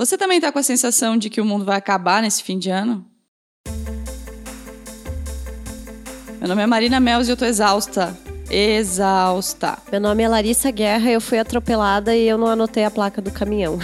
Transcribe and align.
Você 0.00 0.16
também 0.16 0.40
tá 0.40 0.50
com 0.50 0.58
a 0.58 0.62
sensação 0.62 1.18
de 1.18 1.28
que 1.28 1.42
o 1.42 1.44
mundo 1.44 1.62
vai 1.62 1.76
acabar 1.76 2.22
nesse 2.22 2.42
fim 2.42 2.58
de 2.58 2.70
ano? 2.70 3.04
Meu 6.38 6.48
nome 6.48 6.62
é 6.62 6.66
Marina 6.66 6.98
Mels 6.98 7.28
e 7.28 7.32
eu 7.32 7.36
tô 7.36 7.44
exausta. 7.44 8.16
Exausta. 8.50 9.76
Meu 9.92 10.00
nome 10.00 10.22
é 10.22 10.28
Larissa 10.28 10.70
Guerra, 10.70 11.10
eu 11.10 11.20
fui 11.20 11.38
atropelada 11.38 12.16
e 12.16 12.26
eu 12.26 12.38
não 12.38 12.46
anotei 12.46 12.82
a 12.82 12.90
placa 12.90 13.20
do 13.20 13.30
caminhão. 13.30 13.78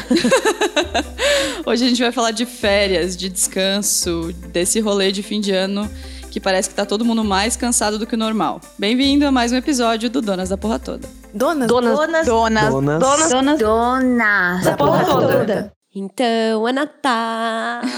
Hoje 1.67 1.85
a 1.85 1.89
gente 1.91 2.01
vai 2.01 2.11
falar 2.11 2.31
de 2.31 2.47
férias, 2.47 3.15
de 3.15 3.29
descanso, 3.29 4.33
desse 4.49 4.81
rolê 4.81 5.13
de 5.13 5.23
fim 5.23 5.39
de 5.39 5.53
ano 5.53 5.87
que 6.31 6.41
parece 6.41 6.71
que 6.71 6.75
tá 6.75 6.87
todo 6.87 7.05
mundo 7.05 7.25
mais 7.25 7.57
cansado 7.57 7.99
do 7.99 8.07
que 8.07 8.15
o 8.15 8.19
normal. 8.19 8.63
Bem-vindo 8.79 9.27
a 9.27 9.31
mais 9.31 9.53
um 9.53 9.57
episódio 9.57 10.09
do 10.09 10.23
Donas 10.23 10.49
da 10.49 10.57
Porra 10.57 10.79
Toda. 10.79 11.07
Donas? 11.35 11.69
Donas. 11.69 11.95
Donas. 11.95 12.27
Donas. 12.27 12.71
Donas. 12.71 13.31
Donas. 13.31 13.59
Donas. 13.59 14.65
Da 14.65 14.77
porra 14.79 15.05
toda. 15.05 15.76
Então, 15.99 16.69
é 16.69 16.73
Natal. 16.73 17.81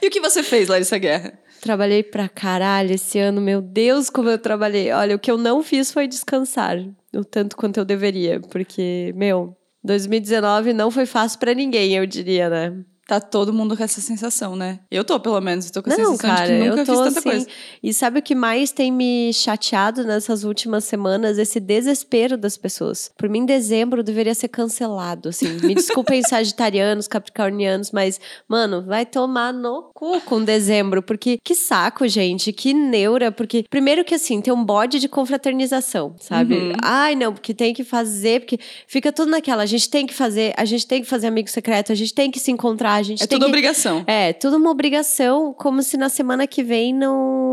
E 0.00 0.06
o 0.06 0.10
que 0.10 0.20
você 0.20 0.42
fez, 0.42 0.68
Larissa 0.68 0.98
Guerra? 0.98 1.36
Trabalhei 1.60 2.02
pra 2.02 2.28
caralho 2.28 2.92
esse 2.92 3.18
ano, 3.18 3.40
meu 3.40 3.60
Deus, 3.60 4.08
como 4.08 4.28
eu 4.28 4.38
trabalhei. 4.38 4.92
Olha, 4.92 5.16
o 5.16 5.18
que 5.18 5.30
eu 5.30 5.36
não 5.36 5.64
fiz 5.64 5.90
foi 5.90 6.06
descansar, 6.06 6.76
o 7.12 7.24
tanto 7.24 7.56
quanto 7.56 7.78
eu 7.78 7.84
deveria, 7.84 8.38
porque, 8.40 9.12
meu, 9.16 9.56
2019 9.82 10.72
não 10.72 10.92
foi 10.92 11.06
fácil 11.06 11.40
pra 11.40 11.54
ninguém, 11.54 11.94
eu 11.96 12.06
diria, 12.06 12.48
né? 12.48 12.84
Tá 13.06 13.20
todo 13.20 13.52
mundo 13.52 13.76
com 13.76 13.84
essa 13.84 14.00
sensação, 14.00 14.56
né? 14.56 14.80
Eu 14.90 15.04
tô, 15.04 15.20
pelo 15.20 15.40
menos. 15.40 15.70
Tô 15.70 15.80
com 15.80 15.92
a 15.92 15.96
Não, 15.96 16.12
sensação 16.16 16.28
cara, 16.36 16.46
de 16.48 16.60
que 16.60 16.68
nunca 16.68 16.80
eu 16.82 16.86
tô 16.86 16.92
fiz 16.92 17.02
tanta 17.04 17.18
assim. 17.20 17.28
coisa. 17.30 17.46
E 17.80 17.94
sabe 17.94 18.18
o 18.18 18.22
que 18.22 18.34
mais 18.34 18.72
tem 18.72 18.90
me 18.90 19.32
chateado 19.32 20.02
nessas 20.02 20.42
últimas 20.42 20.82
semanas? 20.84 21.38
Esse 21.38 21.60
desespero 21.60 22.36
das 22.36 22.56
pessoas. 22.56 23.12
Por 23.16 23.28
mim, 23.28 23.46
dezembro 23.46 24.02
deveria 24.02 24.34
ser 24.34 24.48
cancelado, 24.48 25.28
assim. 25.28 25.46
Me 25.62 25.72
desculpem, 25.76 26.20
sagitarianos, 26.26 27.06
capricornianos, 27.06 27.92
mas, 27.92 28.20
mano, 28.48 28.82
vai 28.84 29.06
tomar 29.06 29.52
no 29.52 29.84
cu 29.94 30.20
com 30.22 30.42
dezembro. 30.42 31.00
Porque 31.00 31.38
que 31.44 31.54
saco, 31.54 32.08
gente, 32.08 32.52
que 32.52 32.74
neura. 32.74 33.30
Porque, 33.30 33.64
primeiro 33.70 34.04
que 34.04 34.16
assim, 34.16 34.40
tem 34.40 34.52
um 34.52 34.64
bode 34.64 34.98
de 34.98 35.08
confraternização, 35.08 36.16
sabe? 36.18 36.56
Uhum. 36.56 36.72
Ai, 36.82 37.14
não, 37.14 37.32
porque 37.32 37.54
tem 37.54 37.72
que 37.72 37.84
fazer, 37.84 38.40
porque 38.40 38.58
fica 38.88 39.12
tudo 39.12 39.30
naquela. 39.30 39.62
A 39.62 39.66
gente 39.66 39.88
tem 39.88 40.08
que 40.08 40.14
fazer, 40.14 40.52
a 40.56 40.64
gente 40.64 40.84
tem 40.88 41.02
que 41.02 41.08
fazer 41.08 41.28
amigo 41.28 41.48
secreto, 41.48 41.92
a 41.92 41.94
gente 41.94 42.12
tem 42.12 42.32
que 42.32 42.40
se 42.40 42.50
encontrar, 42.50 42.95
a 42.96 43.02
gente 43.02 43.22
É 43.22 43.26
tudo 43.26 43.44
que... 43.44 43.48
obrigação. 43.48 44.04
É, 44.06 44.32
tudo 44.32 44.56
uma 44.56 44.70
obrigação, 44.70 45.52
como 45.52 45.82
se 45.82 45.96
na 45.96 46.08
semana 46.08 46.46
que 46.46 46.62
vem 46.62 46.92
não. 46.92 47.45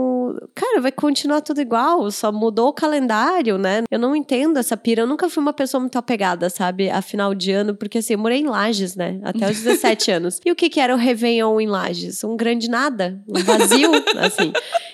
Cara, 0.55 0.81
vai 0.81 0.91
continuar 0.91 1.41
tudo 1.41 1.61
igual, 1.61 2.09
só 2.11 2.31
mudou 2.31 2.69
o 2.69 2.73
calendário, 2.73 3.57
né? 3.57 3.83
Eu 3.91 3.99
não 3.99 4.15
entendo 4.15 4.57
essa 4.57 4.75
pira. 4.77 5.01
Eu 5.03 5.07
nunca 5.07 5.29
fui 5.29 5.41
uma 5.41 5.53
pessoa 5.53 5.79
muito 5.81 5.97
apegada, 5.97 6.49
sabe, 6.49 6.89
a 6.89 7.01
final 7.01 7.33
de 7.33 7.51
ano, 7.51 7.75
porque 7.75 7.97
assim, 7.99 8.13
eu 8.13 8.19
morei 8.19 8.39
em 8.39 8.47
Lages, 8.47 8.95
né? 8.95 9.19
Até 9.23 9.49
os 9.49 9.61
17 9.61 10.09
anos. 10.11 10.39
E 10.45 10.51
o 10.51 10.55
que, 10.55 10.69
que 10.69 10.79
era 10.79 10.93
o 10.93 10.97
Réveillon 10.97 11.59
em 11.59 11.67
Lages? 11.67 12.23
Um 12.23 12.35
grande 12.35 12.69
nada, 12.69 13.21
um 13.27 13.39
vazio, 13.43 13.91
assim. 14.19 14.51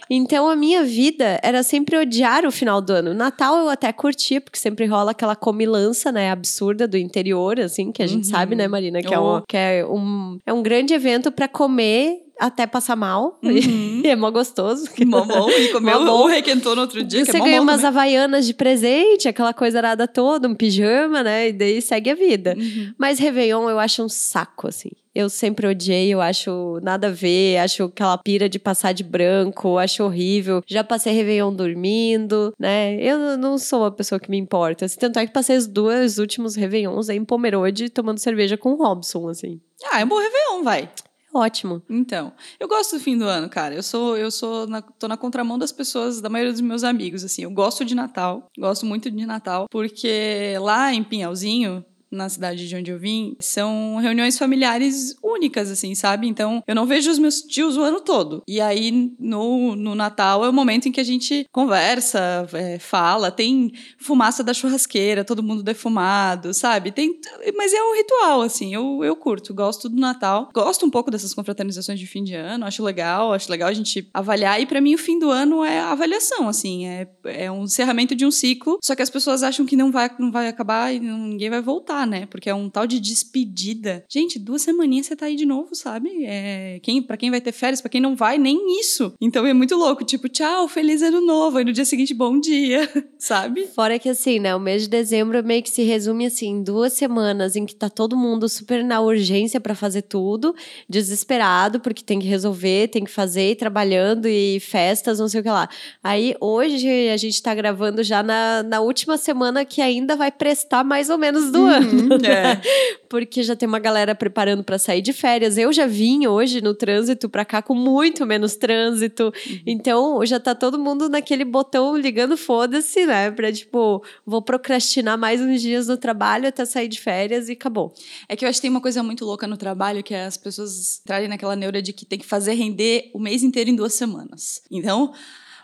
Então 0.10 0.50
a 0.50 0.56
minha 0.56 0.84
vida 0.84 1.40
era 1.44 1.62
sempre 1.62 1.98
odiar 1.98 2.46
o 2.46 2.52
final 2.52 2.82
do 2.82 2.92
ano. 2.92 3.14
Natal 3.14 3.58
eu 3.60 3.70
até 3.70 3.92
curtia, 3.94 4.42
porque 4.42 4.58
sempre 4.58 4.86
rola 4.88 5.12
aquela 5.12 5.36
comilança, 5.36 6.12
né, 6.12 6.32
absurda 6.32 6.88
do 6.88 6.98
interior, 6.98 7.60
assim, 7.60 7.92
que 7.92 8.02
a 8.02 8.08
gente 8.08 8.26
Uhum. 8.26 8.32
sabe, 8.32 8.56
né, 8.56 8.68
Marina, 8.68 9.02
que, 9.02 9.14
é, 9.14 9.20
Oh. 9.20 9.38
um, 9.38 9.42
que 9.48 9.56
é, 9.58 9.86
um, 9.86 10.40
é 10.46 10.52
um 10.54 10.64
grande 10.64 10.94
evento 10.94 11.32
pra 11.32 11.48
comer 11.48 12.18
até 12.40 12.66
passar 12.66 12.96
mal. 12.96 13.38
Uhum. 13.44 14.02
E 14.04 14.08
é 14.08 14.16
mó 14.16 14.32
gostoso. 14.32 14.90
Mó 15.06 15.26
bom. 15.26 15.50
E 15.50 15.70
comeu 15.70 16.00
Mó 16.00 16.06
bom. 16.06 16.12
ou 16.22 16.28
requentou 16.28 16.76
no 16.76 16.82
outro 16.82 17.04
dia, 17.04 17.26
que 17.26 17.32
Você 17.32 17.38
é 17.38 17.42
ganha 17.42 17.62
umas 17.62 17.78
também. 17.82 17.88
havaianas 17.88 18.46
de 18.48 18.54
presente, 18.54 19.28
aquela 19.28 19.54
coisa 19.54 19.80
arada 19.80 20.08
toda, 20.08 20.48
um 20.48 20.56
pijama, 20.56 21.22
né? 21.24 21.50
E 21.50 21.54
daí 21.54 21.82
segue 21.82 22.10
a 22.10 22.16
vida. 22.16 22.56
Uhum. 22.58 22.94
Mas 22.98 23.20
Réveillon 23.20 23.70
eu 23.70 23.80
acho 23.80 24.04
um 24.04 24.10
saco, 24.10 24.68
assim. 24.68 24.90
Eu 25.14 25.28
sempre 25.28 25.68
odiei, 25.68 26.14
eu 26.14 26.22
acho 26.22 26.80
nada 26.84 27.08
a 27.08 27.12
ver, 27.12 27.58
acho 27.58 27.84
aquela 27.86 28.18
pira 28.18 28.48
de 28.48 28.60
passar 28.60 28.94
de 28.94 29.04
branco, 29.04 29.78
acho 29.78 30.04
horrível. 30.04 30.62
Já 30.68 30.84
passei 30.84 31.12
Réveillon 31.12 31.54
dormindo, 31.54 32.54
né? 32.60 32.96
Eu 33.02 33.36
não 33.38 33.58
sou 33.58 33.82
uma 33.82 33.92
pessoa 33.92 34.20
que 34.20 34.30
me 34.30 34.38
importa. 34.38 34.86
Assim, 34.86 35.00
tanto 35.00 35.20
é 35.20 35.26
que 35.26 35.34
passei 35.34 35.58
os 35.58 35.68
dois 35.68 36.20
últimos 36.20 36.56
Réveillons 36.56 37.10
aí 37.10 37.18
em 37.18 37.26
Pomerode 37.26 37.90
tomando 37.90 38.20
cerveja 38.20 38.56
com 38.56 38.74
o 38.74 38.76
Robson, 38.76 39.28
assim. 39.28 39.60
Ah, 39.92 40.00
é 40.00 40.06
um 40.06 40.08
bom 40.08 40.20
Réveillon, 40.20 40.64
vai. 40.64 40.90
Ótimo. 41.34 41.82
Então, 41.88 42.34
eu 42.60 42.68
gosto 42.68 42.98
do 42.98 43.00
fim 43.00 43.18
do 43.18 43.26
ano, 43.26 43.48
cara. 43.48 43.76
Eu 43.76 43.84
sou, 43.84 44.18
eu 44.18 44.32
sou, 44.32 44.66
na, 44.68 44.82
tô 44.82 45.08
na 45.08 45.16
contramão 45.16 45.60
das 45.60 45.72
pessoas, 45.72 46.20
da 46.20 46.30
maioria 46.30 46.52
dos 46.52 46.62
meus 46.62 46.84
amigos, 46.84 47.24
assim. 47.24 47.44
Eu 47.44 47.52
gosto 47.52 47.86
de 47.86 47.94
Natal, 47.94 48.48
gosto 48.58 48.86
muito 48.86 49.12
de 49.12 49.26
Natal, 49.26 49.68
porque 49.70 50.56
lá 50.60 50.92
em 50.94 51.04
Pinhalzinho, 51.04 51.86
na 52.12 52.30
cidade 52.30 52.68
de 52.68 52.76
onde 52.76 52.92
eu 52.92 53.00
vim, 53.00 53.36
são 53.40 53.98
reuniões 53.98 54.38
familiares 54.38 55.16
únicas, 55.24 55.70
assim, 55.70 55.94
sabe? 55.96 56.28
Então, 56.28 56.64
eu 56.68 56.76
não 56.76 56.86
vejo 56.86 57.12
os 57.12 57.20
meus 57.20 57.42
tios 57.42 57.78
o 57.78 57.82
ano 57.82 58.02
todo. 58.02 58.44
E 58.48 58.60
aí, 58.60 59.14
no, 59.20 59.76
no 59.76 59.96
Natal, 59.96 60.44
é 60.44 60.50
o 60.50 60.54
momento 60.54 60.88
em 60.88 60.92
que 60.92 61.00
a 61.00 61.04
gente 61.06 61.46
conversa, 61.52 62.48
é, 62.54 62.80
fala, 62.80 63.32
tem 63.32 63.72
fumaça 63.98 64.44
da 64.44 64.54
churrasqueira, 64.54 65.24
todo 65.24 65.44
mundo 65.44 65.64
defumado, 65.64 66.54
sabe? 66.54 66.92
Tem, 66.92 67.20
mas 67.56 67.74
é 67.74 67.82
um 67.82 67.96
ritual, 67.96 68.42
assim, 68.42 68.74
eu, 68.74 69.04
eu 69.04 69.16
curto, 69.16 69.54
gosto 69.54 69.90
do 69.90 70.00
Natal. 70.00 70.50
Gosto 70.54 70.86
um 70.86 70.90
pouco 70.90 71.12
dessas 71.12 71.34
confraternizações 71.34 72.00
de 72.00 72.08
fim 72.08 72.24
de 72.24 72.36
ano, 72.36 72.66
acho 72.66 72.84
legal, 72.84 73.34
acho 73.34 73.50
legal 73.52 73.70
a 73.70 73.74
gente 73.74 74.10
avaliar. 74.14 74.62
E 74.62 74.66
pra 74.66 74.82
mim, 74.82 74.96
o 74.96 74.98
fim 74.98 75.20
do 75.20 75.30
ano 75.30 75.64
é 75.64 75.80
avaliação, 75.80 76.48
assim, 76.48 76.88
é, 76.88 77.08
é 77.26 77.52
um 77.52 77.64
encerramento 77.64 78.16
de 78.16 78.26
um 78.26 78.32
ciclo, 78.32 78.80
só 78.84 78.96
que 78.96 79.02
as 79.02 79.10
pessoas 79.10 79.44
acham 79.44 79.66
que 79.66 79.76
não 79.76 79.92
vai, 79.92 80.10
não 80.20 80.32
vai 80.32 80.48
acabar 80.48 80.94
e 80.94 81.00
ninguém 81.00 81.50
vai 81.50 81.62
voltar, 81.62 81.99
né? 82.06 82.26
Porque 82.26 82.50
é 82.50 82.54
um 82.54 82.70
tal 82.70 82.86
de 82.86 83.00
despedida. 83.00 84.04
Gente, 84.10 84.40
duas 84.40 84.62
semaninhas 84.62 85.08
você 85.08 85.16
tá 85.16 85.26
aí 85.26 85.36
de 85.36 85.46
novo, 85.46 85.76
sabe? 85.76 86.10
É, 86.26 86.80
quem, 86.82 87.02
pra 87.02 87.18
quem 87.18 87.30
vai 87.30 87.42
ter 87.42 87.52
férias, 87.52 87.82
pra 87.82 87.90
quem 87.90 88.02
não 88.02 88.16
vai, 88.16 88.38
nem 88.38 88.80
isso. 88.80 89.14
Então 89.20 89.46
é 89.46 89.54
muito 89.54 89.76
louco, 89.76 90.04
tipo, 90.04 90.30
tchau, 90.30 90.68
feliz 90.68 91.02
ano 91.02 91.22
novo. 91.22 91.58
Aí 91.58 91.66
no 91.66 91.74
dia 91.74 91.86
seguinte, 91.86 92.14
bom 92.14 92.40
dia, 92.40 92.90
sabe? 93.18 93.68
Fora 93.68 94.00
que 94.00 94.10
assim, 94.10 94.40
né? 94.40 94.56
O 94.56 94.60
mês 94.60 94.84
de 94.84 94.90
dezembro 94.90 95.44
meio 95.44 95.64
que 95.64 95.70
se 95.70 95.84
resume 95.84 96.26
assim, 96.26 96.48
em 96.50 96.64
duas 96.64 96.94
semanas 96.94 97.56
em 97.56 97.66
que 97.66 97.76
tá 97.76 97.90
todo 97.90 98.18
mundo 98.18 98.48
super 98.48 98.84
na 98.84 99.02
urgência 99.02 99.60
pra 99.60 99.76
fazer 99.76 100.04
tudo, 100.04 100.56
desesperado, 100.88 101.80
porque 101.80 102.04
tem 102.04 102.20
que 102.20 102.28
resolver, 102.28 102.88
tem 102.90 103.04
que 103.04 103.12
fazer, 103.12 103.52
e 103.52 103.56
trabalhando 103.56 104.28
e 104.28 104.60
festas, 104.60 105.20
não 105.20 105.28
sei 105.28 105.42
o 105.42 105.44
que 105.44 105.50
lá. 105.50 105.70
Aí 106.04 106.36
hoje 106.40 107.10
a 107.10 107.18
gente 107.18 107.42
tá 107.42 107.54
gravando 107.54 108.04
já 108.04 108.24
na, 108.24 108.64
na 108.64 108.80
última 108.82 109.18
semana 109.18 109.66
que 109.66 109.82
ainda 109.82 110.16
vai 110.16 110.32
prestar 110.32 110.84
mais 110.84 111.10
ou 111.10 111.18
menos 111.18 111.52
do 111.52 111.66
ano. 111.66 111.89
É. 112.30 112.62
Porque 113.10 113.42
já 113.42 113.56
tem 113.56 113.68
uma 113.68 113.80
galera 113.80 114.14
preparando 114.14 114.64
pra 114.64 114.78
sair 114.78 115.02
de 115.02 115.14
férias. 115.14 115.58
Eu 115.58 115.74
já 115.74 115.88
vim 115.88 116.28
hoje 116.28 116.62
no 116.62 116.76
trânsito 116.76 117.28
pra 117.28 117.44
cá 117.44 117.62
com 117.62 117.74
muito 117.74 118.26
menos 118.26 118.56
trânsito. 118.56 119.34
Então 119.66 120.24
já 120.26 120.40
tá 120.40 120.54
todo 120.54 120.78
mundo 120.78 121.10
naquele 121.10 121.44
botão 121.44 121.98
ligando 121.98 122.38
foda-se, 122.38 123.06
né? 123.06 123.32
Pra 123.32 123.52
tipo, 123.52 124.04
vou 124.26 124.42
procrastinar 124.42 125.18
mais 125.18 125.42
uns 125.42 125.62
dias 125.62 125.88
no 125.88 125.98
trabalho 125.98 126.48
até 126.48 126.66
sair 126.66 126.88
de 126.88 127.00
férias 127.00 127.50
e 127.50 127.54
acabou. 127.54 127.94
É 128.28 128.36
que 128.36 128.46
eu 128.46 128.50
acho 128.50 128.60
que 128.60 128.64
tem 128.64 128.72
uma 128.72 128.82
coisa 128.82 129.02
muito 129.02 129.26
louca 129.26 129.48
no 129.48 129.58
trabalho, 129.58 130.04
que 130.04 130.14
é 130.14 130.26
as 130.26 130.38
pessoas 130.38 131.02
entrarem 131.02 131.28
naquela 131.28 131.56
neura 131.56 131.82
de 131.82 131.94
que 131.94 132.06
tem 132.06 132.20
que 132.20 132.26
fazer 132.26 132.54
render 132.54 133.10
o 133.14 133.20
mês 133.20 133.42
inteiro 133.44 133.70
em 133.70 133.76
duas 133.76 133.94
semanas. 133.94 134.62
Então, 134.70 135.14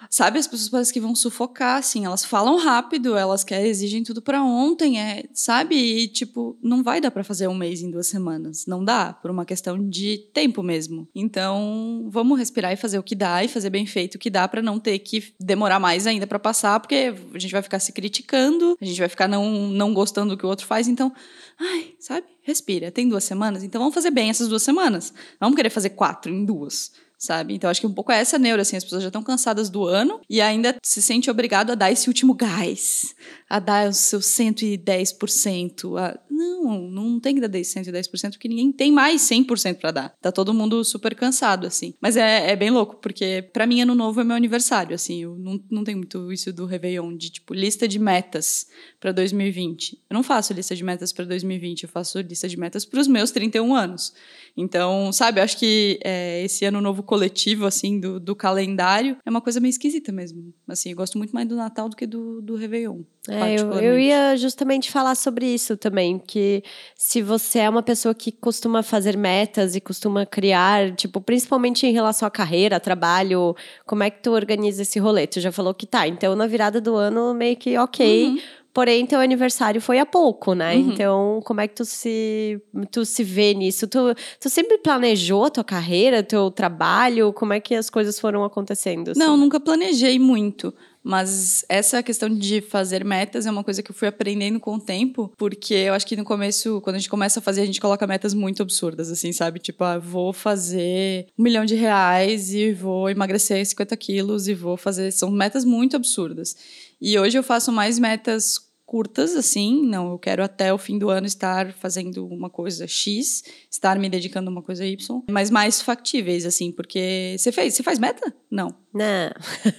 sabe, 0.10 0.40
as 0.40 0.48
pessoas 0.48 0.70
parecem 0.70 0.94
que 0.94 1.00
vão 1.00 1.16
sufocar, 1.16 1.78
assim, 1.78 2.06
elas 2.06 2.24
falam 2.26 2.58
rápido, 2.58 3.16
elas 3.16 3.44
querem, 3.44 3.70
exigem 3.70 4.04
tudo 4.04 4.22
pra 4.22 4.44
ontem, 4.44 5.00
é, 5.00 5.26
sabe? 5.34 5.76
E, 5.76 6.08
tipo, 6.08 6.58
não 6.62 6.84
vai 6.84 7.02
dar 7.02 7.12
pra 7.12 7.24
fazer 7.24 7.48
um 7.48 7.56
mês 7.56 7.82
em 7.82 7.92
duas 7.92 8.08
semanas. 8.08 8.66
Não 8.68 8.84
dá, 8.84 9.14
por 9.14 9.32
uma 9.32 9.46
questão 9.46 9.90
de 9.90 10.18
tempo 10.34 10.62
mesmo. 10.64 11.08
Então, 11.14 12.08
vamos 12.10 12.38
respirar 12.38 12.72
e 12.74 12.78
fazer 12.78 13.00
o 13.00 13.04
que 13.04 13.16
dá 13.16 13.44
e 13.44 13.48
fazer 13.48 13.70
bem 13.70 13.86
feito 13.86 14.16
o 14.16 14.20
que 14.20 14.30
dá 14.30 14.48
pra 14.48 14.62
não 14.62 14.80
ter 14.80 15.00
que 15.00 15.34
demorar 15.40 15.80
mais 15.80 16.08
ainda 16.08 16.28
pra 16.28 16.40
passar, 16.40 16.80
porque 16.80 17.14
a 17.34 17.40
gente 17.40 17.52
vai 17.52 17.62
ficar 17.62 17.80
se 17.80 17.92
criticando, 17.92 18.78
a 18.80 18.86
gente 18.86 19.00
vai 19.00 19.10
ficar 19.10 19.28
não, 19.28 19.68
não 19.70 19.94
gostando 19.94 20.36
do 20.36 20.38
que 20.38 20.46
o 20.46 20.50
outro 20.50 20.66
faz, 20.66 20.88
então 20.88 21.12
ai, 21.60 21.94
sabe? 22.00 22.28
Respira. 22.42 22.92
Tem 22.92 23.08
duas 23.08 23.24
semanas, 23.24 23.64
então 23.64 23.80
vamos 23.80 23.96
fazer 23.96 24.12
bem 24.12 24.30
essas 24.30 24.48
duas 24.48 24.62
semanas. 24.62 25.12
Não 25.40 25.48
vamos 25.48 25.56
querer 25.56 25.70
fazer 25.70 25.92
quatro 25.92 26.32
em 26.32 26.46
duas, 26.46 26.92
sabe? 27.18 27.54
Então 27.54 27.70
acho 27.70 27.82
que 27.82 27.88
um 27.88 27.94
pouco 27.94 28.12
é 28.12 28.20
essa 28.20 28.38
neura, 28.38 28.62
assim, 28.62 28.78
as 28.78 28.84
pessoas 28.84 29.04
já 29.04 29.10
estão 29.10 29.24
cansadas 29.24 29.70
do 29.70 29.86
ano 29.86 30.22
e 30.30 30.42
ainda 30.42 30.76
se 30.84 31.02
sente 31.02 31.30
obrigado 31.30 31.72
a 31.72 31.76
dar 31.76 31.92
esse 31.92 32.08
último 32.08 32.34
gás, 32.34 33.16
a 33.50 33.60
dar 33.60 33.90
o 33.90 33.94
seu 33.94 34.20
110%. 34.20 35.98
A... 35.98 36.20
Não, 36.30 36.82
não 36.90 37.20
tem 37.20 37.36
que 37.36 37.42
dar 37.42 37.50
110% 37.50 38.32
porque 38.32 38.48
ninguém 38.48 38.72
tem 38.72 38.92
mais 38.92 39.22
100% 39.22 39.76
para 39.76 39.92
dar. 39.92 40.16
Tá 40.22 40.32
todo 40.32 40.54
mundo 40.54 40.84
super 40.84 41.16
cansado, 41.16 41.66
assim. 41.68 41.94
Mas 42.02 42.18
é, 42.18 42.52
é 42.52 42.56
bem 42.56 42.70
louco, 42.70 42.98
porque 42.98 43.50
para 43.54 43.66
mim 43.66 43.82
ano 43.82 43.96
novo 43.96 44.22
é 44.22 44.24
meu 44.24 44.36
aniversário, 44.36 44.96
assim. 44.96 45.24
Eu 45.24 45.36
não, 45.38 45.60
não 45.70 45.84
tenho 45.84 45.98
muito 45.98 46.32
isso 46.32 46.52
do 46.52 46.66
Réveillon, 46.66 47.16
de 47.16 47.30
tipo, 47.30 47.54
lista 47.54 47.88
de 47.88 48.00
metas 48.00 48.68
para 49.00 49.12
2020. 49.12 50.02
Eu 50.10 50.14
não 50.14 50.24
faço 50.24 50.54
lista 50.54 50.76
de 50.76 50.84
metas 50.84 51.12
para 51.14 51.26
2020, 51.26 51.84
eu 51.84 51.90
faço 51.90 52.20
lista 52.20 52.48
de 52.48 52.58
metas 52.58 52.86
para 52.86 53.00
os 53.00 53.08
meus 53.08 53.32
31 53.32 53.76
anos. 53.76 54.14
Então, 54.58 55.12
sabe, 55.12 55.42
acho 55.42 55.58
que 55.58 56.00
é, 56.04 56.44
esse 56.44 56.64
ano 56.64 56.80
novo 56.80 57.04
coletivo, 57.04 57.66
assim, 57.66 58.00
do, 58.00 58.20
do 58.20 58.36
calendário, 58.36 59.18
é 59.26 59.30
uma 59.30 59.42
coisa 59.42 59.60
meio 59.60 59.72
esquisita 59.72 60.12
mesmo. 60.12 60.54
Assim, 60.68 60.92
eu 60.92 60.96
gosto 60.96 61.18
muito 61.18 61.34
mais 61.34 61.48
do 61.48 61.56
Natal 61.56 61.90
do 61.90 61.96
que 61.96 62.08
do, 62.08 62.42
do 62.42 62.56
Réveillon. 62.56 63.02
É, 63.28 63.60
eu, 63.60 63.74
eu 63.74 64.00
ia 64.00 64.38
justamente 64.38 64.92
falar 64.92 65.16
sobre 65.16 65.46
isso 65.46 65.76
também, 65.76 66.20
que 66.20 66.64
se 66.96 67.22
você 67.22 67.60
é 67.60 67.70
uma 67.70 67.84
pessoa 67.84 68.14
que 68.14 68.32
costuma 68.32 68.82
fazer 68.82 69.18
metas 69.18 69.76
e 69.76 69.82
costuma 69.82 70.26
criar, 70.26 70.96
tipo, 70.96 71.20
principalmente 71.20 71.86
em 71.86 71.92
relação 71.92 72.28
à 72.28 72.32
carreira, 72.32 72.80
trabalho, 72.80 73.56
como 73.86 74.04
é 74.04 74.10
que 74.10 74.22
tu 74.22 74.32
organiza 74.32 74.84
esse 74.84 75.00
rolê? 75.00 75.28
Tu 75.28 75.42
já 75.42 75.52
falou 75.52 75.74
que 75.74 75.88
tá, 75.88 76.08
então 76.08 76.36
na 76.36 76.48
virada 76.48 76.80
do 76.80 76.96
ano 76.96 77.34
meio 77.34 77.58
que 77.58 77.78
ok, 77.78 78.26
uhum. 78.26 78.40
Porém, 78.76 79.06
teu 79.06 79.22
aniversário 79.22 79.80
foi 79.80 80.00
há 80.00 80.06
pouco, 80.06 80.54
né? 80.54 80.76
Uhum. 80.76 80.92
Então, 80.92 81.40
como 81.46 81.62
é 81.62 81.68
que 81.68 81.76
tu 81.76 81.86
se, 81.86 82.62
tu 82.92 83.06
se 83.06 83.24
vê 83.24 83.54
nisso? 83.54 83.88
Tu, 83.88 84.14
tu 84.38 84.50
sempre 84.50 84.78
planejou 84.78 85.46
a 85.46 85.50
tua 85.50 85.64
carreira, 85.64 86.22
teu 86.22 86.52
trabalho? 86.52 87.32
Como 87.32 87.54
é 87.54 87.62
que 87.62 87.74
as 87.74 87.90
coisas 87.90 88.20
foram 88.20 88.44
acontecendo? 88.44 89.12
Assim? 89.12 89.20
Não, 89.22 89.38
nunca 89.38 89.62
planejei 89.62 90.20
muito. 90.20 90.74
Mas 91.02 91.64
essa 91.70 92.02
questão 92.02 92.28
de 92.28 92.62
fazer 92.62 93.06
metas 93.06 93.46
é 93.46 93.52
uma 93.52 93.64
coisa 93.64 93.84
que 93.84 93.92
eu 93.92 93.96
fui 93.96 94.08
aprendendo 94.08 94.60
com 94.60 94.74
o 94.74 94.80
tempo, 94.80 95.32
porque 95.38 95.76
eu 95.76 95.94
acho 95.94 96.06
que 96.06 96.16
no 96.18 96.26
começo, 96.26 96.82
quando 96.82 96.96
a 96.96 97.00
gente 97.00 97.10
começa 97.10 97.40
a 97.40 97.44
fazer, 97.44 97.62
a 97.62 97.66
gente 97.66 97.80
coloca 97.80 98.08
metas 98.08 98.34
muito 98.34 98.64
absurdas, 98.64 99.12
assim, 99.12 99.32
sabe? 99.32 99.60
Tipo, 99.60 99.84
ah, 99.84 100.00
vou 100.00 100.34
fazer 100.34 101.28
um 101.38 101.44
milhão 101.44 101.64
de 101.64 101.76
reais 101.76 102.52
e 102.52 102.74
vou 102.74 103.08
emagrecer 103.08 103.64
50 103.64 103.96
quilos 103.96 104.48
e 104.48 104.56
vou 104.56 104.76
fazer. 104.76 105.12
São 105.12 105.30
metas 105.30 105.64
muito 105.64 105.96
absurdas. 105.96 106.56
E 107.00 107.20
hoje 107.20 107.38
eu 107.38 107.44
faço 107.44 107.72
mais 107.72 108.00
metas 108.00 108.65
curtas, 108.86 109.36
assim, 109.36 109.86
não, 109.86 110.12
eu 110.12 110.20
quero 110.20 110.44
até 110.44 110.74
o 110.74 110.78
fim 110.78 110.98
do 110.98 111.10
ano 111.10 111.26
estar 111.26 111.74
fazendo 111.74 112.28
uma 112.28 112.50
coisa 112.50 112.88
X, 112.88 113.44
estar 113.70 113.98
me 113.98 114.08
dedicando 114.08 114.50
a 114.50 114.52
uma 114.52 114.62
coisa 114.62 114.86
Y, 114.86 115.24
mas 115.30 115.50
mais 115.50 115.82
factíveis, 115.82 116.46
assim, 116.46 116.72
porque 116.72 117.36
você 117.38 117.52
fez, 117.52 117.74
você 117.74 117.84
faz 117.84 117.98
meta? 117.98 118.34
Não. 118.50 118.70
Não. 118.94 119.32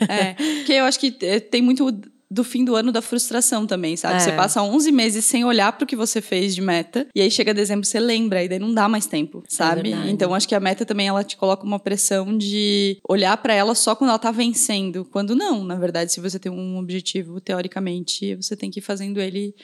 é, 0.08 0.34
porque 0.34 0.72
eu 0.72 0.84
acho 0.84 0.98
que 0.98 1.16
eh, 1.22 1.40
tem 1.40 1.62
muito 1.62 1.90
do 2.30 2.42
fim 2.42 2.64
do 2.64 2.74
ano 2.74 2.90
da 2.90 3.00
frustração 3.00 3.66
também, 3.66 3.96
sabe? 3.96 4.16
É. 4.16 4.20
Você 4.20 4.32
passa 4.32 4.62
11 4.62 4.90
meses 4.90 5.24
sem 5.24 5.44
olhar 5.44 5.72
para 5.72 5.84
o 5.84 5.86
que 5.86 5.94
você 5.94 6.20
fez 6.20 6.54
de 6.54 6.60
meta, 6.60 7.06
e 7.14 7.20
aí 7.20 7.30
chega 7.30 7.54
dezembro 7.54 7.86
você 7.86 8.00
lembra, 8.00 8.42
e 8.42 8.48
daí 8.48 8.58
não 8.58 8.74
dá 8.74 8.88
mais 8.88 9.06
tempo, 9.06 9.42
é 9.46 9.54
sabe? 9.54 9.92
É 9.92 10.10
então 10.10 10.34
acho 10.34 10.48
que 10.48 10.54
a 10.54 10.60
meta 10.60 10.84
também 10.84 11.06
ela 11.06 11.22
te 11.22 11.36
coloca 11.36 11.64
uma 11.64 11.78
pressão 11.78 12.36
de 12.36 12.98
olhar 13.08 13.36
para 13.36 13.54
ela 13.54 13.74
só 13.74 13.94
quando 13.94 14.10
ela 14.10 14.18
tá 14.18 14.30
vencendo, 14.30 15.04
quando 15.04 15.36
não, 15.36 15.64
na 15.64 15.76
verdade, 15.76 16.12
se 16.12 16.20
você 16.20 16.38
tem 16.38 16.50
um 16.50 16.78
objetivo, 16.78 17.40
teoricamente, 17.40 18.34
você 18.34 18.56
tem 18.56 18.70
que 18.70 18.80
ir 18.80 18.82
fazendo 18.82 19.20
ele 19.20 19.54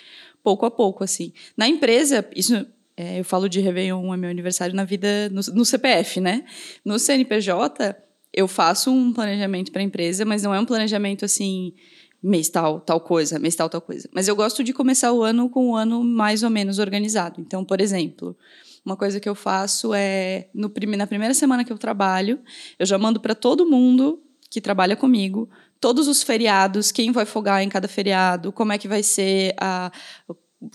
pouco 0.43 0.65
a 0.65 0.71
pouco, 0.71 1.03
assim. 1.03 1.33
Na 1.57 1.69
empresa, 1.69 2.29
isso 2.35 2.67
é, 2.97 3.21
eu 3.21 3.25
falo 3.25 3.49
de 3.49 3.61
Réveillon, 3.61 4.13
é 4.13 4.17
meu 4.17 4.31
aniversário 4.31 4.75
na 4.75 4.85
vida, 4.85 5.29
no, 5.31 5.41
no 5.55 5.65
CPF, 5.65 6.21
né? 6.21 6.45
No 6.85 6.99
CNPJ, 6.99 7.97
eu 8.33 8.49
faço 8.49 8.91
um 8.91 9.13
planejamento 9.13 9.73
para 9.73 9.81
a 9.81 9.85
empresa, 9.85 10.25
mas 10.25 10.43
não 10.43 10.55
é 10.55 10.61
um 10.61 10.65
planejamento 10.65 11.25
assim 11.25 11.75
mês 12.23 12.49
tal, 12.49 12.81
tal 12.81 13.01
coisa, 13.01 13.39
mês 13.39 13.57
tal, 13.57 13.69
tal 13.69 13.81
coisa. 13.81 14.09
Mas 14.15 14.29
eu 14.29 14.37
gosto 14.37 14.63
de 14.63 14.73
começar 14.73 15.13
o 15.13 15.23
ano 15.23 15.49
com 15.49 15.71
o 15.71 15.77
ano 15.77 16.05
mais 16.05 16.43
ou 16.43 16.51
menos 16.51 16.79
organizado. 16.79 17.41
Então, 17.41 17.65
por 17.65 17.81
exemplo, 17.81 18.37
uma 18.85 18.97
coisa 18.97 19.19
que 19.19 19.29
eu 19.29 19.35
faço 19.35 19.93
é 19.95 20.49
no 20.55 20.73
na 20.97 21.07
primeira 21.07 21.35
semana 21.35 21.65
que 21.65 21.73
eu 21.73 21.79
trabalho, 21.79 22.41
eu 22.79 22.87
já 22.87 22.99
mando 22.99 23.21
para 23.21 23.35
todo 23.35 23.69
mundo 23.69 24.23
que 24.49 24.61
trabalha 24.61 24.95
comigo 24.95 25.49
todos 25.81 26.07
os 26.07 26.23
feriados, 26.23 26.93
quem 26.93 27.11
vai 27.11 27.27
folgar 27.27 27.61
em 27.61 27.69
cada 27.69 27.89
feriado, 27.89 28.53
como 28.53 28.73
é 28.73 28.79
que 28.79 28.87
vai 28.87 29.03
ser 29.03 29.55
a 29.59 29.91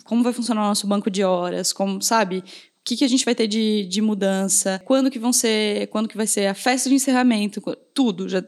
como 0.04 0.22
vai 0.22 0.34
funcionar 0.34 0.66
o 0.66 0.68
nosso 0.68 0.86
banco 0.86 1.10
de 1.10 1.24
horas, 1.24 1.72
como, 1.72 2.02
sabe? 2.02 2.40
O 2.40 2.44
que, 2.84 2.98
que 2.98 3.06
a 3.06 3.08
gente 3.08 3.24
vai 3.24 3.34
ter 3.34 3.48
de, 3.48 3.86
de 3.86 4.02
mudança, 4.02 4.82
quando 4.84 5.10
que 5.10 5.18
vão 5.18 5.32
ser, 5.32 5.88
quando 5.88 6.10
que 6.10 6.18
vai 6.18 6.28
ser 6.28 6.48
a 6.48 6.54
festa 6.54 6.90
de 6.90 6.96
encerramento, 6.96 7.62
tudo, 7.94 8.28
já 8.28 8.44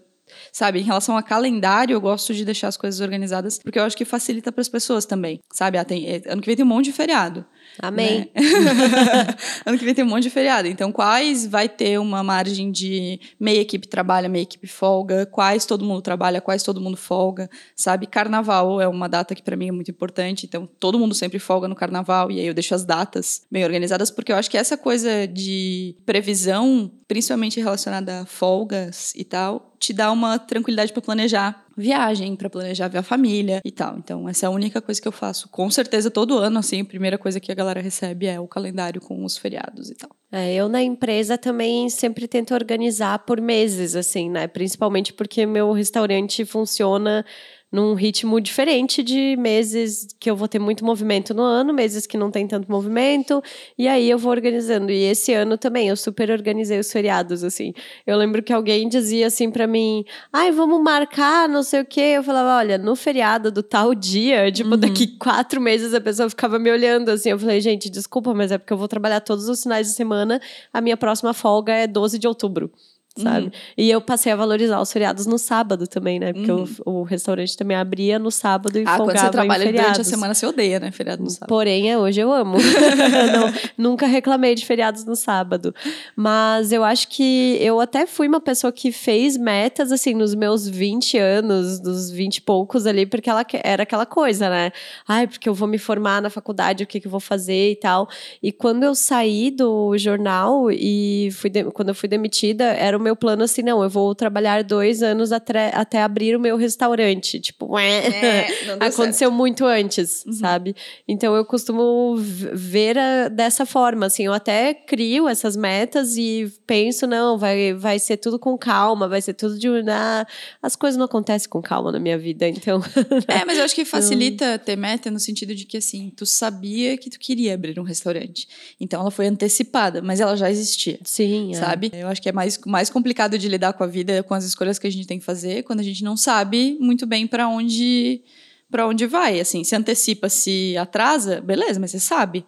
sabe? 0.51 0.79
Em 0.79 0.83
relação 0.83 1.17
a 1.17 1.23
calendário, 1.23 1.93
eu 1.93 2.01
gosto 2.01 2.33
de 2.33 2.45
deixar 2.45 2.67
as 2.67 2.77
coisas 2.77 2.99
organizadas, 3.01 3.59
porque 3.59 3.79
eu 3.79 3.83
acho 3.83 3.97
que 3.97 4.05
facilita 4.05 4.51
para 4.51 4.61
as 4.61 4.69
pessoas 4.69 5.05
também, 5.05 5.39
sabe? 5.53 5.77
Ah, 5.77 5.85
tem, 5.85 6.07
é, 6.07 6.21
ano 6.27 6.41
que 6.41 6.47
vem 6.47 6.55
tem 6.55 6.65
um 6.65 6.69
monte 6.69 6.85
de 6.85 6.93
feriado. 6.93 7.45
Amém. 7.77 8.19
Né? 8.19 8.29
ano 9.65 9.77
que 9.77 9.85
vem 9.85 9.93
tem 9.93 10.03
um 10.03 10.07
monte 10.07 10.23
de 10.23 10.29
feriado. 10.29 10.67
Então, 10.67 10.91
quais 10.91 11.45
vai 11.45 11.69
ter 11.69 11.99
uma 11.99 12.23
margem 12.23 12.71
de 12.71 13.19
meia 13.39 13.61
equipe 13.61 13.87
trabalha, 13.87 14.27
meia 14.27 14.43
equipe 14.43 14.67
folga? 14.67 15.25
Quais 15.25 15.65
todo 15.65 15.85
mundo 15.85 16.01
trabalha, 16.01 16.41
quais 16.41 16.63
todo 16.63 16.81
mundo 16.81 16.97
folga? 16.97 17.49
Sabe? 17.75 18.07
Carnaval 18.07 18.81
é 18.81 18.87
uma 18.87 19.07
data 19.07 19.35
que 19.35 19.43
para 19.43 19.55
mim 19.55 19.69
é 19.69 19.71
muito 19.71 19.91
importante. 19.91 20.45
Então, 20.45 20.67
todo 20.79 20.99
mundo 20.99 21.13
sempre 21.13 21.39
folga 21.39 21.67
no 21.67 21.75
carnaval. 21.75 22.31
E 22.31 22.39
aí 22.39 22.47
eu 22.47 22.53
deixo 22.53 22.73
as 22.73 22.83
datas 22.83 23.41
bem 23.51 23.63
organizadas, 23.63 24.09
porque 24.11 24.31
eu 24.31 24.35
acho 24.35 24.49
que 24.49 24.57
essa 24.57 24.77
coisa 24.77 25.27
de 25.27 25.95
previsão, 26.05 26.91
principalmente 27.07 27.59
relacionada 27.59 28.21
a 28.21 28.25
folgas 28.25 29.13
e 29.15 29.23
tal, 29.23 29.73
te 29.79 29.93
dá 29.93 30.11
uma 30.11 30.37
tranquilidade 30.37 30.91
para 30.91 31.01
planejar 31.01 31.65
viagem, 31.79 32.35
para 32.35 32.49
planejar 32.49 32.87
ver 32.87 32.99
a 32.99 33.03
família 33.03 33.61
e 33.65 33.71
tal. 33.71 33.97
Então, 33.97 34.27
essa 34.27 34.45
é 34.45 34.47
a 34.47 34.51
única 34.51 34.81
coisa 34.81 35.01
que 35.01 35.07
eu 35.07 35.11
faço. 35.11 35.49
Com 35.49 35.69
certeza, 35.71 36.11
todo 36.11 36.37
ano, 36.37 36.59
assim, 36.59 36.81
a 36.81 36.85
primeira 36.85 37.17
coisa 37.17 37.39
que 37.39 37.51
a 37.51 37.55
galera 37.55 37.81
recebe 37.81 38.27
é 38.27 38.39
o 38.39 38.47
calendário 38.47 39.01
com 39.01 39.23
os 39.23 39.37
feriados 39.37 39.89
e 39.89 39.95
tal. 39.95 40.09
É, 40.31 40.53
eu 40.53 40.69
na 40.69 40.81
empresa 40.81 41.37
também 41.37 41.89
sempre 41.89 42.27
tento 42.27 42.53
organizar 42.53 43.19
por 43.19 43.41
meses, 43.41 43.95
assim, 43.95 44.29
né? 44.29 44.47
Principalmente 44.47 45.11
porque 45.11 45.45
meu 45.45 45.71
restaurante 45.71 46.45
funciona 46.45 47.25
num 47.71 47.93
ritmo 47.93 48.41
diferente 48.41 49.03
de 49.03 49.35
meses 49.37 50.07
que 50.19 50.29
eu 50.29 50.35
vou 50.35 50.47
ter 50.47 50.59
muito 50.59 50.83
movimento 50.83 51.33
no 51.33 51.43
ano, 51.43 51.73
meses 51.73 52.07
que 52.07 52.17
não 52.17 52.31
tem 52.31 52.47
tanto 52.47 52.69
movimento, 52.69 53.43
e 53.77 53.87
aí 53.87 54.09
eu 54.09 54.17
vou 54.17 54.31
organizando. 54.31 54.91
E 54.91 55.03
esse 55.03 55.33
ano 55.33 55.57
também 55.57 55.89
eu 55.89 55.95
super 55.95 56.31
organizei 56.31 56.79
os 56.79 56.91
feriados, 56.91 57.43
assim. 57.43 57.73
Eu 58.07 58.17
lembro 58.17 58.41
que 58.41 58.51
alguém 58.51 58.87
dizia 58.89 59.27
assim 59.27 59.51
para 59.51 59.67
mim: 59.67 60.03
ai, 60.33 60.51
vamos 60.51 60.81
marcar, 60.81 61.47
não 61.47 61.61
sei 61.61 61.81
o 61.81 61.85
quê. 61.85 62.13
Eu 62.17 62.23
falava: 62.23 62.57
olha, 62.57 62.77
no 62.77 62.95
feriado 62.95 63.51
do 63.51 63.61
tal 63.61 63.93
dia, 63.93 64.51
tipo, 64.51 64.71
uhum. 64.71 64.77
daqui 64.77 65.07
quatro 65.17 65.61
meses 65.61 65.93
a 65.93 66.01
pessoa 66.01 66.29
ficava 66.29 66.57
me 66.57 66.71
olhando 66.71 67.09
assim. 67.09 67.29
Eu 67.29 67.39
falei: 67.39 67.61
gente, 67.61 67.89
desculpa, 67.89 68.33
mas 68.33 68.51
é 68.51 68.57
porque 68.57 68.73
eu 68.73 68.77
vou 68.77 68.87
trabalhar 68.87 69.21
todos 69.21 69.47
os 69.47 69.61
finais 69.61 69.87
de 69.87 69.93
semana, 69.93 70.41
a 70.73 70.81
minha 70.81 70.97
próxima 70.97 71.33
folga 71.33 71.73
é 71.73 71.85
12 71.87 72.17
de 72.17 72.27
outubro 72.27 72.71
sabe? 73.17 73.45
Uhum. 73.45 73.51
E 73.77 73.89
eu 73.89 73.99
passei 74.01 74.31
a 74.31 74.35
valorizar 74.35 74.79
os 74.79 74.91
feriados 74.91 75.25
no 75.25 75.37
sábado 75.37 75.87
também, 75.87 76.19
né? 76.19 76.33
Porque 76.33 76.51
uhum. 76.51 76.67
o, 76.85 76.99
o, 76.99 77.03
restaurante 77.03 77.57
também 77.57 77.75
abria 77.75 78.19
no 78.19 78.31
sábado 78.31 78.77
e 78.77 78.83
ah, 78.85 78.97
folgava 78.97 79.19
quando 79.19 79.19
você 79.19 79.31
trabalha 79.31 79.71
durante 79.71 80.01
a 80.01 80.03
semana, 80.03 80.33
você 80.33 80.45
odeia, 80.45 80.79
né? 80.79 80.91
Feriado 80.91 81.23
no 81.23 81.29
sábado. 81.29 81.49
Porém, 81.49 81.89
é, 81.89 81.97
hoje 81.97 82.19
eu 82.19 82.31
amo. 82.31 82.57
Não, 83.77 83.91
nunca 83.91 84.05
reclamei 84.05 84.55
de 84.55 84.65
feriados 84.65 85.03
no 85.05 85.15
sábado. 85.15 85.73
Mas 86.15 86.71
eu 86.71 86.83
acho 86.83 87.07
que 87.07 87.57
eu 87.59 87.79
até 87.79 88.05
fui 88.05 88.27
uma 88.27 88.39
pessoa 88.39 88.71
que 88.71 88.91
fez 88.91 89.37
metas, 89.37 89.91
assim, 89.91 90.13
nos 90.13 90.35
meus 90.35 90.67
20 90.67 91.17
anos, 91.17 91.79
dos 91.79 92.11
20 92.11 92.37
e 92.37 92.41
poucos 92.41 92.85
ali, 92.85 93.05
porque 93.05 93.29
ela 93.29 93.45
era 93.63 93.83
aquela 93.83 94.05
coisa, 94.05 94.49
né? 94.49 94.71
Ai, 95.07 95.27
porque 95.27 95.49
eu 95.49 95.53
vou 95.53 95.67
me 95.67 95.77
formar 95.77 96.21
na 96.21 96.29
faculdade, 96.29 96.83
o 96.83 96.87
que, 96.87 96.99
que 96.99 97.07
eu 97.07 97.11
vou 97.11 97.19
fazer 97.19 97.71
e 97.71 97.75
tal. 97.75 98.07
E 98.41 98.51
quando 98.51 98.83
eu 98.83 98.93
saí 98.93 99.51
do 99.51 99.97
jornal 99.97 100.71
e 100.71 101.29
fui 101.33 101.49
de, 101.49 101.63
quando 101.65 101.89
eu 101.89 101.95
fui 101.95 102.07
demitida, 102.07 102.65
era 102.65 102.98
o 102.99 103.03
meu 103.03 103.15
plano 103.15 103.43
assim, 103.43 103.61
não, 103.61 103.81
eu 103.81 103.89
vou 103.89 104.13
trabalhar 104.13 104.63
dois 104.63 105.01
anos 105.01 105.31
até, 105.31 105.75
até 105.75 106.01
abrir 106.01 106.35
o 106.35 106.39
meu 106.39 106.57
restaurante. 106.57 107.39
Tipo, 107.39 107.77
é, 107.79 108.47
aconteceu 108.79 109.29
certo. 109.29 109.31
muito 109.31 109.65
antes, 109.65 110.25
uhum. 110.25 110.33
sabe? 110.33 110.75
Então 111.07 111.35
eu 111.35 111.45
costumo 111.45 112.15
ver 112.17 112.97
a, 112.97 113.27
dessa 113.29 113.65
forma, 113.65 114.05
assim, 114.05 114.25
eu 114.25 114.33
até 114.33 114.73
crio 114.73 115.27
essas 115.27 115.55
metas 115.55 116.17
e 116.17 116.51
penso, 116.67 117.07
não, 117.07 117.37
vai, 117.37 117.73
vai 117.73 117.99
ser 117.99 118.17
tudo 118.17 118.37
com 118.37 118.57
calma, 118.57 119.07
vai 119.07 119.21
ser 119.21 119.33
tudo 119.33 119.57
de. 119.57 119.67
Ah, 119.89 120.25
as 120.61 120.75
coisas 120.75 120.97
não 120.97 121.05
acontecem 121.05 121.49
com 121.49 121.61
calma 121.61 121.91
na 121.91 121.99
minha 121.99 122.17
vida, 122.17 122.47
então. 122.47 122.81
é, 123.27 123.45
mas 123.45 123.57
eu 123.57 123.63
acho 123.63 123.75
que 123.75 123.85
facilita 123.85 124.59
ter 124.59 124.75
meta 124.75 125.09
no 125.09 125.19
sentido 125.19 125.55
de 125.55 125.65
que, 125.65 125.77
assim, 125.77 126.11
tu 126.15 126.25
sabia 126.25 126.97
que 126.97 127.09
tu 127.09 127.19
queria 127.19 127.53
abrir 127.53 127.79
um 127.79 127.83
restaurante. 127.83 128.47
Então 128.79 129.01
ela 129.01 129.11
foi 129.11 129.27
antecipada, 129.27 130.01
mas 130.01 130.19
ela 130.19 130.35
já 130.35 130.49
existia. 130.49 130.99
Sim. 131.03 131.51
É. 131.51 131.53
Sabe? 131.53 131.91
Eu 131.93 132.07
acho 132.07 132.21
que 132.21 132.29
é 132.29 132.31
mais, 132.31 132.59
mais 132.65 132.88
complicado 132.91 133.37
de 133.37 133.47
lidar 133.47 133.73
com 133.73 133.83
a 133.83 133.87
vida, 133.87 134.23
com 134.23 134.33
as 134.33 134.43
escolhas 134.43 134.79
que 134.79 134.87
a 134.87 134.91
gente 134.91 135.07
tem 135.07 135.19
que 135.19 135.25
fazer, 135.25 135.63
quando 135.63 135.79
a 135.79 135.83
gente 135.83 136.03
não 136.03 136.17
sabe 136.17 136.77
muito 136.79 137.05
bem 137.05 137.27
para 137.27 137.47
onde 137.47 138.21
para 138.69 138.87
onde 138.87 139.07
vai, 139.07 139.39
assim, 139.39 139.63
se 139.63 139.75
antecipa, 139.75 140.29
se 140.29 140.77
atrasa, 140.77 141.41
beleza, 141.41 141.79
mas 141.79 141.89
você 141.89 141.99
sabe, 141.99 142.45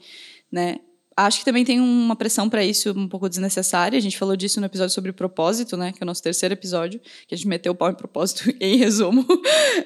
né? 0.52 0.78
Acho 1.18 1.40
que 1.40 1.46
também 1.46 1.66
tem 1.66 1.80
uma 1.80 2.16
pressão 2.16 2.50
para 2.50 2.64
isso 2.64 2.92
um 2.98 3.08
pouco 3.08 3.28
desnecessária. 3.28 3.98
A 3.98 4.02
gente 4.02 4.18
falou 4.18 4.36
disso 4.36 4.60
no 4.60 4.66
episódio 4.66 4.94
sobre 4.94 5.12
propósito, 5.12 5.76
né? 5.76 5.92
Que 5.92 6.02
é 6.02 6.06
o 6.06 6.08
nosso 6.08 6.24
terceiro 6.24 6.54
episódio, 6.54 7.02
que 7.28 7.36
a 7.36 7.38
gente 7.38 7.48
meteu 7.48 7.74
o 7.74 7.76
pau 7.76 7.90
em 7.90 7.96
propósito 7.96 8.54
em 8.62 8.78
resumo. 8.78 9.26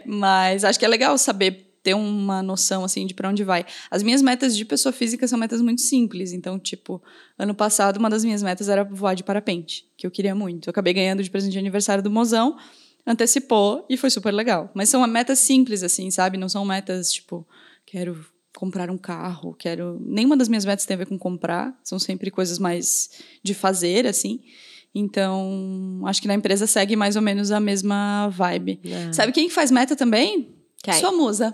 Mas 0.06 0.64
acho 0.64 0.78
que 0.78 0.86
é 0.86 0.88
legal 0.88 1.18
saber 1.18 1.65
ter 1.86 1.94
uma 1.94 2.42
noção 2.42 2.84
assim 2.84 3.06
de 3.06 3.13
para 3.13 3.30
onde 3.30 3.44
vai. 3.44 3.63
As 3.92 4.01
minhas 4.01 4.24
metas 4.24 4.58
de 4.58 4.65
pessoa 4.65 4.92
física 4.92 5.27
são 5.27 5.38
metas 5.38 5.62
muito 5.62 5.82
simples, 5.82 6.34
então 6.34 6.58
tipo, 6.58 7.01
ano 7.38 7.54
passado 7.54 7.98
uma 7.98 8.10
das 8.10 8.25
minhas 8.25 8.42
metas 8.42 8.68
era 8.68 8.84
voar 8.84 9.13
de 9.13 9.24
parapente, 9.24 9.86
que 9.96 10.08
eu 10.08 10.10
queria 10.10 10.34
muito. 10.34 10.68
Eu 10.68 10.72
acabei 10.72 10.94
ganhando 10.94 11.22
de 11.22 11.30
presente 11.30 11.54
de 11.54 11.60
aniversário 11.60 12.04
do 12.04 12.10
mozão, 12.10 12.58
antecipou 13.06 13.86
e 13.88 13.96
foi 13.96 14.10
super 14.10 14.34
legal. 14.34 14.72
Mas 14.74 14.89
são 14.89 15.06
metas 15.06 15.38
simples 15.38 15.84
assim, 15.84 16.10
sabe? 16.10 16.39
Não 16.39 16.50
são 16.50 16.65
metas 16.65 17.13
tipo, 17.13 17.48
quero 17.86 18.25
comprar 18.58 18.89
um 18.89 18.98
carro, 18.98 19.54
quero, 19.54 20.01
nenhuma 20.01 20.36
das 20.36 20.48
minhas 20.50 20.65
metas 20.65 20.88
tem 20.88 20.96
a 20.96 20.98
ver 20.98 21.06
com 21.06 21.20
comprar, 21.20 21.77
são 21.84 22.00
sempre 22.00 22.32
coisas 22.32 22.58
mais 22.58 23.12
de 23.44 23.54
fazer 23.54 24.08
assim. 24.08 24.39
Então, 24.94 26.01
acho 26.06 26.20
que 26.20 26.27
na 26.27 26.34
empresa 26.34 26.65
segue 26.65 26.96
mais 26.96 27.15
ou 27.15 27.22
menos 27.22 27.51
a 27.51 27.60
mesma 27.60 28.30
vibe. 28.30 28.80
É. 28.84 29.13
Sabe 29.13 29.34
quem 29.34 29.50
faz 29.50 29.70
meta 29.70 29.96
também? 29.96 30.56
Quem? 30.82 30.94
Sua 30.96 31.12
musa. 31.12 31.54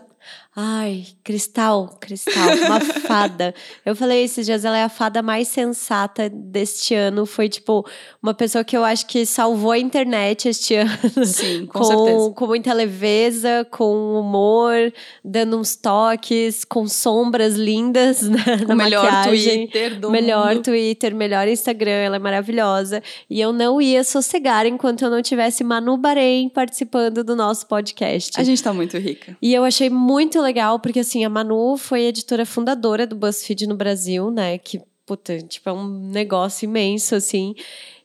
Ai, 0.53 1.05
Cristal, 1.23 1.97
Cristal, 2.01 2.57
uma 2.65 2.81
fada. 3.07 3.55
Eu 3.85 3.95
falei 3.95 4.25
esses 4.25 4.45
dias, 4.45 4.65
ela 4.65 4.77
é 4.77 4.83
a 4.83 4.89
fada 4.89 5.21
mais 5.21 5.47
sensata 5.47 6.29
deste 6.29 6.93
ano. 6.93 7.25
Foi, 7.25 7.47
tipo, 7.47 7.85
uma 8.21 8.33
pessoa 8.33 8.61
que 8.61 8.75
eu 8.75 8.83
acho 8.83 9.07
que 9.07 9.25
salvou 9.25 9.71
a 9.71 9.79
internet 9.79 10.49
este 10.49 10.75
ano. 10.77 11.25
Sim, 11.25 11.65
com, 11.67 11.83
certeza. 11.85 12.31
Com 12.35 12.47
muita 12.47 12.73
leveza, 12.73 13.65
com 13.71 14.19
humor, 14.19 14.91
dando 15.23 15.57
uns 15.57 15.77
toques, 15.77 16.65
com 16.65 16.85
sombras 16.85 17.55
lindas 17.55 18.21
na, 18.27 18.43
O 18.65 18.67
na 18.67 18.75
melhor 18.75 19.09
maquiagem. 19.09 19.67
Twitter 19.67 19.99
do 20.01 20.11
melhor 20.11 20.55
mundo. 20.55 20.63
Twitter, 20.63 21.15
melhor 21.15 21.47
Instagram, 21.47 21.91
ela 21.91 22.17
é 22.17 22.19
maravilhosa. 22.19 23.01
E 23.29 23.39
eu 23.39 23.53
não 23.53 23.81
ia 23.81 24.03
sossegar 24.03 24.65
enquanto 24.65 25.03
eu 25.03 25.09
não 25.09 25.21
tivesse 25.21 25.63
Manu 25.63 25.95
Bahrein 25.95 26.49
participando 26.49 27.23
do 27.23 27.37
nosso 27.37 27.65
podcast. 27.67 28.33
A 28.37 28.43
gente 28.43 28.61
tá 28.61 28.73
muito 28.73 28.97
rica. 28.97 29.37
E 29.41 29.53
eu 29.53 29.63
achei 29.63 29.89
muito 29.89 30.10
legal, 30.41 30.79
porque 30.79 30.99
assim, 30.99 31.23
a 31.25 31.29
Manu 31.29 31.77
foi 31.77 32.03
editora 32.03 32.45
fundadora 32.45 33.05
do 33.07 33.15
BuzzFeed 33.15 33.67
no 33.67 33.75
Brasil, 33.75 34.31
né? 34.31 34.57
Que, 34.57 34.81
puta, 35.05 35.37
tipo, 35.41 35.69
é 35.69 35.73
um 35.73 35.87
negócio 35.87 36.65
imenso, 36.65 37.15
assim. 37.15 37.53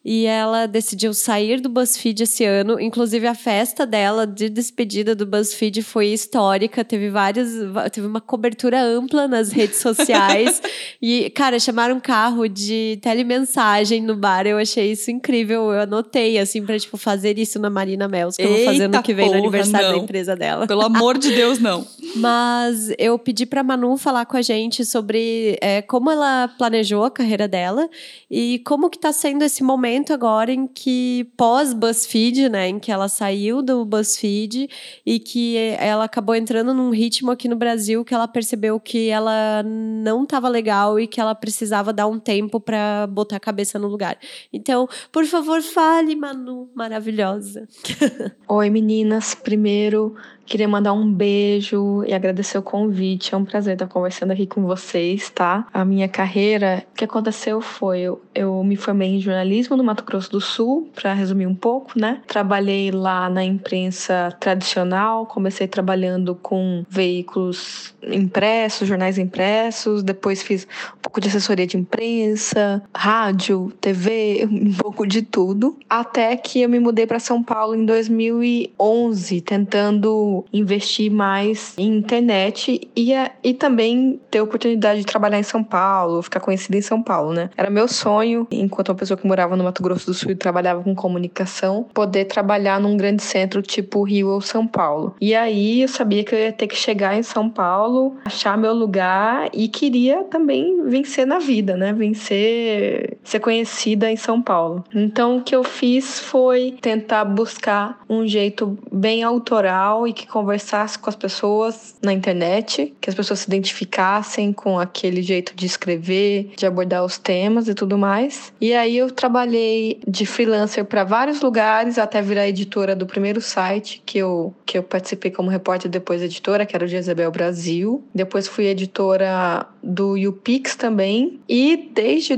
E 0.09 0.25
ela 0.25 0.67
decidiu 0.67 1.13
sair 1.13 1.61
do 1.61 1.69
BuzzFeed 1.69 2.23
esse 2.23 2.45
ano. 2.45 2.79
Inclusive, 2.79 3.27
a 3.27 3.35
festa 3.35 3.85
dela 3.85 4.25
de 4.25 4.49
despedida 4.49 5.17
do 5.17 5.27
BuzzFeed 5.27 5.83
foi 5.83 6.07
histórica. 6.07 6.85
Teve 6.85 7.11
várias. 7.11 7.49
Teve 7.93 8.07
uma 8.07 8.21
cobertura 8.21 8.81
ampla 8.81 9.27
nas 9.27 9.51
redes 9.51 9.79
sociais. 9.79 10.63
e, 11.03 11.29
cara, 11.31 11.59
chamaram 11.59 11.97
um 11.97 12.01
carro 12.01 12.47
de 12.47 13.01
telemensagem 13.03 14.01
no 14.01 14.15
bar. 14.15 14.47
Eu 14.47 14.59
achei 14.59 14.93
isso 14.93 15.11
incrível. 15.11 15.73
Eu 15.73 15.81
anotei, 15.81 16.39
assim, 16.39 16.65
pra, 16.65 16.79
tipo, 16.79 16.97
fazer 16.97 17.37
isso 17.37 17.59
na 17.59 17.69
Marina 17.69 18.07
Mels, 18.07 18.37
que 18.37 18.43
eu 18.43 18.49
vou 18.49 18.65
fazer 18.65 18.85
Eita 18.85 18.99
no 18.99 19.03
que 19.03 19.13
vem 19.13 19.27
no 19.27 19.33
porra, 19.33 19.43
aniversário 19.43 19.89
da 19.89 19.93
não. 19.93 20.05
empresa 20.05 20.37
dela. 20.37 20.69
Pelo 20.69 20.83
amor 20.83 21.19
de 21.19 21.35
Deus, 21.35 21.59
não. 21.59 21.85
Mas 22.17 22.91
eu 22.99 23.19
pedi 23.19 23.45
pra 23.45 23.63
Manu 23.63 23.97
falar 23.99 24.25
com 24.25 24.39
a 24.39 24.43
gente 24.43 24.85
sobre 24.85 25.59
é, 25.61 25.83
como 25.83 26.11
ela 26.11 26.49
planejou 26.57 27.05
a 27.05 27.11
carreira 27.11 27.47
dela 27.47 27.89
e 28.31 28.61
como 28.61 28.89
que 28.89 28.99
tá 28.99 29.13
sendo 29.13 29.45
esse 29.45 29.63
momento 29.63 30.15
agora 30.15 30.51
em 30.51 30.67
que 30.67 31.31
pós 31.37 31.75
BuzzFeed, 31.75 32.49
né, 32.49 32.69
em 32.69 32.79
que 32.79 32.91
ela 32.91 33.09
saiu 33.09 33.61
do 33.61 33.85
BuzzFeed 33.85 34.69
e 35.05 35.19
que 35.19 35.57
ela 35.79 36.05
acabou 36.05 36.35
entrando 36.35 36.73
num 36.73 36.91
ritmo 36.91 37.31
aqui 37.31 37.49
no 37.49 37.57
Brasil 37.57 38.03
que 38.03 38.15
ela 38.15 38.27
percebeu 38.27 38.81
que 38.81 39.09
ela 39.09 39.63
não 39.63 40.23
estava 40.23 40.49
legal 40.49 40.99
e 40.99 41.07
que 41.07 41.21
ela 41.21 41.35
precisava 41.35 41.93
dar 41.93 42.07
um 42.07 42.19
tempo 42.19 42.59
pra 42.59 43.07
botar 43.07 43.37
a 43.37 43.41
cabeça 43.41 43.79
no 43.79 43.89
lugar. 43.89 44.19
Então, 44.51 44.89
por 45.13 45.27
favor, 45.27 45.61
fale, 45.61 46.17
Manu, 46.17 46.71
maravilhosa. 46.75 47.69
Oi, 48.49 48.71
meninas. 48.71 49.35
Primeiro, 49.35 50.17
queria 50.47 50.69
mandar 50.69 50.93
um 50.93 51.13
beijo 51.13 52.05
e 52.07 52.15
agradecer 52.15 52.57
o 52.57 52.63
convite. 52.63 53.35
É 53.35 53.37
um 53.37 53.45
prazer 53.45 53.75
estar 53.75 53.87
conversando 53.87 54.31
aqui 54.33 54.47
com 54.47 54.63
vocês, 54.63 55.29
tá? 55.31 55.67
A 55.73 55.85
minha 55.85 56.09
carreira, 56.09 56.85
o 56.93 56.97
que 56.97 57.05
aconteceu 57.05 57.61
foi 57.61 58.01
eu, 58.01 58.23
eu 58.35 58.63
me 58.65 58.77
formei 58.77 59.17
em 59.17 59.21
jornalismo 59.21 59.77
no 59.77 59.85
Mato 59.85 60.05
Grosso 60.05 60.31
do 60.31 60.41
Sul, 60.41 60.89
para 60.95 61.13
resumir 61.13 61.47
um 61.47 61.55
pouco, 61.55 61.99
né? 61.99 62.23
Trabalhei 62.27 62.91
lá 62.91 63.29
na 63.29 63.45
imprensa 63.45 64.35
tradicional, 64.39 65.27
comecei 65.27 65.67
trabalhando 65.67 66.35
com 66.35 66.85
veículos 66.89 67.95
impressos, 68.03 68.87
jornais 68.87 69.19
impressos, 69.19 70.03
depois 70.03 70.43
fiz 70.43 70.67
um 70.97 71.01
pouco 71.03 71.21
de 71.21 71.29
assessoria 71.29 71.67
de 71.67 71.77
imprensa, 71.77 72.83
rádio, 72.95 73.73
TV, 73.81 74.47
um 74.51 74.73
pouco 74.75 75.07
de 75.07 75.23
tudo, 75.23 75.77
até 75.89 76.37
que 76.37 76.63
eu 76.63 76.69
me 76.69 76.79
mudei 76.79 77.07
para 77.07 77.19
São 77.19 77.43
Paulo 77.43 77.75
em 77.75 77.85
2011, 77.85 79.41
tentando 79.41 80.36
investir 80.53 81.11
mais 81.11 81.75
em 81.79 81.97
internet 81.97 82.81
e, 82.97 83.13
e 83.43 83.55
também 83.55 84.21
ter 84.31 84.41
oportunidade 84.41 85.01
de 85.01 85.07
trabalhar 85.07 85.39
em 85.39 85.43
São 85.43 85.63
Paulo, 85.63 86.23
ficar 86.23 86.41
conhecida 86.41 86.77
em 86.77 86.83
São 86.83 87.03
Paulo, 87.03 87.33
né? 87.33 87.51
Era 87.57 87.71
meu 87.71 87.89
sonho, 87.89 88.47
enquanto 88.51 88.89
uma 88.89 88.95
pessoa 88.95 89.17
que 89.17 89.27
morava 89.27 89.57
no 89.57 89.65
Mato 89.65 89.83
Grosso 89.83 90.07
do 90.07 90.15
Sul 90.15 90.31
e 90.31 90.35
trabalhava 90.35 90.83
com 90.83 90.95
comunicação, 90.95 91.87
poder 91.95 92.25
trabalhar 92.27 92.81
num 92.81 92.97
grande 92.97 93.23
centro 93.23 93.63
tipo 93.63 94.03
Rio 94.03 94.29
ou 94.29 94.41
São 94.41 94.67
Paulo. 94.67 95.15
E 95.21 95.35
aí 95.35 95.83
eu 95.83 95.89
sabia 95.89 96.25
que 96.25 96.35
eu 96.35 96.39
ia 96.39 96.53
ter 96.53 96.67
que 96.67 96.77
chegar 96.77 97.17
em 97.17 97.23
São 97.23 97.49
Paulo, 97.49 98.17
achar 98.25 98.57
meu 98.57 98.73
lugar 98.73 99.49
e 99.53 99.69
queria 99.69 100.25
também 100.25 100.83
vencer 100.85 101.27
na 101.27 101.39
vida, 101.39 101.77
né? 101.77 101.93
Vencer, 101.93 103.17
ser 103.23 103.41
conhecida 103.41 104.11
em 104.11 104.17
São 104.17 104.41
Paulo. 104.41 104.85
Então 104.95 105.39
o 105.39 105.43
que 105.43 105.55
eu 105.55 105.65
fiz 105.65 106.21
foi 106.21 106.77
tentar 106.81 107.25
buscar 107.25 107.99
um 108.09 108.27
jeito 108.27 108.79
bem 108.91 109.23
autoral 109.23 110.07
e 110.07 110.13
que 110.13 110.26
conversasse 110.27 110.99
com 110.99 111.09
as 111.09 111.17
pessoas 111.17 111.95
na 112.03 112.13
internet, 112.13 112.95
que 113.01 113.09
as 113.09 113.15
pessoas 113.15 113.41
se 113.41 113.47
identificassem 113.49 114.53
com 114.53 114.79
aquele 114.79 115.23
jeito 115.23 115.55
de 115.55 115.67
escrever, 115.67 116.53
de 116.57 116.67
abordar 116.67 117.05
os 117.05 117.19
temas 117.19 117.69
e 117.69 117.75
tudo 117.75 117.97
mais. 117.97 118.53
E 118.61 118.75
aí 118.75 118.97
eu 118.97 119.11
trabalhei 119.11 120.01
de 120.07 120.27
freelancer 120.27 120.85
para 120.85 121.05
vários 121.05 121.41
lugares 121.41 121.99
até 121.99 122.21
virar 122.21 122.49
editora 122.49 122.95
do 122.95 123.07
primeiro 123.07 123.41
site 123.41 124.03
que 124.05 124.19
eu 124.19 124.55
que 124.65 124.79
eu 124.79 124.83
participei 124.83 125.31
como 125.31 125.49
repórter 125.49 125.91
depois 125.91 126.21
editora, 126.23 126.67
que 126.67 126.75
era 126.75 126.85
o 126.85 126.89
Jezebel 126.89 127.31
Brasil. 127.31 128.05
Depois 128.15 128.49
fui 128.49 128.67
editora 128.67 129.67
do 129.83 130.15
UPix 130.15 130.75
também 130.75 131.41
e 131.49 131.91
desde 131.93 132.37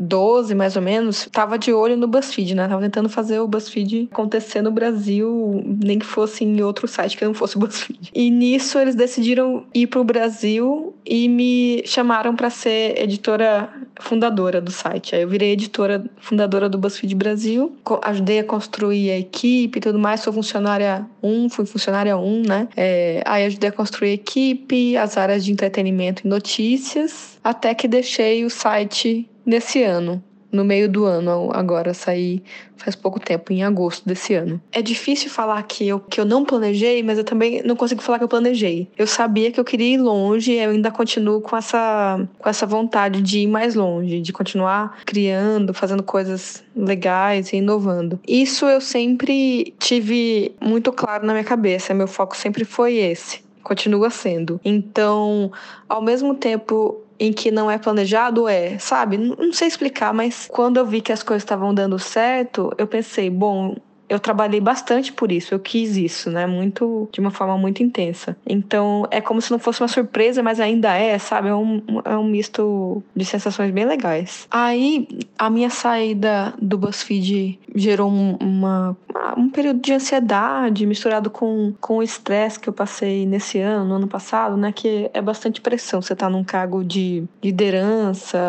2012 0.00 0.54
mais 0.54 0.76
ou 0.76 0.82
menos 0.82 1.20
estava 1.20 1.58
de 1.58 1.72
olho 1.72 1.96
no 1.96 2.06
BuzzFeed, 2.06 2.54
né? 2.54 2.66
Tava 2.66 2.80
tentando 2.80 3.08
fazer 3.08 3.38
o 3.38 3.46
BuzzFeed 3.46 4.08
acontecer 4.10 4.62
no 4.62 4.70
Brasil, 4.70 5.62
nem 5.82 5.98
que 5.98 6.06
fosse 6.06 6.44
em 6.44 6.62
outro 6.62 6.88
site 6.88 7.16
que 7.16 7.24
não 7.24 7.34
fosse 7.34 7.56
o 7.56 7.60
BuzzFeed. 7.60 8.10
E 8.14 8.30
nisso 8.30 8.78
eles 8.78 8.94
decidiram 8.94 9.64
ir 9.74 9.86
pro 9.86 10.02
Brasil 10.02 10.94
e 11.04 11.28
me 11.28 11.82
chamaram 11.84 12.34
para 12.34 12.48
ser 12.48 12.98
editora 12.98 13.68
fundadora 14.00 14.60
do 14.60 14.70
site. 14.70 15.14
Aí 15.14 15.22
eu 15.22 15.28
virei 15.28 15.52
editora 15.52 16.04
fundadora 16.18 16.68
do 16.68 16.78
BuzzFeed 16.78 17.14
Brasil, 17.14 17.76
ajudei 18.02 18.38
a 18.38 18.44
construir 18.44 19.10
a 19.10 19.18
equipe 19.18 19.78
e 19.78 19.80
tudo 19.80 19.98
mais, 19.98 20.20
sou 20.20 20.32
funcionária 20.32 21.06
1, 21.22 21.50
fui 21.50 21.66
funcionária 21.66 22.16
1, 22.16 22.42
né? 22.42 22.68
É, 22.76 23.22
aí 23.26 23.44
ajudei 23.44 23.68
a 23.68 23.72
construir 23.72 24.10
a 24.10 24.14
equipe, 24.14 24.96
as 24.96 25.18
áreas 25.18 25.44
de 25.44 25.52
entretenimento 25.52 26.22
e 26.24 26.28
notícias, 26.28 27.38
até 27.44 27.74
que 27.74 27.86
deixei 27.86 28.44
o 28.44 28.50
site 28.50 29.28
nesse 29.50 29.82
ano. 29.82 30.22
No 30.52 30.64
meio 30.64 30.88
do 30.88 31.04
ano, 31.04 31.50
agora 31.52 31.94
saí 31.94 32.42
faz 32.76 32.96
pouco 32.96 33.20
tempo, 33.20 33.52
em 33.52 33.62
agosto 33.62 34.04
desse 34.04 34.34
ano. 34.34 34.60
É 34.72 34.82
difícil 34.82 35.30
falar 35.30 35.62
que 35.62 35.86
eu, 35.86 36.00
que 36.00 36.20
eu 36.20 36.24
não 36.24 36.44
planejei, 36.44 37.04
mas 37.04 37.18
eu 37.18 37.24
também 37.24 37.62
não 37.62 37.76
consigo 37.76 38.02
falar 38.02 38.18
que 38.18 38.24
eu 38.24 38.28
planejei. 38.28 38.88
Eu 38.98 39.06
sabia 39.06 39.52
que 39.52 39.60
eu 39.60 39.64
queria 39.64 39.94
ir 39.94 39.98
longe, 39.98 40.52
eu 40.52 40.70
ainda 40.70 40.90
continuo 40.90 41.40
com 41.40 41.56
essa, 41.56 42.26
com 42.36 42.48
essa 42.48 42.66
vontade 42.66 43.22
de 43.22 43.40
ir 43.40 43.46
mais 43.46 43.76
longe, 43.76 44.20
de 44.20 44.32
continuar 44.32 44.98
criando, 45.06 45.72
fazendo 45.72 46.02
coisas 46.02 46.64
legais 46.74 47.52
e 47.52 47.58
inovando. 47.58 48.18
Isso 48.26 48.66
eu 48.66 48.80
sempre 48.80 49.72
tive 49.78 50.52
muito 50.60 50.90
claro 50.90 51.24
na 51.24 51.32
minha 51.32 51.44
cabeça, 51.44 51.94
meu 51.94 52.08
foco 52.08 52.36
sempre 52.36 52.64
foi 52.64 52.96
esse. 52.96 53.40
Continua 53.62 54.10
sendo. 54.10 54.58
Então, 54.64 55.52
ao 55.88 56.02
mesmo 56.02 56.34
tempo 56.34 57.04
em 57.20 57.34
que 57.34 57.50
não 57.50 57.70
é 57.70 57.76
planejado, 57.76 58.48
é, 58.48 58.78
sabe? 58.78 59.18
Não 59.18 59.52
sei 59.52 59.68
explicar, 59.68 60.14
mas 60.14 60.48
quando 60.50 60.78
eu 60.78 60.86
vi 60.86 61.02
que 61.02 61.12
as 61.12 61.22
coisas 61.22 61.42
estavam 61.42 61.74
dando 61.74 61.98
certo, 61.98 62.72
eu 62.78 62.86
pensei, 62.86 63.28
bom, 63.28 63.76
eu 64.10 64.18
trabalhei 64.18 64.60
bastante 64.60 65.12
por 65.12 65.30
isso, 65.30 65.54
eu 65.54 65.60
quis 65.60 65.96
isso, 65.96 66.32
né? 66.32 66.44
Muito, 66.44 67.08
de 67.12 67.20
uma 67.20 67.30
forma 67.30 67.56
muito 67.56 67.80
intensa. 67.80 68.36
Então, 68.44 69.06
é 69.08 69.20
como 69.20 69.40
se 69.40 69.52
não 69.52 69.58
fosse 69.60 69.80
uma 69.80 69.86
surpresa, 69.86 70.42
mas 70.42 70.58
ainda 70.58 70.92
é, 70.96 71.16
sabe? 71.16 71.48
É 71.48 71.54
um, 71.54 71.80
é 72.04 72.16
um 72.16 72.24
misto 72.24 73.04
de 73.14 73.24
sensações 73.24 73.70
bem 73.70 73.84
legais. 73.84 74.48
Aí, 74.50 75.06
a 75.38 75.48
minha 75.48 75.70
saída 75.70 76.52
do 76.60 76.76
BuzzFeed 76.76 77.60
gerou 77.72 78.10
um, 78.10 78.36
uma, 78.40 78.96
um 79.36 79.48
período 79.48 79.80
de 79.80 79.92
ansiedade 79.92 80.84
misturado 80.86 81.30
com, 81.30 81.72
com 81.80 81.98
o 81.98 82.02
estresse 82.02 82.58
que 82.58 82.68
eu 82.68 82.72
passei 82.72 83.24
nesse 83.24 83.60
ano, 83.60 83.84
no 83.84 83.94
ano 83.94 84.08
passado, 84.08 84.56
né? 84.56 84.72
Que 84.72 85.08
é 85.14 85.22
bastante 85.22 85.60
pressão. 85.60 86.02
Você 86.02 86.16
tá 86.16 86.28
num 86.28 86.42
cargo 86.42 86.84
de 86.84 87.22
liderança, 87.40 88.40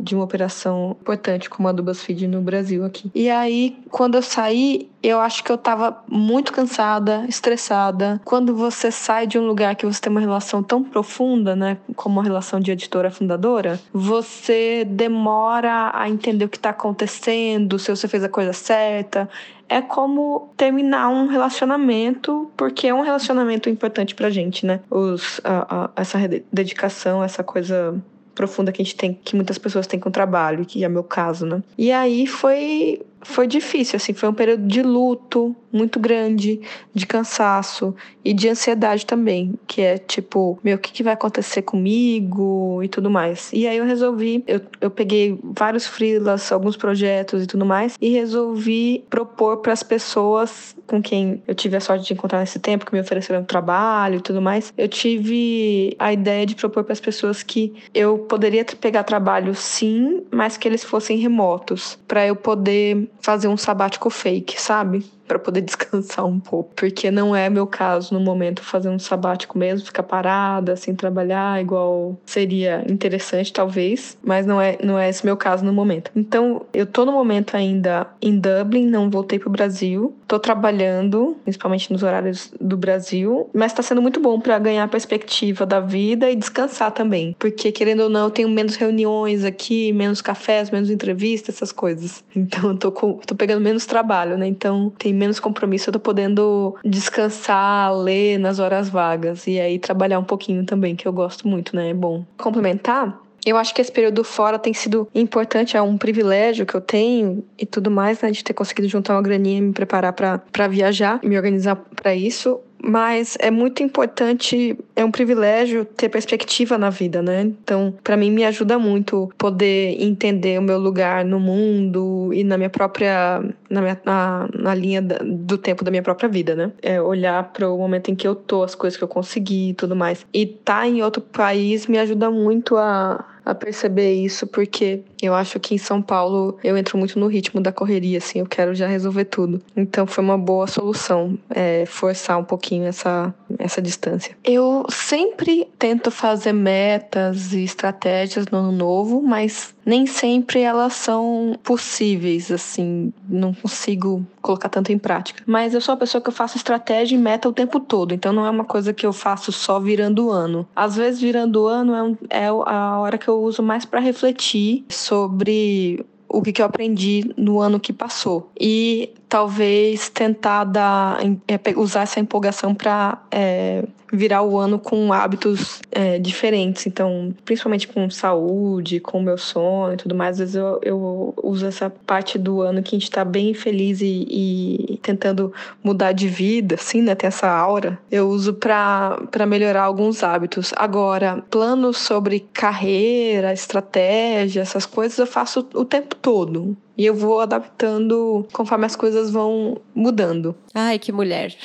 de 0.00 0.14
uma 0.14 0.24
operação 0.24 0.96
importante 0.98 1.50
como 1.50 1.68
a 1.68 1.72
do 1.72 1.82
BuzzFeed 1.82 2.26
no 2.26 2.40
Brasil 2.40 2.86
aqui. 2.86 3.10
E 3.14 3.28
aí, 3.28 3.76
quando 3.90 4.14
eu 4.14 4.22
saí, 4.22 4.88
acho 5.18 5.42
que 5.42 5.50
eu 5.50 5.56
tava 5.56 6.04
muito 6.06 6.52
cansada, 6.52 7.24
estressada. 7.26 8.20
Quando 8.24 8.54
você 8.54 8.90
sai 8.92 9.26
de 9.26 9.38
um 9.38 9.46
lugar 9.46 9.74
que 9.74 9.86
você 9.86 9.98
tem 10.00 10.10
uma 10.10 10.20
relação 10.20 10.62
tão 10.62 10.84
profunda, 10.84 11.56
né, 11.56 11.78
como 11.96 12.20
a 12.20 12.22
relação 12.22 12.60
de 12.60 12.70
editora 12.70 13.10
fundadora, 13.10 13.80
você 13.92 14.84
demora 14.84 15.90
a 15.94 16.08
entender 16.08 16.44
o 16.44 16.48
que 16.48 16.58
tá 16.58 16.70
acontecendo, 16.70 17.78
se 17.78 17.90
você 17.90 18.06
fez 18.06 18.22
a 18.22 18.28
coisa 18.28 18.52
certa. 18.52 19.28
É 19.68 19.80
como 19.80 20.52
terminar 20.56 21.08
um 21.08 21.28
relacionamento, 21.28 22.50
porque 22.56 22.88
é 22.88 22.94
um 22.94 23.02
relacionamento 23.02 23.68
importante 23.70 24.14
pra 24.14 24.28
gente, 24.28 24.66
né? 24.66 24.80
Os, 24.90 25.40
a- 25.44 25.84
a- 25.84 25.90
essa 25.96 26.18
dedicação, 26.52 27.22
essa 27.22 27.42
coisa 27.44 27.94
profunda 28.34 28.72
que 28.72 28.80
a 28.80 28.84
gente 28.84 28.96
tem, 28.96 29.12
que 29.22 29.36
muitas 29.36 29.58
pessoas 29.58 29.86
têm 29.86 30.00
com 30.00 30.08
o 30.08 30.12
trabalho, 30.12 30.64
que 30.64 30.84
é 30.84 30.88
meu 30.88 31.04
caso, 31.04 31.46
né? 31.46 31.62
E 31.78 31.92
aí 31.92 32.26
foi 32.26 33.00
foi 33.22 33.46
difícil, 33.46 33.96
assim, 33.96 34.12
foi 34.12 34.28
um 34.28 34.34
período 34.34 34.66
de 34.66 34.82
luto 34.82 35.54
muito 35.72 35.98
grande, 35.98 36.60
de 36.94 37.06
cansaço 37.06 37.94
e 38.24 38.32
de 38.32 38.48
ansiedade 38.48 39.06
também, 39.06 39.54
que 39.66 39.80
é 39.80 39.98
tipo, 39.98 40.58
meu, 40.62 40.76
o 40.76 40.78
que, 40.78 40.92
que 40.92 41.02
vai 41.02 41.14
acontecer 41.14 41.62
comigo 41.62 42.82
e 42.82 42.88
tudo 42.88 43.10
mais. 43.10 43.50
E 43.52 43.66
aí 43.66 43.78
eu 43.78 43.84
resolvi, 43.84 44.44
eu, 44.46 44.60
eu 44.80 44.90
peguei 44.90 45.38
vários 45.42 45.86
freelas, 45.86 46.50
alguns 46.52 46.76
projetos 46.76 47.42
e 47.42 47.46
tudo 47.46 47.64
mais, 47.64 47.96
e 48.00 48.10
resolvi 48.10 49.04
propor 49.08 49.58
para 49.58 49.72
as 49.72 49.82
pessoas 49.82 50.74
com 50.86 51.00
quem 51.00 51.40
eu 51.46 51.54
tive 51.54 51.76
a 51.76 51.80
sorte 51.80 52.06
de 52.06 52.12
encontrar 52.12 52.40
nesse 52.40 52.58
tempo, 52.58 52.84
que 52.84 52.92
me 52.92 53.00
ofereceram 53.00 53.44
trabalho 53.44 54.16
e 54.16 54.20
tudo 54.20 54.42
mais, 54.42 54.72
eu 54.76 54.88
tive 54.88 55.94
a 55.98 56.12
ideia 56.12 56.44
de 56.44 56.56
propor 56.56 56.82
para 56.82 56.92
as 56.92 57.00
pessoas 57.00 57.44
que 57.44 57.72
eu 57.94 58.18
poderia 58.18 58.64
pegar 58.64 59.04
trabalho 59.04 59.54
sim, 59.54 60.24
mas 60.32 60.56
que 60.56 60.66
eles 60.66 60.82
fossem 60.82 61.16
remotos, 61.18 61.96
para 62.08 62.26
eu 62.26 62.34
poder 62.34 63.08
fazer 63.20 63.46
um 63.46 63.56
sabático 63.56 64.10
fake, 64.10 64.60
sabe? 64.60 65.04
Para 65.30 65.38
poder 65.38 65.60
descansar 65.62 66.26
um 66.26 66.40
pouco, 66.40 66.70
porque 66.74 67.08
não 67.08 67.36
é 67.36 67.48
meu 67.48 67.66
caso 67.66 68.12
no 68.12 68.18
momento 68.18 68.62
fazer 68.62 68.88
um 68.88 68.98
sabático 68.98 69.56
mesmo, 69.56 69.86
ficar 69.86 70.02
parada, 70.02 70.74
sem 70.74 70.92
trabalhar, 70.92 71.60
igual 71.60 72.18
seria 72.26 72.84
interessante 72.90 73.52
talvez, 73.52 74.18
mas 74.22 74.44
não 74.44 74.60
é 74.60 74.76
não 74.82 74.98
é 74.98 75.08
esse 75.08 75.24
meu 75.24 75.36
caso 75.36 75.64
no 75.64 75.72
momento. 75.72 76.10
Então, 76.16 76.66
eu 76.72 76.84
tô 76.84 77.04
no 77.04 77.12
momento 77.12 77.56
ainda 77.56 78.08
em 78.20 78.38
Dublin, 78.38 78.86
não 78.86 79.08
voltei 79.08 79.38
pro 79.38 79.50
Brasil, 79.50 80.16
tô 80.26 80.38
trabalhando, 80.38 81.36
principalmente 81.44 81.92
nos 81.92 82.02
horários 82.02 82.52
do 82.60 82.76
Brasil, 82.76 83.48
mas 83.54 83.72
tá 83.72 83.82
sendo 83.82 84.02
muito 84.02 84.18
bom 84.18 84.40
para 84.40 84.58
ganhar 84.58 84.88
perspectiva 84.88 85.64
da 85.64 85.78
vida 85.78 86.28
e 86.30 86.34
descansar 86.34 86.90
também, 86.90 87.36
porque 87.38 87.70
querendo 87.70 88.04
ou 88.04 88.08
não, 88.08 88.24
eu 88.24 88.30
tenho 88.30 88.48
menos 88.48 88.74
reuniões 88.74 89.44
aqui, 89.44 89.92
menos 89.92 90.20
cafés, 90.20 90.70
menos 90.70 90.90
entrevistas, 90.90 91.54
essas 91.54 91.70
coisas. 91.70 92.24
Então, 92.34 92.70
eu 92.70 92.76
tô 92.76 92.90
com, 92.90 93.14
tô 93.18 93.34
pegando 93.34 93.60
menos 93.60 93.86
trabalho, 93.86 94.38
né? 94.38 94.46
Então, 94.46 94.90
tem 94.98 95.12
menos 95.20 95.38
compromisso, 95.38 95.90
eu 95.90 95.92
tô 95.92 96.00
podendo 96.00 96.76
descansar, 96.84 97.94
ler 97.94 98.38
nas 98.38 98.58
horas 98.58 98.88
vagas 98.88 99.46
e 99.46 99.60
aí 99.60 99.78
trabalhar 99.78 100.18
um 100.18 100.24
pouquinho 100.24 100.64
também, 100.64 100.96
que 100.96 101.06
eu 101.06 101.12
gosto 101.12 101.46
muito, 101.46 101.76
né? 101.76 101.90
É 101.90 101.94
bom. 101.94 102.24
Complementar, 102.38 103.20
eu 103.44 103.56
acho 103.56 103.74
que 103.74 103.80
esse 103.80 103.92
período 103.92 104.22
fora 104.24 104.58
tem 104.58 104.72
sido 104.72 105.08
importante, 105.14 105.76
é 105.76 105.82
um 105.82 105.96
privilégio 105.96 106.66
que 106.66 106.74
eu 106.74 106.80
tenho 106.80 107.44
e 107.58 107.64
tudo 107.64 107.90
mais, 107.90 108.20
né, 108.20 108.30
de 108.30 108.44
ter 108.44 108.52
conseguido 108.52 108.88
juntar 108.88 109.14
uma 109.14 109.22
graninha 109.22 109.58
e 109.58 109.62
me 109.62 109.72
preparar 109.72 110.12
para 110.12 110.68
viajar, 110.68 111.20
me 111.22 111.36
organizar 111.36 111.76
para 111.76 112.14
isso 112.14 112.60
mas 112.82 113.36
é 113.40 113.50
muito 113.50 113.82
importante, 113.82 114.78
é 114.96 115.04
um 115.04 115.10
privilégio 115.10 115.84
ter 115.84 116.08
perspectiva 116.08 116.78
na 116.78 116.90
vida, 116.90 117.22
né? 117.22 117.42
Então, 117.42 117.94
para 118.02 118.16
mim 118.16 118.30
me 118.30 118.44
ajuda 118.44 118.78
muito 118.78 119.30
poder 119.36 119.96
entender 120.02 120.58
o 120.58 120.62
meu 120.62 120.78
lugar 120.78 121.24
no 121.24 121.38
mundo 121.38 122.30
e 122.32 122.42
na 122.44 122.56
minha 122.56 122.70
própria 122.70 123.42
na, 123.68 123.80
minha, 123.80 124.00
na, 124.04 124.48
na 124.54 124.74
linha 124.74 125.02
do 125.02 125.58
tempo 125.58 125.84
da 125.84 125.90
minha 125.90 126.02
própria 126.02 126.28
vida, 126.28 126.54
né? 126.54 126.72
É 126.82 127.00
olhar 127.00 127.52
para 127.52 127.70
o 127.70 127.76
momento 127.76 128.10
em 128.10 128.14
que 128.14 128.26
eu 128.26 128.34
tô, 128.34 128.62
as 128.62 128.74
coisas 128.74 128.96
que 128.96 129.04
eu 129.04 129.08
consegui 129.08 129.70
e 129.70 129.74
tudo 129.74 129.94
mais. 129.94 130.26
E 130.32 130.46
tá 130.46 130.86
em 130.86 131.02
outro 131.02 131.22
país 131.22 131.86
me 131.86 131.98
ajuda 131.98 132.30
muito 132.30 132.76
a 132.76 133.24
a 133.44 133.54
perceber 133.54 134.12
isso, 134.12 134.46
porque 134.46 135.02
eu 135.26 135.34
acho 135.34 135.58
que 135.60 135.74
em 135.74 135.78
São 135.78 136.00
Paulo 136.00 136.58
eu 136.62 136.76
entro 136.76 136.98
muito 136.98 137.18
no 137.18 137.26
ritmo 137.26 137.60
da 137.60 137.72
correria, 137.72 138.18
assim, 138.18 138.40
eu 138.40 138.46
quero 138.46 138.74
já 138.74 138.86
resolver 138.86 139.24
tudo. 139.24 139.60
Então 139.76 140.06
foi 140.06 140.22
uma 140.22 140.38
boa 140.38 140.66
solução 140.66 141.38
é, 141.48 141.84
forçar 141.86 142.38
um 142.38 142.44
pouquinho 142.44 142.86
essa, 142.86 143.34
essa 143.58 143.80
distância. 143.80 144.36
Eu 144.44 144.84
sempre 144.90 145.68
tento 145.78 146.10
fazer 146.10 146.52
metas 146.52 147.52
e 147.52 147.64
estratégias 147.64 148.46
no 148.46 148.58
ano 148.58 148.72
novo, 148.72 149.22
mas 149.22 149.74
nem 149.84 150.06
sempre 150.06 150.60
elas 150.60 150.92
são 150.92 151.58
possíveis, 151.64 152.50
assim, 152.52 153.12
não 153.28 153.52
consigo 153.52 154.24
colocar 154.40 154.68
tanto 154.68 154.92
em 154.92 154.98
prática. 154.98 155.42
Mas 155.46 155.74
eu 155.74 155.80
sou 155.80 155.94
uma 155.94 155.98
pessoa 155.98 156.22
que 156.22 156.28
eu 156.28 156.32
faço 156.32 156.56
estratégia 156.56 157.16
e 157.16 157.18
meta 157.18 157.48
o 157.48 157.52
tempo 157.52 157.80
todo, 157.80 158.14
então 158.14 158.32
não 158.32 158.46
é 158.46 158.50
uma 158.50 158.64
coisa 158.64 158.92
que 158.92 159.04
eu 159.04 159.12
faço 159.12 159.50
só 159.52 159.80
virando 159.80 160.26
o 160.26 160.30
ano. 160.30 160.68
Às 160.74 160.96
vezes, 160.96 161.20
virando 161.20 161.62
o 161.62 161.66
ano 161.66 161.94
é, 161.94 162.02
um, 162.02 162.16
é 162.30 162.46
a 162.46 162.98
hora 162.98 163.18
que 163.18 163.28
eu 163.28 163.40
uso 163.40 163.62
mais 163.62 163.84
para 163.84 164.00
refletir 164.00 164.84
sobre 165.10 166.06
o 166.28 166.40
que, 166.40 166.62
eu 166.62 166.66
aprendi 166.66 167.34
no 167.36 167.60
ano 167.60 167.80
que 167.80 167.92
passou. 167.92 168.52
E 168.58 169.12
talvez 169.30 170.08
tentar 170.08 170.64
dar, 170.64 171.18
é, 171.46 171.58
usar 171.76 172.02
essa 172.02 172.18
empolgação 172.18 172.74
para 172.74 173.16
é, 173.30 173.84
virar 174.12 174.42
o 174.42 174.58
ano 174.58 174.76
com 174.76 175.12
hábitos 175.12 175.80
é, 175.92 176.18
diferentes. 176.18 176.84
Então, 176.86 177.32
principalmente 177.44 177.86
com 177.86 178.10
saúde, 178.10 178.98
com 178.98 179.22
meu 179.22 179.38
sono 179.38 179.94
e 179.94 179.96
tudo 179.96 180.16
mais, 180.16 180.32
às 180.32 180.38
vezes 180.38 180.54
eu, 180.56 180.80
eu 180.82 181.34
uso 181.42 181.64
essa 181.64 181.88
parte 181.88 182.36
do 182.36 182.60
ano 182.60 182.82
que 182.82 182.96
a 182.96 182.98
gente 182.98 183.08
está 183.08 183.24
bem 183.24 183.54
feliz 183.54 184.00
e, 184.00 184.26
e, 184.28 184.98
tentando 185.00 185.52
mudar 185.82 186.10
de 186.10 186.26
vida, 186.26 186.74
assim, 186.74 187.00
né? 187.00 187.14
Tem 187.14 187.28
essa 187.28 187.48
aura. 187.48 188.00
Eu 188.10 188.28
uso 188.28 188.54
para 188.54 189.46
melhorar 189.46 189.84
alguns 189.84 190.24
hábitos. 190.24 190.72
Agora, 190.76 191.44
planos 191.48 191.98
sobre 191.98 192.40
carreira, 192.52 193.52
estratégia, 193.52 194.62
essas 194.62 194.86
coisas 194.86 195.16
eu 195.18 195.26
faço 195.26 195.68
o 195.72 195.84
tempo 195.84 196.16
todo. 196.16 196.76
E 197.00 197.06
eu 197.06 197.14
vou 197.14 197.40
adaptando 197.40 198.46
conforme 198.52 198.84
as 198.84 198.94
coisas 198.94 199.30
vão 199.30 199.80
mudando. 199.94 200.54
Ai, 200.74 200.98
que 200.98 201.10
mulher. 201.10 201.56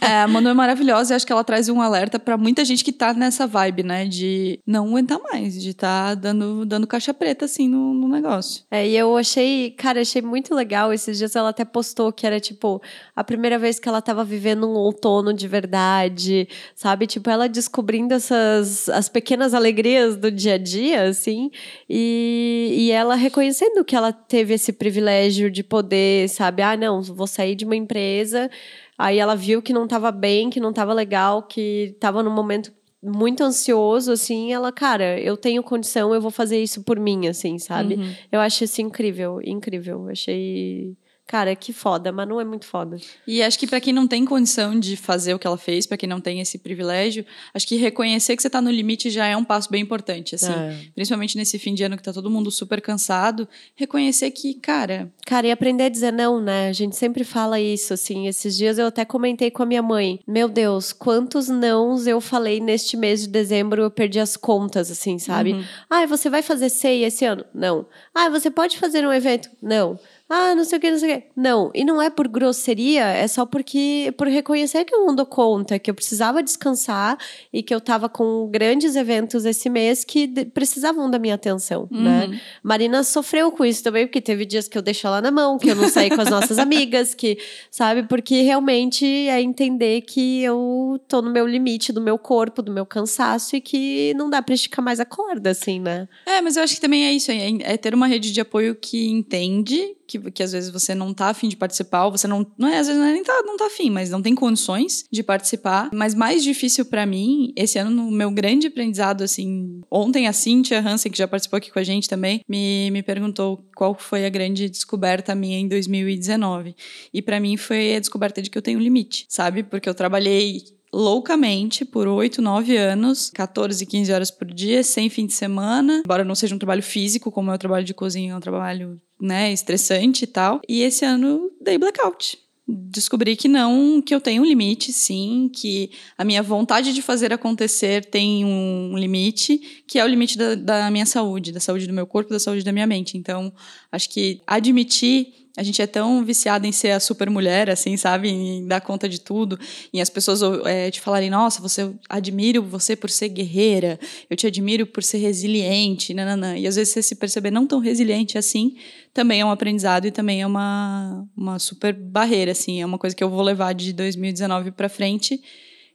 é, 0.00 0.22
a 0.22 0.28
Manu 0.28 0.48
é 0.50 0.54
maravilhosa 0.54 1.12
e 1.12 1.16
acho 1.16 1.26
que 1.26 1.32
ela 1.32 1.42
traz 1.42 1.68
um 1.68 1.80
alerta 1.80 2.16
para 2.16 2.36
muita 2.36 2.64
gente 2.64 2.84
que 2.84 2.92
tá 2.92 3.12
nessa 3.12 3.44
vibe, 3.44 3.82
né? 3.82 4.06
De 4.06 4.60
não 4.64 4.86
aguentar 4.86 5.18
mais, 5.18 5.60
de 5.60 5.74
tá 5.74 6.14
dando, 6.14 6.64
dando 6.64 6.86
caixa 6.86 7.12
preta, 7.12 7.44
assim, 7.44 7.68
no, 7.68 7.92
no 7.92 8.08
negócio. 8.08 8.62
É, 8.70 8.86
e 8.86 8.96
eu 8.96 9.16
achei, 9.16 9.72
cara, 9.72 10.00
achei 10.00 10.22
muito 10.22 10.54
legal. 10.54 10.92
Esses 10.92 11.18
dias 11.18 11.34
ela 11.34 11.48
até 11.48 11.64
postou 11.64 12.12
que 12.12 12.24
era, 12.24 12.38
tipo, 12.38 12.80
a 13.16 13.24
primeira 13.24 13.58
vez 13.58 13.80
que 13.80 13.88
ela 13.88 14.00
tava 14.00 14.22
vivendo 14.24 14.64
um 14.68 14.74
outono 14.74 15.34
de 15.34 15.48
verdade, 15.48 16.46
sabe? 16.76 17.08
Tipo, 17.08 17.30
ela 17.30 17.48
descobrindo 17.48 18.14
essas 18.14 18.88
as 18.88 19.08
pequenas 19.08 19.54
alegrias 19.54 20.16
do 20.16 20.30
dia 20.30 20.54
a 20.54 20.58
dia, 20.58 21.02
assim, 21.02 21.50
e, 21.90 22.76
e 22.78 22.90
ela 22.92 23.16
reconhecendo 23.16 23.84
que 23.84 23.96
ela 23.96 24.12
teve 24.12 24.54
esse 24.54 24.72
privilégio 24.84 25.50
de 25.50 25.64
poder, 25.64 26.28
sabe? 26.28 26.60
Ah, 26.60 26.76
não, 26.76 27.00
vou 27.00 27.26
sair 27.26 27.54
de 27.54 27.64
uma 27.64 27.74
empresa. 27.74 28.50
Aí 28.98 29.18
ela 29.18 29.34
viu 29.34 29.62
que 29.62 29.72
não 29.72 29.84
estava 29.84 30.12
bem, 30.12 30.50
que 30.50 30.60
não 30.60 30.68
estava 30.68 30.92
legal, 30.92 31.42
que 31.42 31.94
estava 31.94 32.22
num 32.22 32.30
momento 32.30 32.70
muito 33.02 33.42
ansioso, 33.42 34.12
assim, 34.12 34.52
ela, 34.52 34.70
cara, 34.70 35.18
eu 35.18 35.36
tenho 35.36 35.62
condição, 35.62 36.14
eu 36.14 36.20
vou 36.20 36.30
fazer 36.30 36.62
isso 36.62 36.82
por 36.82 36.98
mim, 36.98 37.26
assim, 37.26 37.58
sabe? 37.58 37.94
Uhum. 37.94 38.14
Eu 38.30 38.40
acho 38.40 38.64
isso 38.64 38.80
incrível, 38.82 39.40
incrível. 39.42 40.08
Achei 40.10 40.96
Cara, 41.26 41.56
que 41.56 41.72
foda, 41.72 42.12
mas 42.12 42.28
não 42.28 42.38
é 42.38 42.44
muito 42.44 42.66
foda. 42.66 42.98
E 43.26 43.42
acho 43.42 43.58
que 43.58 43.66
para 43.66 43.80
quem 43.80 43.94
não 43.94 44.06
tem 44.06 44.26
condição 44.26 44.78
de 44.78 44.94
fazer 44.94 45.32
o 45.32 45.38
que 45.38 45.46
ela 45.46 45.56
fez, 45.56 45.86
para 45.86 45.96
quem 45.96 46.08
não 46.08 46.20
tem 46.20 46.38
esse 46.40 46.58
privilégio, 46.58 47.24
acho 47.54 47.66
que 47.66 47.76
reconhecer 47.76 48.36
que 48.36 48.42
você 48.42 48.50
tá 48.50 48.60
no 48.60 48.70
limite 48.70 49.08
já 49.08 49.26
é 49.26 49.34
um 49.34 49.42
passo 49.42 49.70
bem 49.70 49.82
importante, 49.82 50.34
assim. 50.34 50.52
É. 50.52 50.78
Principalmente 50.94 51.36
nesse 51.38 51.58
fim 51.58 51.74
de 51.74 51.82
ano 51.82 51.96
que 51.96 52.02
tá 52.02 52.12
todo 52.12 52.30
mundo 52.30 52.50
super 52.50 52.80
cansado, 52.82 53.48
reconhecer 53.74 54.30
que, 54.32 54.52
cara, 54.54 55.10
cara, 55.24 55.46
e 55.46 55.50
aprender 55.50 55.84
a 55.84 55.88
dizer 55.88 56.12
não, 56.12 56.40
né? 56.42 56.68
A 56.68 56.72
gente 56.74 56.94
sempre 56.94 57.24
fala 57.24 57.58
isso, 57.58 57.94
assim. 57.94 58.28
Esses 58.28 58.54
dias 58.54 58.76
eu 58.76 58.86
até 58.86 59.04
comentei 59.04 59.50
com 59.50 59.62
a 59.62 59.66
minha 59.66 59.82
mãe. 59.82 60.20
Meu 60.28 60.46
Deus, 60.46 60.92
quantos 60.92 61.48
nãos 61.48 62.06
eu 62.06 62.20
falei 62.20 62.60
neste 62.60 62.98
mês 62.98 63.22
de 63.22 63.28
dezembro, 63.28 63.82
eu 63.82 63.90
perdi 63.90 64.20
as 64.20 64.36
contas, 64.36 64.90
assim, 64.90 65.18
sabe? 65.18 65.54
Uhum. 65.54 65.64
Ah, 65.88 66.04
você 66.04 66.28
vai 66.28 66.42
fazer 66.42 66.68
ceia 66.68 67.06
esse 67.06 67.24
ano? 67.24 67.46
Não. 67.54 67.86
Ah, 68.14 68.28
você 68.28 68.50
pode 68.50 68.78
fazer 68.78 69.06
um 69.06 69.12
evento? 69.12 69.48
Não 69.62 69.98
ah, 70.28 70.54
não 70.54 70.64
sei 70.64 70.78
o 70.78 70.80
que, 70.80 70.90
não 70.90 70.98
sei 70.98 71.12
o 71.12 71.20
que. 71.20 71.26
Não, 71.36 71.70
e 71.74 71.84
não 71.84 72.00
é 72.00 72.08
por 72.08 72.26
grosseria, 72.28 73.04
é 73.04 73.28
só 73.28 73.44
porque 73.44 74.12
por 74.16 74.26
reconhecer 74.26 74.84
que 74.84 74.94
eu 74.94 75.04
não 75.04 75.14
dou 75.14 75.26
conta, 75.26 75.78
que 75.78 75.90
eu 75.90 75.94
precisava 75.94 76.42
descansar 76.42 77.18
e 77.52 77.62
que 77.62 77.74
eu 77.74 77.80
tava 77.80 78.08
com 78.08 78.48
grandes 78.50 78.96
eventos 78.96 79.44
esse 79.44 79.68
mês 79.68 80.02
que 80.02 80.26
precisavam 80.46 81.10
da 81.10 81.18
minha 81.18 81.34
atenção, 81.34 81.86
né? 81.90 82.24
uhum. 82.24 82.30
né? 82.30 82.40
Marina 82.62 83.04
sofreu 83.04 83.52
com 83.52 83.66
isso 83.66 83.82
também, 83.82 84.06
porque 84.06 84.20
teve 84.20 84.46
dias 84.46 84.66
que 84.66 84.78
eu 84.78 84.82
deixo 84.82 85.06
ela 85.06 85.20
na 85.20 85.30
mão, 85.30 85.58
que 85.58 85.68
eu 85.68 85.76
não 85.76 85.88
saí 85.88 86.08
com 86.08 86.20
as 86.20 86.30
nossas 86.30 86.58
amigas, 86.58 87.12
que, 87.14 87.38
sabe, 87.70 88.04
porque 88.04 88.40
realmente 88.40 89.04
é 89.04 89.42
entender 89.42 90.00
que 90.02 90.42
eu 90.42 90.98
tô 91.06 91.20
no 91.20 91.30
meu 91.30 91.46
limite 91.46 91.92
do 91.92 92.00
meu 92.00 92.18
corpo, 92.18 92.62
do 92.62 92.72
meu 92.72 92.86
cansaço 92.86 93.56
e 93.56 93.60
que 93.60 94.14
não 94.14 94.30
dá 94.30 94.40
pra 94.40 94.54
esticar 94.54 94.82
mais 94.82 95.00
a 95.00 95.04
corda, 95.04 95.50
assim, 95.50 95.78
né? 95.78 96.08
É, 96.24 96.40
mas 96.40 96.56
eu 96.56 96.62
acho 96.62 96.76
que 96.76 96.80
também 96.80 97.04
é 97.04 97.12
isso, 97.12 97.30
é, 97.30 97.50
é 97.60 97.76
ter 97.76 97.94
uma 97.94 98.06
rede 98.06 98.32
de 98.32 98.40
apoio 98.40 98.74
que 98.74 99.06
entende 99.10 99.94
que, 100.18 100.30
que 100.30 100.42
às 100.42 100.52
vezes 100.52 100.70
você 100.70 100.94
não 100.94 101.12
tá 101.12 101.28
afim 101.28 101.48
de 101.48 101.56
participar, 101.56 102.04
ou 102.04 102.12
você 102.12 102.26
não. 102.26 102.46
Não 102.56 102.68
é, 102.68 102.78
às 102.78 102.86
vezes 102.86 103.00
não 103.00 103.08
é 103.08 103.12
nem 103.12 103.22
tá, 103.22 103.42
não 103.44 103.56
tá 103.56 103.66
afim, 103.66 103.90
mas 103.90 104.10
não 104.10 104.22
tem 104.22 104.34
condições 104.34 105.04
de 105.10 105.22
participar. 105.22 105.90
Mas 105.92 106.14
mais 106.14 106.42
difícil 106.42 106.84
para 106.84 107.04
mim, 107.06 107.52
esse 107.56 107.78
ano, 107.78 107.90
no 107.90 108.10
meu 108.10 108.30
grande 108.30 108.66
aprendizado, 108.66 109.22
assim. 109.22 109.80
Ontem 109.90 110.26
a 110.26 110.32
Cíntia 110.32 110.80
Hansen, 110.80 111.10
que 111.10 111.18
já 111.18 111.28
participou 111.28 111.56
aqui 111.56 111.70
com 111.70 111.78
a 111.78 111.84
gente 111.84 112.08
também, 112.08 112.40
me, 112.48 112.90
me 112.90 113.02
perguntou 113.02 113.64
qual 113.76 113.94
foi 113.94 114.24
a 114.24 114.28
grande 114.28 114.68
descoberta 114.68 115.34
minha 115.34 115.58
em 115.58 115.68
2019. 115.68 116.74
E 117.12 117.22
para 117.22 117.40
mim 117.40 117.56
foi 117.56 117.96
a 117.96 118.00
descoberta 118.00 118.40
de 118.40 118.50
que 118.50 118.58
eu 118.58 118.62
tenho 118.62 118.78
um 118.78 118.82
limite, 118.82 119.26
sabe? 119.28 119.62
Porque 119.62 119.88
eu 119.88 119.94
trabalhei 119.94 120.62
loucamente 120.94 121.84
por 121.84 122.06
8, 122.06 122.40
9 122.40 122.76
anos, 122.76 123.30
14, 123.30 123.84
15 123.84 124.12
horas 124.12 124.30
por 124.30 124.46
dia, 124.46 124.82
sem 124.82 125.10
fim 125.10 125.26
de 125.26 125.32
semana, 125.32 126.02
embora 126.04 126.24
não 126.24 126.34
seja 126.34 126.54
um 126.54 126.58
trabalho 126.58 126.82
físico, 126.82 127.32
como 127.32 127.50
é 127.50 127.54
o 127.54 127.58
trabalho 127.58 127.84
de 127.84 127.92
cozinha, 127.92 128.32
é 128.32 128.36
um 128.36 128.40
trabalho, 128.40 129.00
né, 129.20 129.52
estressante 129.52 130.24
e 130.24 130.26
tal. 130.26 130.60
E 130.68 130.82
esse 130.82 131.04
ano 131.04 131.50
dei 131.60 131.76
blackout 131.76 132.38
descobri 132.66 133.36
que 133.36 133.46
não, 133.46 134.00
que 134.00 134.14
eu 134.14 134.20
tenho 134.20 134.42
um 134.42 134.46
limite, 134.46 134.92
sim, 134.92 135.50
que 135.54 135.90
a 136.16 136.24
minha 136.24 136.42
vontade 136.42 136.94
de 136.94 137.02
fazer 137.02 137.32
acontecer 137.32 138.06
tem 138.06 138.44
um 138.44 138.96
limite, 138.96 139.84
que 139.86 139.98
é 139.98 140.04
o 140.04 140.08
limite 140.08 140.38
da, 140.38 140.54
da 140.54 140.90
minha 140.90 141.04
saúde, 141.04 141.52
da 141.52 141.60
saúde 141.60 141.86
do 141.86 141.92
meu 141.92 142.06
corpo, 142.06 142.30
da 142.30 142.40
saúde 142.40 142.64
da 142.64 142.72
minha 142.72 142.86
mente. 142.86 143.18
Então, 143.18 143.52
acho 143.92 144.08
que 144.08 144.40
admitir 144.46 145.43
a 145.56 145.62
gente 145.62 145.80
é 145.80 145.86
tão 145.86 146.24
viciada 146.24 146.66
em 146.66 146.72
ser 146.72 146.90
a 146.90 147.00
super 147.00 147.30
mulher, 147.30 147.70
assim, 147.70 147.96
sabe? 147.96 148.28
Em 148.28 148.66
dar 148.66 148.80
conta 148.80 149.08
de 149.08 149.20
tudo. 149.20 149.58
E 149.92 150.00
as 150.00 150.10
pessoas 150.10 150.40
é, 150.66 150.90
te 150.90 151.00
falarem, 151.00 151.30
nossa, 151.30 151.62
você 151.62 151.92
admiro 152.08 152.60
você 152.60 152.96
por 152.96 153.08
ser 153.08 153.28
guerreira, 153.28 153.98
eu 154.28 154.36
te 154.36 154.48
admiro 154.48 154.84
por 154.84 155.04
ser 155.04 155.18
resiliente, 155.18 156.12
nananã. 156.12 156.58
E 156.58 156.66
às 156.66 156.74
vezes 156.74 156.92
você 156.92 157.02
se 157.02 157.14
perceber 157.14 157.52
não 157.52 157.68
tão 157.68 157.78
resiliente 157.78 158.36
assim, 158.36 158.76
também 159.12 159.42
é 159.42 159.44
um 159.44 159.50
aprendizado 159.50 160.06
e 160.06 160.10
também 160.10 160.42
é 160.42 160.46
uma, 160.46 161.24
uma 161.36 161.58
super 161.60 161.92
barreira, 161.92 162.50
assim. 162.50 162.82
É 162.82 162.86
uma 162.86 162.98
coisa 162.98 163.14
que 163.14 163.22
eu 163.22 163.30
vou 163.30 163.42
levar 163.42 163.74
de 163.74 163.92
2019 163.92 164.72
para 164.72 164.88
frente, 164.88 165.40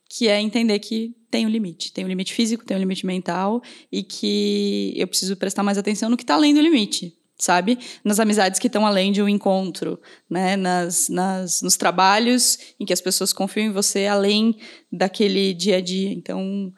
que 0.07 0.29
é 0.29 0.39
entender 0.39 0.79
que 0.79 1.13
tem 1.29 1.45
um 1.45 1.49
limite. 1.49 1.91
Tem 1.91 2.05
um 2.05 2.07
limite 2.07 2.33
físico, 2.33 2.63
tem 2.63 2.77
um 2.77 2.79
limite 2.79 3.05
mental 3.05 3.61
e 3.91 4.03
que 4.03 4.93
eu 4.95 5.05
preciso 5.05 5.35
prestar 5.35 5.63
mais 5.63 5.77
atenção 5.77 6.09
no 6.09 6.15
que 6.15 6.23
está 6.23 6.35
além 6.35 6.53
do 6.53 6.61
limite 6.61 7.18
sabe? 7.39 7.79
Nas 8.03 8.19
amizades 8.19 8.59
que 8.59 8.67
estão 8.67 8.85
além 8.85 9.11
de 9.11 9.21
um 9.21 9.29
encontro, 9.29 9.99
né? 10.29 10.55
Nas, 10.57 11.07
nas, 11.09 11.61
nos 11.61 11.77
trabalhos 11.77 12.59
em 12.79 12.85
que 12.85 12.93
as 12.93 13.01
pessoas 13.01 13.31
confiam 13.31 13.65
em 13.67 13.71
você 13.71 14.05
além 14.05 14.57
daquele 14.91 15.53
dia 15.53 15.77
a 15.77 15.81
dia. 15.81 16.11
Então, 16.11 16.71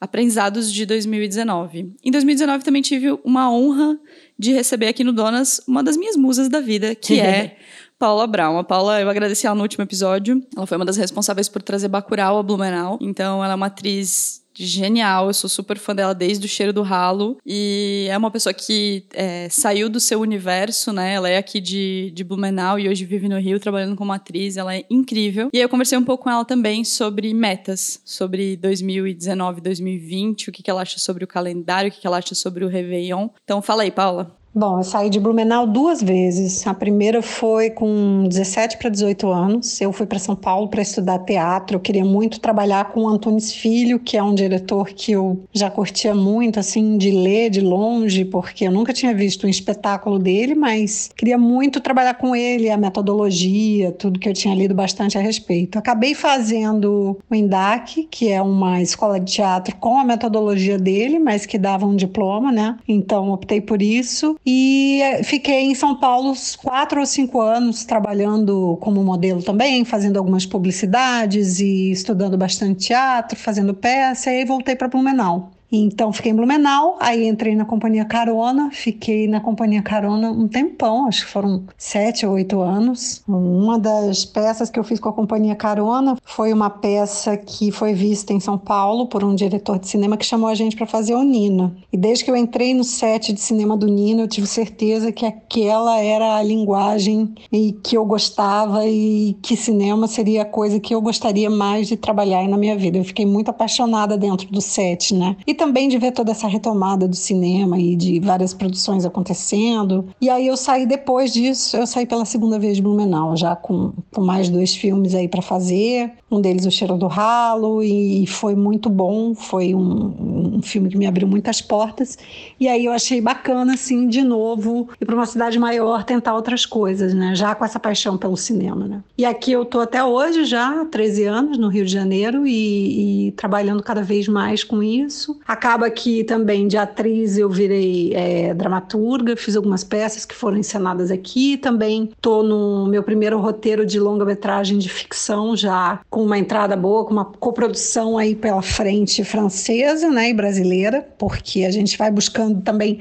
aprendizados 0.00 0.72
de 0.72 0.86
2019. 0.86 1.94
Em 2.02 2.10
2019 2.10 2.64
também 2.64 2.82
tive 2.82 3.12
uma 3.24 3.50
honra 3.52 3.98
de 4.38 4.52
receber 4.52 4.88
aqui 4.88 5.04
no 5.04 5.12
Donas 5.12 5.60
uma 5.68 5.82
das 5.82 5.96
minhas 5.96 6.16
musas 6.16 6.48
da 6.48 6.60
vida, 6.60 6.94
que 6.94 7.20
é 7.20 7.56
Paula 7.98 8.26
Brown. 8.26 8.58
A 8.58 8.64
Paula, 8.64 9.00
eu 9.00 9.08
agradeci 9.08 9.46
ela 9.46 9.54
no 9.54 9.62
último 9.62 9.84
episódio. 9.84 10.42
Ela 10.56 10.66
foi 10.66 10.76
uma 10.76 10.84
das 10.84 10.96
responsáveis 10.96 11.48
por 11.48 11.62
trazer 11.62 11.88
Bacurau 11.88 12.38
a 12.38 12.42
Blumenau. 12.42 12.98
Então, 13.00 13.42
ela 13.42 13.52
é 13.52 13.56
uma 13.56 13.66
atriz 13.66 14.45
genial. 14.64 15.28
Eu 15.28 15.34
sou 15.34 15.48
super 15.48 15.78
fã 15.78 15.94
dela 15.94 16.14
desde 16.14 16.46
o 16.46 16.48
cheiro 16.48 16.72
do 16.72 16.82
ralo. 16.82 17.38
E 17.44 18.06
é 18.10 18.16
uma 18.16 18.30
pessoa 18.30 18.52
que 18.52 19.04
é, 19.12 19.48
saiu 19.48 19.88
do 19.88 20.00
seu 20.00 20.20
universo, 20.20 20.92
né? 20.92 21.14
Ela 21.14 21.28
é 21.28 21.38
aqui 21.38 21.60
de, 21.60 22.10
de 22.14 22.24
Blumenau 22.24 22.78
e 22.78 22.88
hoje 22.88 23.04
vive 23.04 23.28
no 23.28 23.38
Rio 23.38 23.60
trabalhando 23.60 23.96
como 23.96 24.12
atriz. 24.12 24.56
Ela 24.56 24.76
é 24.76 24.84
incrível. 24.90 25.50
E 25.52 25.58
eu 25.58 25.68
conversei 25.68 25.98
um 25.98 26.04
pouco 26.04 26.24
com 26.24 26.30
ela 26.30 26.44
também 26.44 26.84
sobre 26.84 27.32
metas, 27.34 28.00
sobre 28.04 28.56
2019, 28.56 29.60
2020, 29.60 30.48
o 30.48 30.52
que, 30.52 30.62
que 30.62 30.70
ela 30.70 30.82
acha 30.82 30.98
sobre 30.98 31.24
o 31.24 31.26
calendário, 31.26 31.88
o 31.88 31.92
que, 31.92 32.00
que 32.00 32.06
ela 32.06 32.18
acha 32.18 32.34
sobre 32.34 32.64
o 32.64 32.68
Réveillon. 32.68 33.28
Então 33.44 33.60
fala 33.62 33.82
aí, 33.82 33.90
Paula. 33.90 34.36
Bom, 34.58 34.78
eu 34.78 34.84
saí 34.84 35.10
de 35.10 35.20
Blumenau 35.20 35.66
duas 35.66 36.02
vezes. 36.02 36.66
A 36.66 36.72
primeira 36.72 37.20
foi 37.20 37.68
com 37.68 38.24
17 38.26 38.78
para 38.78 38.88
18 38.88 39.28
anos. 39.28 39.78
Eu 39.82 39.92
fui 39.92 40.06
para 40.06 40.18
São 40.18 40.34
Paulo 40.34 40.68
para 40.68 40.80
estudar 40.80 41.18
teatro. 41.18 41.76
Eu 41.76 41.80
queria 41.80 42.06
muito 42.06 42.40
trabalhar 42.40 42.90
com 42.90 43.02
o 43.02 43.08
Antunes 43.08 43.52
Filho, 43.52 43.98
que 43.98 44.16
é 44.16 44.22
um 44.22 44.34
diretor 44.34 44.88
que 44.94 45.12
eu 45.12 45.42
já 45.52 45.68
curtia 45.68 46.14
muito, 46.14 46.58
assim, 46.58 46.96
de 46.96 47.10
ler 47.10 47.50
de 47.50 47.60
longe, 47.60 48.24
porque 48.24 48.66
eu 48.66 48.72
nunca 48.72 48.94
tinha 48.94 49.12
visto 49.12 49.46
um 49.46 49.50
espetáculo 49.50 50.18
dele, 50.18 50.54
mas 50.54 51.10
queria 51.14 51.36
muito 51.36 51.78
trabalhar 51.78 52.14
com 52.14 52.34
ele, 52.34 52.70
a 52.70 52.78
metodologia, 52.78 53.92
tudo 53.92 54.18
que 54.18 54.26
eu 54.26 54.32
tinha 54.32 54.54
lido 54.54 54.74
bastante 54.74 55.18
a 55.18 55.20
respeito. 55.20 55.78
Acabei 55.78 56.14
fazendo 56.14 57.18
o 57.30 57.34
INDAC, 57.34 58.08
que 58.10 58.32
é 58.32 58.40
uma 58.40 58.80
escola 58.80 59.20
de 59.20 59.34
teatro 59.34 59.76
com 59.76 59.98
a 59.98 60.04
metodologia 60.04 60.78
dele, 60.78 61.18
mas 61.18 61.44
que 61.44 61.58
dava 61.58 61.84
um 61.84 61.94
diploma, 61.94 62.50
né? 62.50 62.78
Então 62.88 63.30
optei 63.32 63.60
por 63.60 63.82
isso 63.82 64.34
e 64.46 65.00
eh, 65.02 65.22
fiquei 65.24 65.64
em 65.64 65.74
São 65.74 65.98
Paulo 65.98 66.32
quatro 66.62 67.00
ou 67.00 67.06
cinco 67.06 67.40
anos 67.40 67.84
trabalhando 67.84 68.76
como 68.80 69.02
modelo 69.02 69.42
também, 69.42 69.84
fazendo 69.84 70.18
algumas 70.18 70.46
publicidades 70.46 71.58
e 71.58 71.90
estudando 71.90 72.38
bastante 72.38 72.86
teatro, 72.86 73.36
fazendo 73.36 73.74
peça, 73.74 74.30
e 74.30 74.38
aí 74.38 74.44
voltei 74.44 74.76
para 74.76 74.88
Blumenau. 74.88 75.55
Então 75.70 76.12
fiquei 76.12 76.32
em 76.32 76.34
Blumenau, 76.34 76.96
aí 77.00 77.26
entrei 77.26 77.54
na 77.56 77.64
companhia 77.64 78.04
Carona, 78.04 78.70
fiquei 78.72 79.26
na 79.26 79.40
companhia 79.40 79.82
Carona 79.82 80.30
um 80.30 80.46
tempão, 80.46 81.08
acho 81.08 81.24
que 81.24 81.32
foram 81.32 81.64
sete 81.76 82.24
ou 82.24 82.34
oito 82.34 82.60
anos. 82.60 83.22
Uma 83.26 83.78
das 83.78 84.24
peças 84.24 84.70
que 84.70 84.78
eu 84.78 84.84
fiz 84.84 85.00
com 85.00 85.08
a 85.08 85.12
companhia 85.12 85.56
Carona 85.56 86.16
foi 86.24 86.52
uma 86.52 86.70
peça 86.70 87.36
que 87.36 87.72
foi 87.72 87.94
vista 87.94 88.32
em 88.32 88.40
São 88.40 88.56
Paulo 88.56 89.06
por 89.06 89.24
um 89.24 89.34
diretor 89.34 89.78
de 89.78 89.88
cinema 89.88 90.16
que 90.16 90.24
chamou 90.24 90.48
a 90.48 90.54
gente 90.54 90.76
para 90.76 90.86
fazer 90.86 91.14
o 91.14 91.22
Nina. 91.22 91.76
E 91.92 91.96
desde 91.96 92.24
que 92.24 92.30
eu 92.30 92.36
entrei 92.36 92.72
no 92.72 92.84
set 92.84 93.32
de 93.32 93.40
cinema 93.40 93.76
do 93.76 93.86
Nina, 93.86 94.22
eu 94.22 94.28
tive 94.28 94.46
certeza 94.46 95.10
que 95.10 95.26
aquela 95.26 95.98
era 96.00 96.36
a 96.36 96.42
linguagem 96.42 97.34
e 97.50 97.72
que 97.72 97.96
eu 97.96 98.04
gostava 98.04 98.86
e 98.86 99.36
que 99.42 99.56
cinema 99.56 100.06
seria 100.06 100.42
a 100.42 100.44
coisa 100.44 100.78
que 100.78 100.94
eu 100.94 101.00
gostaria 101.00 101.50
mais 101.50 101.88
de 101.88 101.96
trabalhar 101.96 102.46
na 102.48 102.56
minha 102.56 102.76
vida. 102.76 102.98
Eu 102.98 103.04
fiquei 103.04 103.26
muito 103.26 103.50
apaixonada 103.50 104.16
dentro 104.16 104.46
do 104.48 104.60
set, 104.60 105.14
né? 105.14 105.36
E 105.46 105.55
também 105.56 105.88
de 105.88 105.98
ver 105.98 106.12
toda 106.12 106.30
essa 106.30 106.46
retomada 106.46 107.08
do 107.08 107.16
cinema 107.16 107.78
e 107.78 107.96
de 107.96 108.20
várias 108.20 108.54
produções 108.54 109.04
acontecendo. 109.04 110.06
E 110.20 110.30
aí 110.30 110.46
eu 110.46 110.56
saí 110.56 110.86
depois 110.86 111.32
disso, 111.32 111.76
eu 111.76 111.86
saí 111.86 112.06
pela 112.06 112.24
segunda 112.24 112.58
vez 112.58 112.76
de 112.76 112.82
Blumenau, 112.82 113.36
já 113.36 113.56
com, 113.56 113.92
com 114.14 114.20
mais 114.20 114.48
dois 114.48 114.74
filmes 114.74 115.14
aí 115.14 115.28
para 115.28 115.42
fazer. 115.42 116.12
Um 116.30 116.40
deles, 116.40 116.66
O 116.66 116.70
Cheiro 116.70 116.96
do 116.96 117.06
Ralo, 117.06 117.82
e 117.82 118.26
foi 118.26 118.54
muito 118.54 118.90
bom. 118.90 119.34
Foi 119.34 119.74
um, 119.74 120.56
um 120.56 120.62
filme 120.62 120.88
que 120.88 120.96
me 120.96 121.06
abriu 121.06 121.26
muitas 121.26 121.60
portas. 121.60 122.18
E 122.58 122.68
aí 122.68 122.84
eu 122.84 122.92
achei 122.92 123.20
bacana, 123.20 123.74
assim, 123.74 124.08
de 124.08 124.22
novo, 124.22 124.88
ir 125.00 125.04
para 125.04 125.14
uma 125.14 125.26
cidade 125.26 125.58
maior 125.58 126.04
tentar 126.04 126.34
outras 126.34 126.66
coisas, 126.66 127.14
né? 127.14 127.34
Já 127.34 127.54
com 127.54 127.64
essa 127.64 127.78
paixão 127.78 128.16
pelo 128.18 128.36
cinema, 128.36 128.86
né? 128.86 129.02
E 129.16 129.24
aqui 129.24 129.52
eu 129.52 129.64
tô 129.64 129.80
até 129.80 130.02
hoje, 130.02 130.44
já 130.44 130.82
há 130.82 130.84
13 130.84 131.24
anos, 131.24 131.58
no 131.58 131.68
Rio 131.68 131.84
de 131.84 131.92
Janeiro, 131.92 132.46
e, 132.46 133.28
e 133.28 133.32
trabalhando 133.32 133.82
cada 133.82 134.02
vez 134.02 134.26
mais 134.28 134.64
com 134.64 134.82
isso. 134.82 135.38
Acaba 135.46 135.88
que 135.88 136.24
também 136.24 136.66
de 136.66 136.76
atriz 136.76 137.38
eu 137.38 137.48
virei 137.48 138.12
é, 138.14 138.52
dramaturga, 138.52 139.36
fiz 139.36 139.54
algumas 139.54 139.84
peças 139.84 140.24
que 140.24 140.34
foram 140.34 140.56
encenadas 140.56 141.10
aqui. 141.10 141.56
Também 141.56 142.10
estou 142.12 142.42
no 142.42 142.86
meu 142.88 143.02
primeiro 143.02 143.38
roteiro 143.38 143.86
de 143.86 144.00
longa-metragem 144.00 144.78
de 144.78 144.88
ficção, 144.88 145.56
já 145.56 146.00
com 146.10 146.24
uma 146.24 146.36
entrada 146.36 146.76
boa, 146.76 147.04
com 147.04 147.12
uma 147.12 147.24
coprodução 147.24 148.18
aí 148.18 148.34
pela 148.34 148.60
frente 148.60 149.22
francesa 149.22 150.10
né, 150.10 150.30
e 150.30 150.34
brasileira, 150.34 151.06
porque 151.16 151.64
a 151.64 151.70
gente 151.70 151.96
vai 151.96 152.10
buscando 152.10 152.60
também 152.62 152.98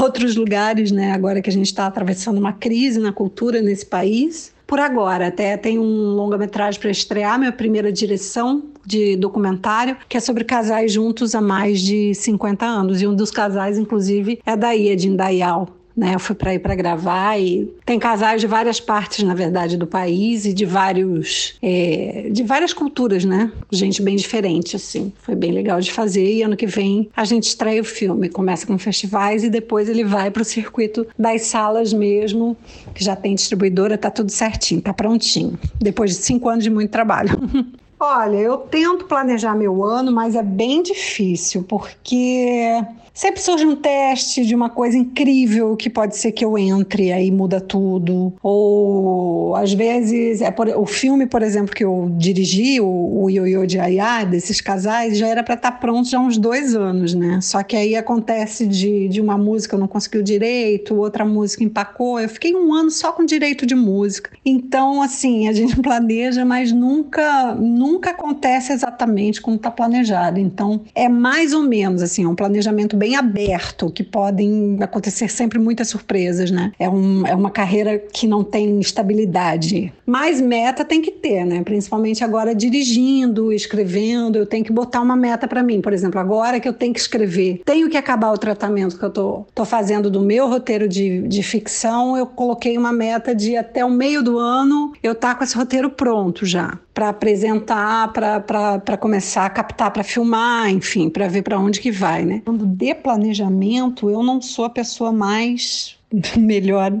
outros 0.00 0.36
lugares, 0.36 0.92
né, 0.92 1.12
agora 1.12 1.42
que 1.42 1.50
a 1.50 1.52
gente 1.52 1.66
está 1.66 1.86
atravessando 1.86 2.38
uma 2.38 2.52
crise 2.52 3.00
na 3.00 3.12
cultura 3.12 3.60
nesse 3.60 3.86
país 3.86 4.56
por 4.68 4.78
agora. 4.78 5.28
Até 5.28 5.56
tem 5.56 5.78
um 5.78 6.14
longa-metragem 6.14 6.78
para 6.78 6.90
estrear, 6.90 7.38
minha 7.38 7.50
primeira 7.50 7.90
direção 7.90 8.62
de 8.88 9.16
documentário, 9.16 9.98
que 10.08 10.16
é 10.16 10.20
sobre 10.20 10.44
casais 10.44 10.90
juntos 10.90 11.34
há 11.34 11.42
mais 11.42 11.80
de 11.82 12.14
50 12.14 12.64
anos. 12.64 13.02
E 13.02 13.06
um 13.06 13.14
dos 13.14 13.30
casais, 13.30 13.76
inclusive, 13.76 14.40
é 14.46 14.56
da 14.56 14.74
Ia 14.74 14.96
de 14.96 15.08
Indaial, 15.08 15.68
né? 15.94 16.14
Eu 16.14 16.18
fui 16.18 16.34
para 16.34 16.54
ir 16.54 16.58
para 16.60 16.74
gravar 16.74 17.38
e 17.38 17.70
tem 17.84 17.98
casais 17.98 18.40
de 18.40 18.46
várias 18.46 18.80
partes, 18.80 19.22
na 19.22 19.34
verdade, 19.34 19.76
do 19.76 19.86
país 19.86 20.46
e 20.46 20.54
de 20.54 20.64
vários, 20.64 21.58
é, 21.60 22.30
de 22.32 22.42
várias 22.42 22.72
culturas, 22.72 23.26
né? 23.26 23.52
Gente 23.70 24.00
bem 24.00 24.16
diferente, 24.16 24.74
assim. 24.74 25.12
Foi 25.18 25.34
bem 25.34 25.52
legal 25.52 25.78
de 25.82 25.92
fazer 25.92 26.24
e 26.24 26.42
ano 26.42 26.56
que 26.56 26.66
vem 26.66 27.10
a 27.14 27.26
gente 27.26 27.44
estreia 27.44 27.82
o 27.82 27.84
filme. 27.84 28.30
Começa 28.30 28.66
com 28.66 28.78
festivais 28.78 29.44
e 29.44 29.50
depois 29.50 29.86
ele 29.86 30.02
vai 30.02 30.30
para 30.30 30.40
o 30.40 30.44
circuito 30.46 31.06
das 31.18 31.42
salas 31.42 31.92
mesmo, 31.92 32.56
que 32.94 33.04
já 33.04 33.14
tem 33.14 33.34
distribuidora, 33.34 33.98
tá 33.98 34.10
tudo 34.10 34.32
certinho, 34.32 34.80
tá 34.80 34.94
prontinho. 34.94 35.58
Depois 35.78 36.12
de 36.12 36.16
cinco 36.16 36.48
anos 36.48 36.64
de 36.64 36.70
muito 36.70 36.90
trabalho. 36.90 37.36
Olha, 38.00 38.36
eu 38.36 38.58
tento 38.58 39.06
planejar 39.06 39.56
meu 39.56 39.82
ano, 39.82 40.12
mas 40.12 40.36
é 40.36 40.42
bem 40.42 40.82
difícil, 40.82 41.64
porque 41.64 42.80
Sempre 43.18 43.42
surge 43.42 43.66
um 43.66 43.74
teste 43.74 44.46
de 44.46 44.54
uma 44.54 44.70
coisa 44.70 44.96
incrível 44.96 45.74
que 45.76 45.90
pode 45.90 46.16
ser 46.16 46.30
que 46.30 46.44
eu 46.44 46.56
entre 46.56 47.10
aí 47.10 47.32
muda 47.32 47.60
tudo. 47.60 48.32
Ou 48.40 49.56
às 49.56 49.72
vezes, 49.72 50.40
é 50.40 50.52
por, 50.52 50.68
o 50.68 50.86
filme, 50.86 51.26
por 51.26 51.42
exemplo, 51.42 51.74
que 51.74 51.82
eu 51.82 52.08
dirigi, 52.16 52.80
o, 52.80 53.24
o 53.24 53.28
Yo-Yo 53.28 53.66
de 53.66 53.80
Ayá, 53.80 54.22
desses 54.22 54.60
casais, 54.60 55.18
já 55.18 55.26
era 55.26 55.42
para 55.42 55.54
estar 55.54 55.72
tá 55.72 55.76
pronto 55.76 56.08
já 56.08 56.18
há 56.18 56.20
uns 56.20 56.38
dois 56.38 56.76
anos, 56.76 57.12
né? 57.12 57.40
Só 57.42 57.60
que 57.64 57.74
aí 57.74 57.96
acontece 57.96 58.68
de, 58.68 59.08
de 59.08 59.20
uma 59.20 59.36
música 59.36 59.74
eu 59.74 59.80
não 59.80 59.88
conseguiu 59.88 60.22
direito, 60.22 60.94
outra 60.94 61.24
música 61.24 61.64
empacou. 61.64 62.20
Eu 62.20 62.28
fiquei 62.28 62.54
um 62.54 62.72
ano 62.72 62.88
só 62.92 63.10
com 63.10 63.24
direito 63.24 63.66
de 63.66 63.74
música. 63.74 64.30
Então, 64.44 65.02
assim, 65.02 65.48
a 65.48 65.52
gente 65.52 65.74
planeja, 65.82 66.44
mas 66.44 66.70
nunca, 66.70 67.52
nunca 67.56 68.10
acontece 68.10 68.72
exatamente 68.72 69.42
como 69.42 69.56
está 69.56 69.72
planejado. 69.72 70.38
Então, 70.38 70.82
é 70.94 71.08
mais 71.08 71.52
ou 71.52 71.64
menos 71.64 72.00
assim, 72.00 72.22
é 72.22 72.28
um 72.28 72.36
planejamento 72.36 72.96
bem 72.96 73.07
aberto, 73.14 73.90
que 73.90 74.02
podem 74.02 74.78
acontecer 74.80 75.28
sempre 75.28 75.58
muitas 75.58 75.88
surpresas, 75.88 76.50
né? 76.50 76.72
É, 76.78 76.88
um, 76.88 77.26
é 77.26 77.34
uma 77.34 77.50
carreira 77.50 77.98
que 77.98 78.26
não 78.26 78.42
tem 78.44 78.80
estabilidade. 78.80 79.92
Mas 80.06 80.40
meta 80.40 80.84
tem 80.84 81.02
que 81.02 81.10
ter, 81.10 81.44
né? 81.44 81.62
Principalmente 81.62 82.24
agora 82.24 82.54
dirigindo, 82.54 83.52
escrevendo, 83.52 84.36
eu 84.36 84.46
tenho 84.46 84.64
que 84.64 84.72
botar 84.72 85.00
uma 85.00 85.16
meta 85.16 85.46
para 85.46 85.62
mim. 85.62 85.80
Por 85.80 85.92
exemplo, 85.92 86.20
agora 86.20 86.60
que 86.60 86.68
eu 86.68 86.72
tenho 86.72 86.92
que 86.92 87.00
escrever, 87.00 87.60
tenho 87.64 87.88
que 87.88 87.96
acabar 87.96 88.32
o 88.32 88.38
tratamento 88.38 88.98
que 88.98 89.04
eu 89.04 89.10
tô, 89.10 89.46
tô 89.54 89.64
fazendo 89.64 90.10
do 90.10 90.20
meu 90.20 90.48
roteiro 90.48 90.88
de, 90.88 91.22
de 91.22 91.42
ficção, 91.42 92.16
eu 92.16 92.26
coloquei 92.26 92.76
uma 92.76 92.92
meta 92.92 93.34
de 93.34 93.56
até 93.56 93.84
o 93.84 93.90
meio 93.90 94.22
do 94.22 94.38
ano 94.38 94.92
eu 95.02 95.14
tá 95.14 95.34
com 95.34 95.44
esse 95.44 95.56
roteiro 95.56 95.90
pronto 95.90 96.44
já 96.46 96.78
para 96.98 97.10
apresentar, 97.10 98.12
para 98.12 98.96
começar 98.96 99.46
a 99.46 99.50
captar, 99.50 99.92
para 99.92 100.02
filmar, 100.02 100.68
enfim, 100.68 101.08
para 101.08 101.28
ver 101.28 101.42
para 101.42 101.56
onde 101.56 101.78
que 101.78 101.92
vai, 101.92 102.24
né? 102.24 102.42
Quando 102.44 102.66
de 102.66 102.92
planejamento, 102.92 104.10
eu 104.10 104.20
não 104.20 104.42
sou 104.42 104.64
a 104.64 104.70
pessoa 104.70 105.12
mais 105.12 105.96
melhor 106.36 106.92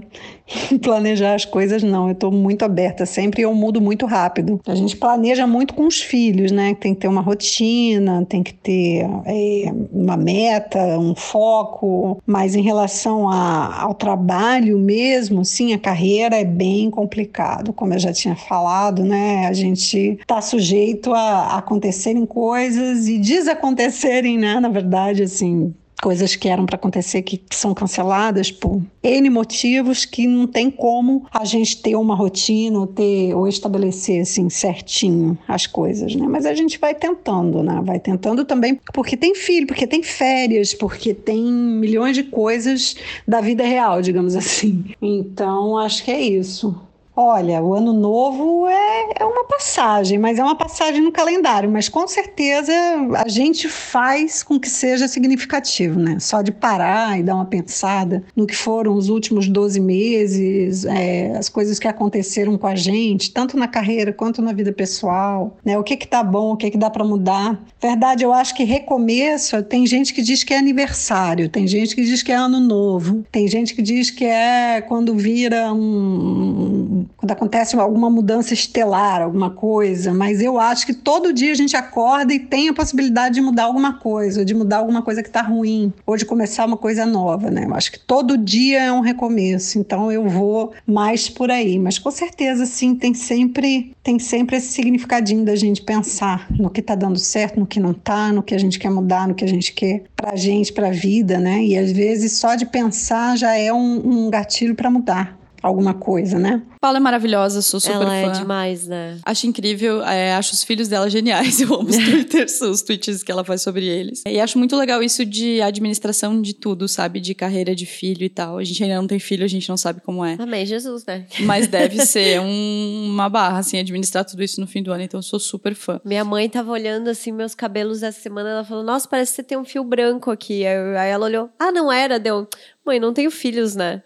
planejar 0.82 1.34
as 1.34 1.44
coisas, 1.44 1.82
não. 1.82 2.08
Eu 2.08 2.12
estou 2.12 2.30
muito 2.30 2.64
aberta 2.64 3.06
sempre 3.06 3.40
e 3.40 3.44
eu 3.44 3.54
mudo 3.54 3.80
muito 3.80 4.06
rápido. 4.06 4.60
A 4.66 4.74
gente 4.74 4.96
planeja 4.96 5.46
muito 5.46 5.74
com 5.74 5.86
os 5.86 6.00
filhos, 6.00 6.52
né? 6.52 6.74
Tem 6.74 6.94
que 6.94 7.00
ter 7.00 7.08
uma 7.08 7.20
rotina, 7.20 8.24
tem 8.26 8.42
que 8.42 8.52
ter 8.54 9.06
é, 9.24 9.72
uma 9.92 10.16
meta, 10.16 10.98
um 10.98 11.14
foco. 11.14 12.22
Mas 12.26 12.54
em 12.54 12.62
relação 12.62 13.28
a, 13.28 13.82
ao 13.82 13.94
trabalho 13.94 14.78
mesmo, 14.78 15.44
sim, 15.44 15.72
a 15.72 15.78
carreira 15.78 16.36
é 16.36 16.44
bem 16.44 16.90
complicado. 16.90 17.72
Como 17.72 17.94
eu 17.94 17.98
já 17.98 18.12
tinha 18.12 18.36
falado, 18.36 19.04
né? 19.04 19.46
A 19.46 19.52
gente 19.52 20.18
está 20.20 20.40
sujeito 20.40 21.12
a, 21.14 21.56
acontecerem 21.58 22.26
coisas 22.26 23.08
e 23.08 23.18
desacontecerem, 23.18 24.38
né? 24.38 24.60
Na 24.60 24.68
verdade, 24.68 25.22
assim, 25.22 25.74
coisas 26.02 26.36
que 26.36 26.48
eram 26.48 26.64
para 26.64 26.76
acontecer 26.76 27.22
que, 27.22 27.36
que, 27.36 27.56
são 27.56 27.74
canceladas 27.74 28.50
por 28.50 28.80
N 29.02 29.30
motivos 29.30 30.04
que 30.04 30.26
não 30.26 30.46
tem 30.46 30.70
como 30.70 31.26
a 31.32 31.44
gente 31.44 31.82
ter 31.82 31.96
uma 31.96 32.14
rotina 32.14 32.78
ou, 32.78 32.86
ter, 32.86 33.34
ou 33.34 33.48
estabelecer 33.48 34.22
assim 34.22 34.48
certinho 34.48 35.36
as 35.46 35.66
coisas, 35.66 36.14
né? 36.14 36.26
Mas 36.28 36.46
a 36.46 36.54
gente 36.54 36.78
vai 36.78 36.94
tentando, 36.94 37.62
né? 37.62 37.80
Vai 37.84 37.98
tentando 37.98 38.44
também 38.44 38.80
porque 38.92 39.16
tem 39.16 39.34
filho, 39.34 39.66
porque 39.66 39.86
tem 39.86 40.02
férias, 40.02 40.74
porque 40.74 41.12
tem 41.12 41.42
milhões 41.42 42.14
de 42.14 42.24
coisas 42.24 42.96
da 43.26 43.40
vida 43.40 43.64
real, 43.64 44.00
digamos 44.00 44.36
assim. 44.36 44.84
Então, 45.00 45.78
acho 45.78 46.04
que 46.04 46.10
é 46.10 46.20
isso. 46.20 46.87
Olha, 47.20 47.60
o 47.60 47.74
ano 47.74 47.92
novo 47.92 48.68
é, 48.68 49.08
é 49.18 49.24
uma 49.24 49.42
passagem, 49.42 50.16
mas 50.20 50.38
é 50.38 50.42
uma 50.44 50.54
passagem 50.54 51.02
no 51.02 51.10
calendário. 51.10 51.68
Mas 51.68 51.88
com 51.88 52.06
certeza 52.06 52.72
a 53.16 53.28
gente 53.28 53.68
faz 53.68 54.44
com 54.44 54.56
que 54.56 54.70
seja 54.70 55.08
significativo, 55.08 55.98
né? 55.98 56.20
Só 56.20 56.42
de 56.42 56.52
parar 56.52 57.18
e 57.18 57.24
dar 57.24 57.34
uma 57.34 57.44
pensada 57.44 58.22
no 58.36 58.46
que 58.46 58.54
foram 58.54 58.94
os 58.94 59.08
últimos 59.08 59.48
12 59.48 59.80
meses, 59.80 60.84
é, 60.84 61.36
as 61.36 61.48
coisas 61.48 61.80
que 61.80 61.88
aconteceram 61.88 62.56
com 62.56 62.68
a 62.68 62.76
gente, 62.76 63.32
tanto 63.32 63.56
na 63.56 63.66
carreira 63.66 64.12
quanto 64.12 64.40
na 64.40 64.52
vida 64.52 64.72
pessoal, 64.72 65.56
né? 65.64 65.76
O 65.76 65.82
que 65.82 65.96
que 65.96 66.06
tá 66.06 66.22
bom, 66.22 66.52
o 66.52 66.56
que 66.56 66.70
que 66.70 66.78
dá 66.78 66.88
para 66.88 67.04
mudar. 67.04 67.60
Verdade, 67.82 68.22
eu 68.22 68.32
acho 68.32 68.54
que 68.54 68.62
recomeço, 68.62 69.60
tem 69.64 69.84
gente 69.88 70.14
que 70.14 70.22
diz 70.22 70.44
que 70.44 70.54
é 70.54 70.58
aniversário, 70.58 71.48
tem 71.48 71.66
gente 71.66 71.96
que 71.96 72.04
diz 72.04 72.22
que 72.22 72.30
é 72.30 72.36
ano 72.36 72.60
novo, 72.60 73.24
tem 73.32 73.48
gente 73.48 73.74
que 73.74 73.82
diz 73.82 74.08
que 74.08 74.24
é 74.24 74.80
quando 74.82 75.16
vira 75.16 75.72
um 75.72 77.07
quando 77.16 77.32
acontece 77.32 77.76
alguma 77.76 78.08
mudança 78.08 78.54
estelar, 78.54 79.22
alguma 79.22 79.50
coisa, 79.50 80.14
mas 80.14 80.40
eu 80.40 80.58
acho 80.58 80.86
que 80.86 80.94
todo 80.94 81.32
dia 81.32 81.52
a 81.52 81.54
gente 81.54 81.76
acorda 81.76 82.32
e 82.32 82.38
tem 82.38 82.68
a 82.68 82.72
possibilidade 82.72 83.34
de 83.36 83.40
mudar 83.40 83.64
alguma 83.64 83.94
coisa, 83.98 84.44
de 84.44 84.54
mudar 84.54 84.78
alguma 84.78 85.02
coisa 85.02 85.22
que 85.22 85.28
está 85.28 85.42
ruim, 85.42 85.92
ou 86.06 86.16
de 86.16 86.24
começar 86.24 86.64
uma 86.66 86.76
coisa 86.76 87.04
nova, 87.04 87.50
né? 87.50 87.64
Eu 87.64 87.74
acho 87.74 87.92
que 87.92 87.98
todo 87.98 88.38
dia 88.38 88.84
é 88.84 88.92
um 88.92 89.00
recomeço, 89.00 89.78
então 89.78 90.12
eu 90.12 90.28
vou 90.28 90.72
mais 90.86 91.28
por 91.28 91.50
aí, 91.50 91.78
mas 91.78 91.98
com 91.98 92.10
certeza 92.10 92.66
sim, 92.66 92.94
tem 92.94 93.14
sempre 93.14 93.92
tem 94.02 94.18
sempre 94.18 94.56
esse 94.56 94.68
significadinho 94.68 95.44
da 95.44 95.54
gente 95.54 95.82
pensar 95.82 96.46
no 96.50 96.70
que 96.70 96.80
está 96.80 96.94
dando 96.94 97.18
certo, 97.18 97.60
no 97.60 97.66
que 97.66 97.78
não 97.78 97.90
está, 97.90 98.32
no 98.32 98.42
que 98.42 98.54
a 98.54 98.58
gente 98.58 98.78
quer 98.78 98.90
mudar, 98.90 99.28
no 99.28 99.34
que 99.34 99.44
a 99.44 99.48
gente 99.48 99.72
quer 99.72 100.04
para 100.16 100.32
a 100.32 100.36
gente, 100.36 100.72
para 100.72 100.88
a 100.88 100.92
vida, 100.92 101.38
né? 101.38 101.62
E 101.62 101.76
às 101.76 101.92
vezes 101.92 102.32
só 102.32 102.54
de 102.54 102.64
pensar 102.64 103.36
já 103.36 103.54
é 103.54 103.72
um, 103.72 104.26
um 104.26 104.30
gatilho 104.30 104.74
para 104.74 104.90
mudar 104.90 105.38
alguma 105.62 105.94
coisa, 105.94 106.38
né? 106.38 106.62
Paula 106.80 106.98
é 106.98 107.00
maravilhosa, 107.00 107.60
sou 107.62 107.80
super 107.80 107.94
Ela 107.96 108.06
fã. 108.06 108.14
é 108.14 108.30
demais, 108.30 108.86
né? 108.86 109.18
Acho 109.24 109.46
incrível, 109.46 110.02
é, 110.04 110.34
acho 110.34 110.54
os 110.54 110.62
filhos 110.62 110.88
dela 110.88 111.10
geniais. 111.10 111.60
Eu 111.62 111.74
amo 111.74 111.88
os 111.88 111.96
twitters, 111.98 112.60
os 112.60 112.82
tweets 112.82 113.22
que 113.22 113.32
ela 113.32 113.44
faz 113.44 113.62
sobre 113.62 113.84
eles. 113.86 114.22
E 114.26 114.40
acho 114.40 114.58
muito 114.58 114.76
legal 114.76 115.02
isso 115.02 115.24
de 115.24 115.60
administração 115.60 116.40
de 116.40 116.54
tudo, 116.54 116.86
sabe? 116.88 117.20
De 117.20 117.34
carreira 117.34 117.74
de 117.74 117.86
filho 117.86 118.22
e 118.24 118.28
tal. 118.28 118.58
A 118.58 118.64
gente 118.64 118.82
ainda 118.82 118.96
não 118.96 119.06
tem 119.06 119.18
filho, 119.18 119.44
a 119.44 119.48
gente 119.48 119.68
não 119.68 119.76
sabe 119.76 120.00
como 120.00 120.24
é. 120.24 120.36
Amém, 120.38 120.64
Jesus, 120.64 121.04
né? 121.04 121.26
Mas 121.40 121.66
deve 121.66 122.00
ser 122.06 122.40
um, 122.40 123.06
uma 123.10 123.28
barra, 123.28 123.58
assim, 123.58 123.78
administrar 123.78 124.24
tudo 124.24 124.42
isso 124.42 124.60
no 124.60 124.66
fim 124.66 124.82
do 124.82 124.92
ano. 124.92 125.02
Então, 125.02 125.20
sou 125.20 125.40
super 125.40 125.74
fã. 125.74 126.00
Minha 126.04 126.24
mãe 126.24 126.48
tava 126.48 126.70
olhando, 126.70 127.08
assim, 127.08 127.32
meus 127.32 127.54
cabelos 127.54 128.02
essa 128.02 128.20
semana. 128.20 128.50
Ela 128.50 128.64
falou, 128.64 128.84
nossa, 128.84 129.08
parece 129.08 129.32
que 129.32 129.36
você 129.36 129.42
tem 129.42 129.58
um 129.58 129.64
fio 129.64 129.82
branco 129.82 130.30
aqui. 130.30 130.64
Aí 130.66 131.10
ela 131.10 131.26
olhou, 131.26 131.50
ah, 131.58 131.72
não 131.72 131.90
era? 131.92 132.18
Deu, 132.18 132.46
mãe, 132.86 132.98
não 132.98 133.12
tenho 133.12 133.30
filhos, 133.30 133.74
né? 133.74 134.00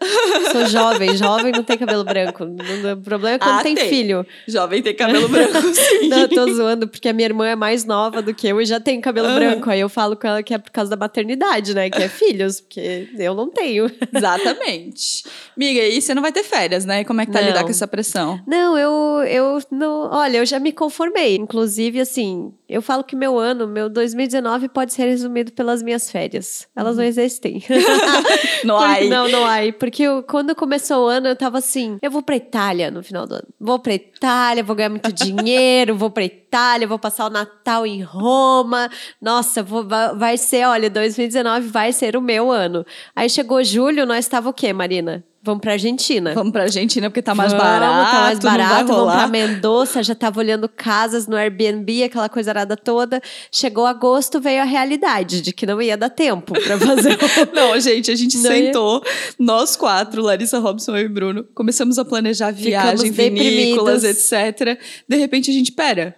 Sou 0.51 0.65
jovem, 0.67 1.15
jovem 1.15 1.51
não 1.51 1.63
tem 1.63 1.77
cabelo 1.77 2.03
branco. 2.03 2.45
O 2.93 3.01
problema 3.01 3.35
é 3.35 3.39
quando 3.39 3.59
ah, 3.59 3.63
tem, 3.63 3.75
tem, 3.75 3.89
filho. 3.89 4.25
Jovem 4.47 4.81
tem 4.81 4.95
cabelo 4.95 5.27
branco, 5.27 5.61
sim. 5.73 6.07
não, 6.07 6.19
eu 6.19 6.29
tô 6.29 6.53
zoando, 6.53 6.87
porque 6.87 7.09
a 7.09 7.13
minha 7.13 7.27
irmã 7.27 7.47
é 7.47 7.55
mais 7.55 7.85
nova 7.85 8.21
do 8.21 8.33
que 8.33 8.47
eu 8.47 8.61
e 8.61 8.65
já 8.65 8.79
tem 8.79 8.99
cabelo 9.01 9.27
uhum. 9.27 9.35
branco. 9.35 9.69
Aí 9.69 9.79
eu 9.79 9.89
falo 9.89 10.15
com 10.15 10.27
ela 10.27 10.43
que 10.43 10.53
é 10.53 10.57
por 10.57 10.71
causa 10.71 10.89
da 10.89 10.97
maternidade, 10.97 11.73
né? 11.73 11.89
Que 11.89 12.03
é 12.03 12.09
filhos, 12.09 12.61
porque 12.61 13.09
eu 13.17 13.35
não 13.35 13.49
tenho. 13.49 13.89
Exatamente. 14.13 15.23
Miga, 15.55 15.81
e 15.81 16.01
você 16.01 16.13
não 16.13 16.21
vai 16.21 16.31
ter 16.31 16.43
férias, 16.43 16.85
né? 16.85 17.03
Como 17.03 17.21
é 17.21 17.25
que 17.25 17.31
tá 17.31 17.41
não. 17.41 17.47
lidar 17.47 17.63
com 17.63 17.69
essa 17.69 17.87
pressão? 17.87 18.39
Não, 18.47 18.77
eu, 18.77 19.23
eu 19.25 19.59
não. 19.71 20.09
Olha, 20.11 20.37
eu 20.37 20.45
já 20.45 20.59
me 20.59 20.71
conformei. 20.71 21.35
Inclusive, 21.35 21.99
assim, 21.99 22.51
eu 22.67 22.81
falo 22.81 23.03
que 23.03 23.15
meu 23.15 23.37
ano, 23.37 23.67
meu 23.67 23.89
2019, 23.89 24.69
pode 24.69 24.93
ser 24.93 25.05
resumido 25.05 25.51
pelas 25.51 25.83
minhas 25.83 26.09
férias. 26.09 26.67
Elas 26.75 26.95
não 26.95 27.03
uhum. 27.03 27.09
existem. 27.09 27.63
não 28.63 28.77
há. 28.77 29.01
Não, 29.01 29.27
não 29.27 29.45
há. 29.45 29.57
Porque 29.77 30.03
eu, 30.03 30.23
quando 30.23 30.55
começou 30.55 31.05
o 31.05 31.07
ano, 31.07 31.27
eu 31.27 31.35
tava 31.35 31.57
assim: 31.57 31.97
eu 32.01 32.09
vou 32.09 32.23
pra 32.23 32.35
Itália 32.35 32.52
no 32.91 33.03
final 33.03 33.25
do 33.25 33.35
ano. 33.35 33.47
Vou 33.59 33.79
pra 33.79 33.93
Itália, 33.93 34.63
vou 34.63 34.75
ganhar 34.75 34.89
muito 34.89 35.11
dinheiro, 35.13 35.95
vou 35.95 36.09
pra 36.09 36.23
Itália, 36.23 36.87
vou 36.87 36.99
passar 36.99 37.25
o 37.25 37.29
Natal 37.29 37.85
em 37.85 38.01
Roma. 38.01 38.89
Nossa, 39.21 39.63
vou, 39.63 39.85
vai 39.87 40.37
ser, 40.37 40.67
olha, 40.67 40.89
2019 40.89 41.67
vai 41.67 41.91
ser 41.91 42.15
o 42.15 42.21
meu 42.21 42.51
ano. 42.51 42.85
Aí 43.15 43.29
chegou 43.29 43.63
julho, 43.63 44.05
nós 44.05 44.27
tava 44.27 44.49
o 44.49 44.53
quê, 44.53 44.71
Marina? 44.71 45.23
Vamos 45.43 45.59
pra 45.59 45.73
Argentina. 45.73 46.33
Vamos 46.33 46.53
pra 46.53 46.63
Argentina 46.63 47.09
porque 47.09 47.21
tá 47.21 47.35
mais 47.35 47.51
vamos, 47.51 47.67
barato. 47.67 48.11
Tá 48.11 48.19
mais 48.21 48.39
barato. 48.39 48.93
Vamos 48.93 49.13
pra 49.13 49.27
Mendoza, 49.27 50.01
já 50.01 50.15
tava 50.15 50.39
olhando 50.39 50.69
casas 50.69 51.27
no 51.27 51.35
Airbnb, 51.35 52.05
aquela 52.05 52.29
coisa 52.29 52.51
arada 52.51 52.77
toda. 52.77 53.21
Chegou 53.51 53.85
agosto, 53.85 54.39
veio 54.39 54.61
a 54.61 54.65
realidade 54.65 55.41
de 55.41 55.51
que 55.51 55.65
não 55.65 55.81
ia 55.81 55.97
dar 55.97 56.09
tempo 56.09 56.53
pra 56.53 56.79
fazer. 56.79 57.17
não, 57.53 57.77
gente, 57.77 58.09
a 58.09 58.15
gente 58.15 58.37
não 58.37 58.49
sentou, 58.49 59.03
ia... 59.05 59.35
nós 59.37 59.75
quatro, 59.75 60.21
Larissa 60.21 60.59
Robson 60.59 60.95
e 60.95 61.09
Bruno, 61.09 61.43
começamos 61.53 61.99
a 61.99 62.05
planejar 62.05 62.51
viagem, 62.51 63.11
vinícolas, 63.11 64.05
etc. 64.05 64.79
De 65.07 65.17
repente 65.17 65.51
a 65.51 65.53
gente, 65.53 65.73
pera, 65.73 66.15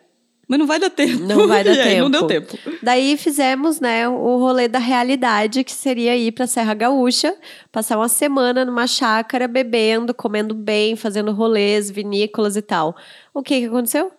mas 0.47 0.59
não 0.59 0.67
vai 0.67 0.79
dar 0.79 0.89
tempo. 0.89 1.23
Não 1.23 1.47
vai 1.47 1.63
dar 1.63 1.73
tempo. 1.83 2.01
Não 2.01 2.11
deu 2.11 2.27
tempo. 2.27 2.57
Daí 2.81 3.17
fizemos, 3.17 3.79
né, 3.79 4.07
o 4.07 4.37
rolê 4.37 4.67
da 4.67 4.79
realidade, 4.79 5.63
que 5.63 5.71
seria 5.71 6.15
ir 6.15 6.31
pra 6.31 6.47
Serra 6.47 6.73
Gaúcha, 6.73 7.35
passar 7.71 7.97
uma 7.97 8.09
semana 8.09 8.63
numa 8.63 8.87
chácara, 8.87 9.47
bebendo, 9.47 10.13
comendo 10.13 10.53
bem, 10.53 10.95
fazendo 10.95 11.31
rolês, 11.31 11.89
vinícolas 11.89 12.55
e 12.55 12.61
tal. 12.61 12.95
O 13.33 13.41
que 13.41 13.61
que 13.61 13.65
aconteceu? 13.65 14.11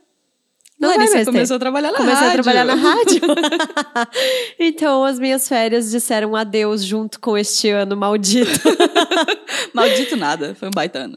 Não 0.78 0.90
Larissa 0.90 1.24
começou 1.24 1.56
a 1.56 1.58
trabalhar 1.58 1.90
na 1.90 1.96
Comecei 1.96 2.26
rádio. 2.26 2.40
a 2.40 2.42
trabalhar 2.42 2.64
na 2.66 2.74
rádio. 2.76 3.20
então, 4.60 5.04
as 5.04 5.18
minhas 5.18 5.48
férias 5.48 5.90
disseram 5.90 6.36
adeus 6.36 6.84
junto 6.84 7.18
com 7.18 7.36
este 7.36 7.70
ano 7.70 7.96
maldito. 7.96 8.60
maldito 9.72 10.16
nada, 10.16 10.54
foi 10.54 10.68
um 10.68 10.72
baita 10.72 10.98
ano. 10.98 11.16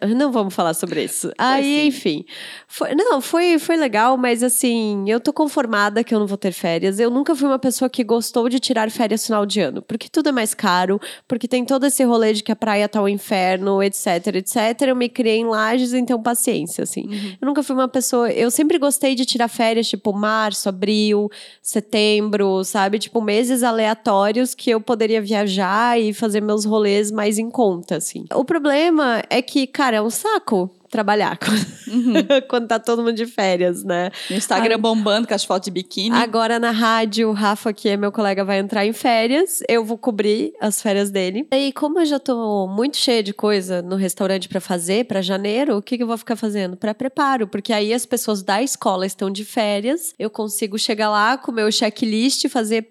É, 0.00 0.06
não 0.14 0.30
vamos 0.30 0.54
falar 0.54 0.74
sobre 0.74 1.02
isso. 1.02 1.32
Aí, 1.36 1.80
é 1.80 1.86
enfim. 1.86 2.24
Foi, 2.68 2.94
não, 2.94 3.20
foi, 3.20 3.58
foi 3.58 3.76
legal, 3.76 4.16
mas 4.16 4.44
assim, 4.44 5.10
eu 5.10 5.18
tô 5.18 5.32
conformada 5.32 6.04
que 6.04 6.14
eu 6.14 6.20
não 6.20 6.26
vou 6.28 6.38
ter 6.38 6.52
férias. 6.52 7.00
Eu 7.00 7.10
nunca 7.10 7.34
fui 7.34 7.48
uma 7.48 7.58
pessoa 7.58 7.90
que 7.90 8.04
gostou 8.04 8.48
de 8.48 8.60
tirar 8.60 8.88
férias 8.92 9.26
final 9.26 9.44
de 9.44 9.60
ano, 9.60 9.82
porque 9.82 10.08
tudo 10.08 10.28
é 10.28 10.32
mais 10.32 10.54
caro, 10.54 11.00
porque 11.26 11.48
tem 11.48 11.64
todo 11.64 11.84
esse 11.84 12.04
rolê 12.04 12.32
de 12.32 12.44
que 12.44 12.52
a 12.52 12.56
praia 12.56 12.88
tá 12.88 13.00
o 13.00 13.04
um 13.04 13.08
inferno, 13.08 13.82
etc, 13.82 14.36
etc. 14.36 14.82
Eu 14.86 14.94
me 14.94 15.08
criei 15.08 15.38
em 15.38 15.46
lajes, 15.46 15.92
então 15.92 16.22
paciência, 16.22 16.84
assim. 16.84 17.08
Uhum. 17.08 17.36
Eu 17.42 17.46
nunca 17.46 17.62
fui 17.64 17.74
uma 17.74 17.88
pessoa 17.88 18.03
pessoa. 18.04 18.30
Eu 18.30 18.50
sempre 18.50 18.78
gostei 18.78 19.14
de 19.14 19.24
tirar 19.24 19.48
férias, 19.48 19.88
tipo, 19.88 20.12
março, 20.12 20.68
abril, 20.68 21.30
setembro, 21.62 22.62
sabe? 22.62 22.98
Tipo, 22.98 23.22
meses 23.22 23.62
aleatórios 23.62 24.54
que 24.54 24.70
eu 24.70 24.80
poderia 24.80 25.22
viajar 25.22 25.98
e 25.98 26.12
fazer 26.12 26.42
meus 26.42 26.66
rolês 26.66 27.10
mais 27.10 27.38
em 27.38 27.50
conta, 27.50 27.96
assim. 27.96 28.26
O 28.34 28.44
problema 28.44 29.22
é 29.30 29.40
que, 29.40 29.66
cara, 29.66 29.96
é 29.96 30.02
um 30.02 30.10
saco 30.10 30.70
trabalhar 30.94 31.36
uhum. 31.90 32.14
quando 32.48 32.68
tá 32.68 32.78
todo 32.78 33.02
mundo 33.02 33.14
de 33.14 33.26
férias, 33.26 33.82
né? 33.82 34.12
No 34.30 34.36
Instagram 34.36 34.78
bombando 34.78 35.26
com 35.26 35.34
as 35.34 35.42
fotos 35.42 35.64
de 35.64 35.72
biquíni. 35.72 36.14
Agora 36.14 36.60
na 36.60 36.70
rádio, 36.70 37.30
o 37.30 37.32
Rafa, 37.32 37.72
que 37.72 37.88
é 37.88 37.96
meu 37.96 38.12
colega, 38.12 38.44
vai 38.44 38.60
entrar 38.60 38.86
em 38.86 38.92
férias. 38.92 39.60
Eu 39.68 39.84
vou 39.84 39.98
cobrir 39.98 40.52
as 40.60 40.80
férias 40.80 41.10
dele. 41.10 41.48
E 41.52 41.72
como 41.72 41.98
eu 41.98 42.06
já 42.06 42.20
tô 42.20 42.68
muito 42.68 42.96
cheia 42.96 43.24
de 43.24 43.34
coisa 43.34 43.82
no 43.82 43.96
restaurante 43.96 44.48
para 44.48 44.60
fazer 44.60 45.06
para 45.06 45.20
janeiro, 45.20 45.76
o 45.76 45.82
que, 45.82 45.96
que 45.96 46.04
eu 46.04 46.06
vou 46.06 46.16
ficar 46.16 46.36
fazendo? 46.36 46.76
Pré-preparo, 46.76 47.48
porque 47.48 47.72
aí 47.72 47.92
as 47.92 48.06
pessoas 48.06 48.40
da 48.40 48.62
escola 48.62 49.04
estão 49.04 49.28
de 49.30 49.44
férias, 49.44 50.14
eu 50.16 50.30
consigo 50.30 50.78
chegar 50.78 51.10
lá 51.10 51.36
com 51.36 51.50
meu 51.50 51.72
checklist, 51.72 52.48
fazer 52.48 52.86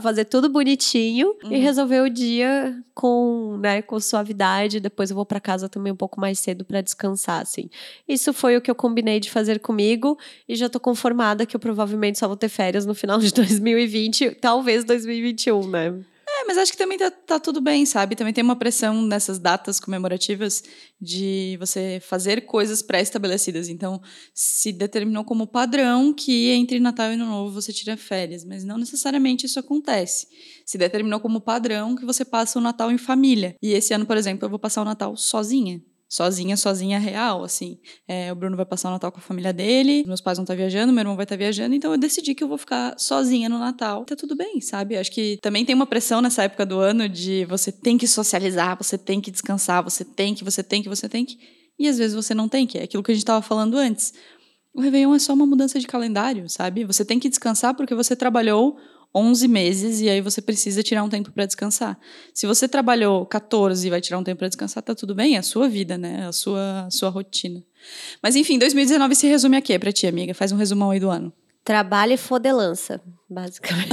fazer 0.00 0.26
tudo 0.26 0.48
bonitinho 0.48 1.34
uhum. 1.42 1.52
e 1.52 1.58
resolver 1.58 2.02
o 2.02 2.08
dia 2.08 2.80
com, 2.94 3.58
né, 3.60 3.82
com 3.82 3.98
suavidade. 3.98 4.80
Depois 4.80 5.10
eu 5.10 5.16
vou 5.16 5.26
para 5.26 5.40
casa 5.40 5.68
também 5.68 5.92
um 5.92 5.96
pouco 5.96 6.20
mais 6.20 6.38
cedo 6.38 6.64
para 6.64 6.80
descansar, 6.80 7.31
assim. 7.40 7.68
Isso 8.06 8.32
foi 8.32 8.56
o 8.56 8.60
que 8.60 8.70
eu 8.70 8.74
combinei 8.74 9.20
de 9.20 9.30
fazer 9.30 9.60
comigo 9.60 10.18
e 10.48 10.56
já 10.56 10.68
tô 10.68 10.80
conformada 10.80 11.46
que 11.46 11.56
eu 11.56 11.60
provavelmente 11.60 12.18
só 12.18 12.26
vou 12.26 12.36
ter 12.36 12.48
férias 12.48 12.86
no 12.86 12.94
final 12.94 13.18
de 13.18 13.32
2020, 13.34 14.32
talvez 14.40 14.84
2021, 14.84 15.68
né? 15.68 16.04
É, 16.42 16.44
mas 16.44 16.56
acho 16.56 16.72
que 16.72 16.78
também 16.78 16.96
tá, 16.96 17.10
tá, 17.10 17.38
tudo 17.38 17.60
bem, 17.60 17.84
sabe? 17.84 18.16
Também 18.16 18.32
tem 18.32 18.42
uma 18.42 18.56
pressão 18.56 19.02
nessas 19.02 19.38
datas 19.38 19.78
comemorativas 19.78 20.62
de 21.00 21.56
você 21.60 22.00
fazer 22.02 22.46
coisas 22.46 22.80
pré-estabelecidas. 22.80 23.68
Então, 23.68 24.00
se 24.34 24.72
determinou 24.72 25.24
como 25.24 25.46
padrão 25.46 26.12
que 26.12 26.50
entre 26.50 26.80
Natal 26.80 27.10
e 27.10 27.14
Ano 27.14 27.26
Novo 27.26 27.52
você 27.52 27.72
tira 27.72 27.96
férias, 27.96 28.44
mas 28.44 28.64
não 28.64 28.78
necessariamente 28.78 29.44
isso 29.46 29.60
acontece. 29.60 30.26
Se 30.64 30.78
determinou 30.78 31.20
como 31.20 31.40
padrão 31.40 31.94
que 31.94 32.04
você 32.04 32.24
passa 32.24 32.58
o 32.58 32.62
Natal 32.62 32.90
em 32.90 32.98
família. 32.98 33.54
E 33.62 33.72
esse 33.72 33.92
ano, 33.92 34.06
por 34.06 34.16
exemplo, 34.16 34.46
eu 34.46 34.50
vou 34.50 34.58
passar 34.58 34.82
o 34.82 34.86
Natal 34.86 35.16
sozinha 35.16 35.82
sozinha, 36.12 36.58
sozinha 36.58 36.98
real, 36.98 37.42
assim. 37.42 37.78
É, 38.06 38.30
o 38.30 38.34
Bruno 38.34 38.54
vai 38.54 38.66
passar 38.66 38.90
o 38.90 38.92
Natal 38.92 39.10
com 39.10 39.16
a 39.16 39.22
família 39.22 39.50
dele, 39.50 40.04
meus 40.06 40.20
pais 40.20 40.36
vão 40.36 40.42
estar 40.42 40.52
tá 40.52 40.58
viajando, 40.58 40.92
meu 40.92 41.00
irmão 41.00 41.16
vai 41.16 41.24
estar 41.24 41.36
tá 41.36 41.38
viajando, 41.38 41.74
então 41.74 41.90
eu 41.90 41.96
decidi 41.96 42.34
que 42.34 42.44
eu 42.44 42.48
vou 42.48 42.58
ficar 42.58 42.94
sozinha 42.98 43.48
no 43.48 43.58
Natal. 43.58 44.04
Tá 44.04 44.14
tudo 44.14 44.36
bem, 44.36 44.60
sabe? 44.60 44.98
Acho 44.98 45.10
que 45.10 45.38
também 45.40 45.64
tem 45.64 45.74
uma 45.74 45.86
pressão 45.86 46.20
nessa 46.20 46.42
época 46.42 46.66
do 46.66 46.78
ano 46.78 47.08
de 47.08 47.46
você 47.46 47.72
tem 47.72 47.96
que 47.96 48.06
socializar, 48.06 48.76
você 48.76 48.98
tem 48.98 49.22
que 49.22 49.30
descansar, 49.30 49.82
você 49.82 50.04
tem 50.04 50.34
que, 50.34 50.44
você 50.44 50.62
tem 50.62 50.82
que, 50.82 50.88
você 50.88 51.08
tem 51.08 51.24
que. 51.24 51.38
E 51.78 51.88
às 51.88 51.96
vezes 51.96 52.14
você 52.14 52.34
não 52.34 52.46
tem 52.46 52.66
que. 52.66 52.76
É 52.76 52.82
aquilo 52.82 53.02
que 53.02 53.10
a 53.10 53.14
gente 53.14 53.22
estava 53.22 53.40
falando 53.40 53.78
antes. 53.78 54.12
O 54.74 54.82
Réveillon 54.82 55.14
é 55.14 55.18
só 55.18 55.32
uma 55.32 55.46
mudança 55.46 55.80
de 55.80 55.86
calendário, 55.86 56.46
sabe? 56.50 56.84
Você 56.84 57.06
tem 57.06 57.18
que 57.18 57.30
descansar 57.30 57.74
porque 57.74 57.94
você 57.94 58.14
trabalhou 58.14 58.76
11 59.14 59.46
meses 59.48 60.00
e 60.00 60.08
aí 60.08 60.20
você 60.20 60.40
precisa 60.40 60.82
tirar 60.82 61.02
um 61.02 61.08
tempo 61.08 61.30
para 61.30 61.44
descansar. 61.44 61.98
Se 62.32 62.46
você 62.46 62.66
trabalhou 62.66 63.26
14 63.26 63.86
e 63.86 63.90
vai 63.90 64.00
tirar 64.00 64.18
um 64.18 64.24
tempo 64.24 64.38
para 64.38 64.48
descansar, 64.48 64.82
tá 64.82 64.94
tudo 64.94 65.14
bem, 65.14 65.36
é 65.36 65.38
a 65.38 65.42
sua 65.42 65.68
vida, 65.68 65.98
né? 65.98 66.26
A 66.26 66.32
sua, 66.32 66.86
a 66.86 66.90
sua 66.90 67.10
rotina. 67.10 67.62
Mas 68.22 68.36
enfim, 68.36 68.58
2019 68.58 69.14
se 69.14 69.26
resume 69.26 69.56
a 69.56 69.60
quê 69.60 69.78
pra 69.78 69.92
ti, 69.92 70.06
amiga? 70.06 70.32
Faz 70.34 70.52
um 70.52 70.56
resumão 70.56 70.90
aí 70.90 71.00
do 71.00 71.10
ano. 71.10 71.32
Trabalho 71.64 72.14
e 72.14 72.16
fodelança, 72.16 73.00
basicamente. 73.30 73.90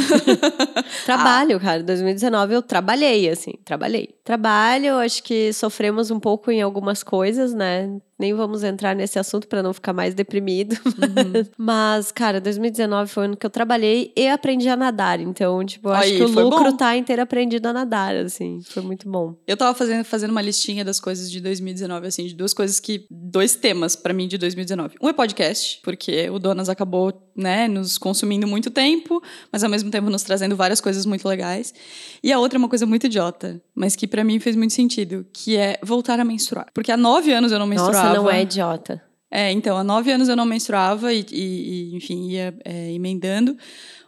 Trabalho, 1.05 1.57
ah. 1.57 1.59
cara. 1.59 1.83
2019 1.83 2.55
eu 2.55 2.61
trabalhei, 2.63 3.29
assim, 3.29 3.53
trabalhei. 3.63 4.15
Trabalho, 4.23 4.97
acho 4.97 5.21
que 5.21 5.53
sofremos 5.53 6.09
um 6.09 6.19
pouco 6.19 6.49
em 6.49 6.61
algumas 6.61 7.03
coisas, 7.03 7.53
né? 7.53 7.99
Nem 8.19 8.33
vamos 8.33 8.63
entrar 8.63 8.93
nesse 8.95 9.17
assunto 9.17 9.47
para 9.47 9.63
não 9.63 9.73
ficar 9.73 9.93
mais 9.93 10.13
deprimido. 10.13 10.77
Uhum. 10.99 11.45
Mas, 11.57 12.11
cara, 12.11 12.41
2019 12.41 13.09
foi 13.09 13.23
o 13.23 13.25
ano 13.27 13.37
que 13.37 13.45
eu 13.45 13.49
trabalhei 13.49 14.11
e 14.15 14.27
aprendi 14.27 14.67
a 14.67 14.75
nadar. 14.75 15.19
Então, 15.19 15.63
tipo, 15.65 15.89
eu 15.89 15.93
acho 15.93 16.03
Aí, 16.03 16.17
que 16.17 16.23
o 16.23 16.27
lucro 16.27 16.71
bom. 16.71 16.77
tá 16.77 16.95
em 16.95 17.03
ter 17.03 17.19
aprendido 17.19 17.65
a 17.67 17.73
nadar, 17.73 18.15
assim. 18.15 18.59
Foi 18.65 18.83
muito 18.83 19.09
bom. 19.09 19.35
Eu 19.47 19.55
tava 19.55 19.73
fazendo, 19.73 20.03
fazendo 20.03 20.31
uma 20.31 20.41
listinha 20.41 20.83
das 20.83 20.99
coisas 20.99 21.31
de 21.31 21.39
2019, 21.39 22.07
assim, 22.07 22.25
de 22.25 22.35
duas 22.35 22.53
coisas 22.53 22.79
que. 22.79 23.05
Dois 23.09 23.55
temas 23.55 23.95
para 23.95 24.13
mim 24.13 24.27
de 24.27 24.37
2019. 24.37 24.95
Um 25.01 25.07
é 25.07 25.13
podcast, 25.13 25.79
porque 25.83 26.29
o 26.29 26.37
Donas 26.37 26.69
acabou, 26.69 27.13
né, 27.35 27.67
nos 27.67 27.97
consumindo 27.97 28.45
muito 28.45 28.69
tempo, 28.69 29.21
mas 29.51 29.63
ao 29.63 29.69
mesmo 29.69 29.89
tempo 29.89 30.09
nos 30.09 30.23
trazendo 30.23 30.55
várias 30.55 30.81
coisas 30.81 31.05
muito 31.05 31.27
legais. 31.27 31.73
E 32.21 32.31
a 32.31 32.39
outra 32.39 32.57
é 32.57 32.59
uma 32.59 32.69
coisa 32.69 32.85
muito 32.85 33.05
idiota, 33.05 33.61
mas 33.73 33.95
que 33.95 34.07
para 34.07 34.23
mim 34.23 34.39
fez 34.39 34.55
muito 34.55 34.73
sentido, 34.73 35.25
que 35.31 35.55
é 35.55 35.79
voltar 35.83 36.19
a 36.19 36.25
menstruar. 36.25 36.67
Porque 36.73 36.91
há 36.91 36.97
nove 36.97 37.31
anos 37.31 37.51
eu 37.51 37.59
não 37.59 37.67
menstruava. 37.67 38.08
Nossa, 38.08 38.08
não 38.13 38.29
é 38.29 38.41
idiota. 38.41 39.01
É, 39.31 39.51
então, 39.51 39.77
há 39.77 39.83
nove 39.83 40.11
anos 40.11 40.27
eu 40.27 40.35
não 40.35 40.45
menstruava 40.45 41.13
e, 41.13 41.25
e, 41.31 41.91
e 41.91 41.95
enfim, 41.95 42.29
ia 42.29 42.57
é, 42.65 42.91
emendando 42.91 43.55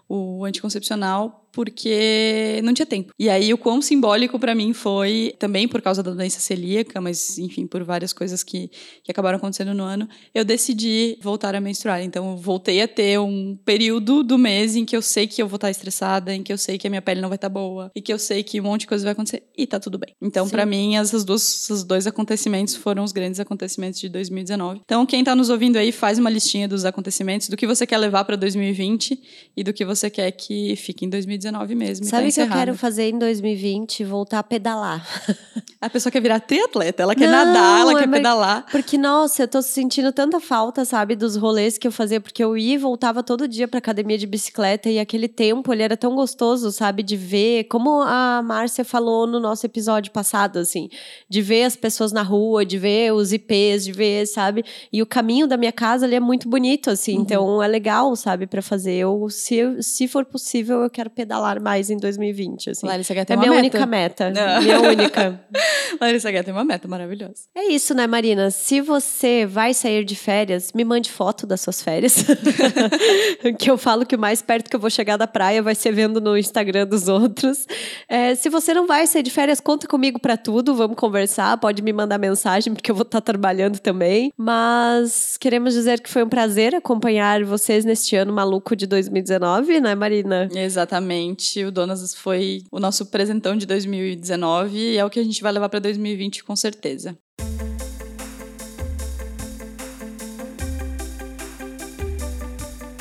o 0.09 0.43
anticoncepcional 0.45 1.40
porque 1.51 2.61
não 2.63 2.73
tinha 2.73 2.85
tempo. 2.85 3.13
E 3.19 3.29
aí 3.29 3.53
o 3.53 3.57
quão 3.57 3.81
simbólico 3.81 4.39
para 4.39 4.55
mim 4.55 4.73
foi, 4.73 5.35
também 5.37 5.67
por 5.67 5.81
causa 5.81 6.01
da 6.01 6.11
doença 6.11 6.39
celíaca, 6.39 7.01
mas 7.01 7.37
enfim, 7.37 7.67
por 7.67 7.83
várias 7.83 8.13
coisas 8.13 8.43
que, 8.43 8.69
que 9.03 9.11
acabaram 9.11 9.37
acontecendo 9.37 9.73
no 9.73 9.83
ano, 9.83 10.07
eu 10.33 10.45
decidi 10.45 11.17
voltar 11.21 11.53
a 11.55 11.61
menstruar. 11.61 12.01
Então 12.01 12.31
eu 12.31 12.37
voltei 12.37 12.81
a 12.81 12.87
ter 12.87 13.19
um 13.19 13.57
período 13.65 14.23
do 14.23 14.37
mês 14.37 14.75
em 14.75 14.85
que 14.85 14.95
eu 14.95 15.01
sei 15.01 15.27
que 15.27 15.41
eu 15.41 15.47
vou 15.47 15.57
estar 15.57 15.69
estressada, 15.69 16.33
em 16.33 16.41
que 16.41 16.51
eu 16.51 16.57
sei 16.57 16.77
que 16.77 16.87
a 16.87 16.89
minha 16.89 17.01
pele 17.01 17.21
não 17.21 17.29
vai 17.29 17.35
estar 17.35 17.49
boa, 17.49 17.91
e 17.95 18.01
que 18.01 18.13
eu 18.13 18.19
sei 18.19 18.43
que 18.43 18.59
um 18.59 18.63
monte 18.63 18.81
de 18.81 18.87
coisa 18.87 19.03
vai 19.03 19.13
acontecer 19.13 19.43
e 19.57 19.67
tá 19.67 19.79
tudo 19.79 19.97
bem. 19.97 20.15
Então 20.21 20.47
para 20.49 20.65
mim 20.65 20.95
essas 20.95 21.23
duas, 21.23 21.41
esses 21.41 21.83
dois 21.83 22.07
acontecimentos 22.07 22.75
foram 22.75 23.03
os 23.03 23.11
grandes 23.11 23.39
acontecimentos 23.39 23.99
de 23.99 24.07
2019. 24.07 24.81
Então 24.85 25.05
quem 25.05 25.23
tá 25.23 25.35
nos 25.35 25.49
ouvindo 25.49 25.77
aí 25.77 25.91
faz 25.91 26.17
uma 26.17 26.29
listinha 26.29 26.67
dos 26.67 26.85
acontecimentos, 26.85 27.49
do 27.49 27.57
que 27.57 27.67
você 27.67 27.85
quer 27.85 27.97
levar 27.97 28.23
para 28.23 28.35
2020 28.35 29.19
e 29.57 29.63
do 29.63 29.73
que 29.73 29.83
você 29.83 30.09
quer 30.09 30.31
que 30.31 30.75
fique 30.75 31.05
em 31.05 31.09
2019 31.09 31.40
2019 31.41 31.75
mesmo. 31.75 32.05
Sabe 32.05 32.27
o 32.27 32.29
tá 32.29 32.33
que 32.33 32.41
eu 32.41 32.49
quero 32.49 32.75
fazer 32.75 33.09
em 33.09 33.17
2020? 33.17 34.03
Voltar 34.03 34.39
a 34.39 34.43
pedalar. 34.43 35.05
A 35.81 35.89
pessoa 35.89 36.11
quer 36.11 36.21
virar 36.21 36.39
triatleta, 36.39 37.01
ela 37.01 37.15
quer 37.15 37.27
não, 37.27 37.43
nadar, 37.43 37.79
ela 37.79 37.93
é 37.93 37.95
quer 37.95 38.07
pedalar. 38.07 38.67
Porque, 38.69 38.99
nossa, 38.99 39.41
eu 39.41 39.47
tô 39.47 39.63
sentindo 39.63 40.11
tanta 40.11 40.39
falta, 40.39 40.85
sabe, 40.85 41.15
dos 41.15 41.35
rolês 41.35 41.75
que 41.75 41.87
eu 41.87 41.91
fazia, 41.91 42.21
porque 42.21 42.43
eu 42.43 42.55
ia 42.55 42.75
e 42.75 42.77
voltava 42.77 43.23
todo 43.23 43.47
dia 43.47 43.67
pra 43.67 43.79
academia 43.79 44.15
de 44.15 44.27
bicicleta 44.27 44.91
e 44.91 44.99
aquele 44.99 45.27
tempo 45.27 45.73
ele 45.73 45.81
era 45.81 45.97
tão 45.97 46.13
gostoso, 46.13 46.71
sabe, 46.71 47.01
de 47.01 47.17
ver, 47.17 47.63
como 47.63 47.99
a 48.03 48.43
Márcia 48.43 48.85
falou 48.85 49.25
no 49.25 49.39
nosso 49.39 49.65
episódio 49.65 50.11
passado, 50.11 50.59
assim, 50.59 50.87
de 51.27 51.41
ver 51.41 51.63
as 51.63 51.75
pessoas 51.75 52.11
na 52.11 52.21
rua, 52.21 52.63
de 52.63 52.77
ver 52.77 53.11
os 53.11 53.33
IPs, 53.33 53.83
de 53.83 53.91
ver, 53.91 54.27
sabe, 54.27 54.63
e 54.93 55.01
o 55.01 55.05
caminho 55.07 55.47
da 55.47 55.57
minha 55.57 55.71
casa 55.71 56.05
ali 56.05 56.13
é 56.13 56.19
muito 56.19 56.47
bonito, 56.47 56.91
assim, 56.91 57.15
uhum. 57.15 57.21
então 57.23 57.63
é 57.63 57.67
legal, 57.67 58.15
sabe, 58.15 58.45
para 58.45 58.61
fazer. 58.61 58.97
Eu, 58.97 59.27
se, 59.31 59.81
se 59.81 60.07
for 60.07 60.25
possível, 60.25 60.83
eu 60.83 60.91
quero 60.91 61.09
pedalar 61.09 61.30
pedalar 61.31 61.61
mais 61.61 61.89
em 61.89 61.97
2020, 61.97 62.71
assim. 62.71 62.85
Larissa 62.85 63.13
Guetta 63.13 63.33
é 63.33 63.37
minha 63.37 63.49
meta. 63.49 63.59
única 63.61 63.85
meta. 63.85 64.29
Não. 64.29 64.61
Minha 64.61 64.81
única. 64.81 65.39
Larissa 65.99 66.29
Guetta 66.29 66.45
tem 66.45 66.53
uma 66.53 66.65
meta 66.65 66.87
maravilhosa. 66.87 67.43
É 67.55 67.65
isso, 67.65 67.93
né, 67.93 68.05
Marina? 68.05 68.51
Se 68.51 68.81
você 68.81 69.45
vai 69.45 69.73
sair 69.73 70.03
de 70.03 70.15
férias, 70.15 70.73
me 70.73 70.83
mande 70.83 71.09
foto 71.09 71.47
das 71.47 71.61
suas 71.61 71.81
férias. 71.81 72.25
que 73.57 73.71
eu 73.71 73.77
falo 73.77 74.05
que 74.05 74.15
o 74.15 74.19
mais 74.19 74.41
perto 74.41 74.69
que 74.69 74.75
eu 74.75 74.79
vou 74.79 74.89
chegar 74.89 75.15
da 75.15 75.27
praia 75.27 75.61
vai 75.61 75.73
ser 75.73 75.93
vendo 75.93 76.19
no 76.19 76.37
Instagram 76.37 76.85
dos 76.85 77.07
outros. 77.07 77.65
É, 78.09 78.35
se 78.35 78.49
você 78.49 78.73
não 78.73 78.85
vai 78.85 79.07
sair 79.07 79.23
de 79.23 79.31
férias, 79.31 79.61
conta 79.61 79.87
comigo 79.87 80.19
para 80.19 80.35
tudo. 80.35 80.75
Vamos 80.75 80.97
conversar. 80.97 81.57
Pode 81.57 81.81
me 81.81 81.93
mandar 81.93 82.17
mensagem, 82.17 82.73
porque 82.73 82.91
eu 82.91 82.95
vou 82.95 83.03
estar 83.03 83.21
trabalhando 83.21 83.79
também. 83.79 84.33
Mas 84.35 85.37
queremos 85.37 85.73
dizer 85.73 86.01
que 86.01 86.09
foi 86.09 86.23
um 86.23 86.29
prazer 86.29 86.75
acompanhar 86.75 87.43
vocês 87.45 87.85
neste 87.85 88.15
ano 88.15 88.33
maluco 88.33 88.75
de 88.75 88.85
2019, 88.85 89.79
né, 89.79 89.95
Marina? 89.95 90.49
Exatamente 90.53 91.20
realmente 91.21 91.63
o 91.63 91.71
Donas 91.71 92.15
foi 92.15 92.63
o 92.71 92.79
nosso 92.79 93.05
presentão 93.05 93.55
de 93.55 93.65
2019 93.65 94.75
e 94.75 94.97
é 94.97 95.05
o 95.05 95.09
que 95.09 95.19
a 95.19 95.23
gente 95.23 95.41
vai 95.41 95.51
levar 95.51 95.69
para 95.69 95.79
2020 95.79 96.43
com 96.43 96.55
certeza. 96.55 97.17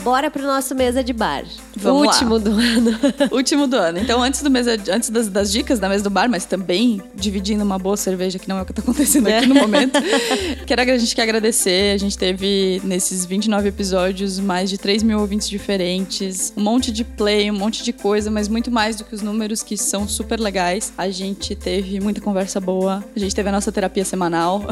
Bora 0.03 0.31
pro 0.31 0.43
nosso 0.43 0.75
mesa 0.75 1.05
de 1.05 1.13
bar. 1.13 1.45
Vamos 1.81 2.07
último 2.07 2.35
lá. 2.35 2.39
do 2.39 2.51
ano. 2.53 2.99
último 3.33 3.67
do 3.67 3.77
ano. 3.77 3.99
Então, 3.99 4.23
antes, 4.23 4.43
do 4.43 4.51
mesa, 4.51 4.77
antes 4.91 5.11
das, 5.11 5.29
das, 5.29 5.51
dicas 5.51 5.79
da 5.79 5.89
mesa 5.89 6.05
do 6.05 6.11
bar, 6.11 6.29
mas 6.29 6.45
também 6.45 7.01
dividindo 7.15 7.65
uma 7.65 7.79
boa 7.79 7.97
cerveja, 7.97 8.39
que 8.39 8.49
não 8.49 8.59
é 8.59 8.63
o 8.63 8.65
que 8.65 8.73
está 8.73 8.83
acontecendo 8.83 9.29
aqui 9.29 9.47
no 9.47 9.55
momento, 9.55 9.99
quero 10.67 10.81
a 10.81 10.99
gente 10.99 11.15
quer 11.15 11.23
agradecer. 11.23 11.95
A 11.95 11.99
gente 11.99 12.17
teve, 12.17 12.81
nesses 12.85 13.25
29 13.25 13.69
episódios, 13.69 14.39
mais 14.39 14.69
de 14.69 14.79
3 14.79 15.03
mil 15.03 15.21
ouvintes 15.21 15.49
diferentes, 15.49 16.53
um 16.57 16.63
monte 16.63 16.91
de 16.91 17.05
play, 17.05 17.51
um 17.51 17.55
monte 17.55 17.83
de 17.83 17.93
coisa, 17.93 18.31
mas 18.31 18.49
muito 18.49 18.71
mais 18.71 18.97
do 18.97 19.05
que 19.05 19.15
os 19.15 19.23
números 19.23 19.63
que 19.63 19.77
são 19.77 20.09
super 20.09 20.41
legais. 20.41 20.93
A 20.97 21.09
gente 21.11 21.55
teve 21.55 22.01
muita 22.01 22.21
conversa 22.21 22.61
boa, 22.61 23.05
a 23.15 23.19
gente 23.19 23.35
teve 23.35 23.49
a 23.49 23.53
nossa 23.53 23.71
terapia 23.71 24.05
semanal, 24.05 24.65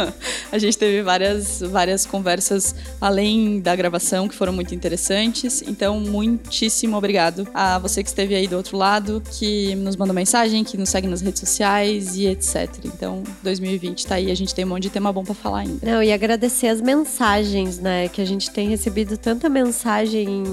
a 0.52 0.58
gente 0.58 0.78
teve 0.78 1.02
várias, 1.02 1.60
várias 1.60 2.06
conversas 2.06 2.74
além 3.00 3.60
da 3.60 3.74
gravação 3.74 4.28
que 4.28 4.34
foram 4.34 4.52
muito 4.52 4.74
interessantes. 4.74 5.62
Então, 5.66 5.98
muito 6.00 6.53
muitíssimo 6.54 6.96
obrigado 6.96 7.48
a 7.52 7.80
você 7.80 8.00
que 8.00 8.08
esteve 8.08 8.32
aí 8.32 8.46
do 8.46 8.56
outro 8.56 8.76
lado, 8.76 9.20
que 9.38 9.74
nos 9.74 9.96
mandou 9.96 10.14
mensagem, 10.14 10.62
que 10.62 10.76
nos 10.76 10.88
segue 10.88 11.08
nas 11.08 11.20
redes 11.20 11.40
sociais 11.40 12.14
e 12.14 12.28
etc. 12.28 12.70
Então, 12.84 13.24
2020 13.42 14.06
tá 14.06 14.14
aí, 14.14 14.30
a 14.30 14.34
gente 14.36 14.54
tem 14.54 14.64
um 14.64 14.68
monte 14.68 14.84
de 14.84 14.90
tema 14.90 15.12
bom 15.12 15.24
para 15.24 15.34
falar 15.34 15.60
ainda. 15.60 15.84
Não, 15.84 16.00
e 16.00 16.12
agradecer 16.12 16.68
as 16.68 16.80
mensagens, 16.80 17.80
né? 17.80 18.08
Que 18.08 18.22
a 18.22 18.24
gente 18.24 18.52
tem 18.52 18.68
recebido 18.68 19.16
tanta 19.18 19.48
mensagem 19.48 20.44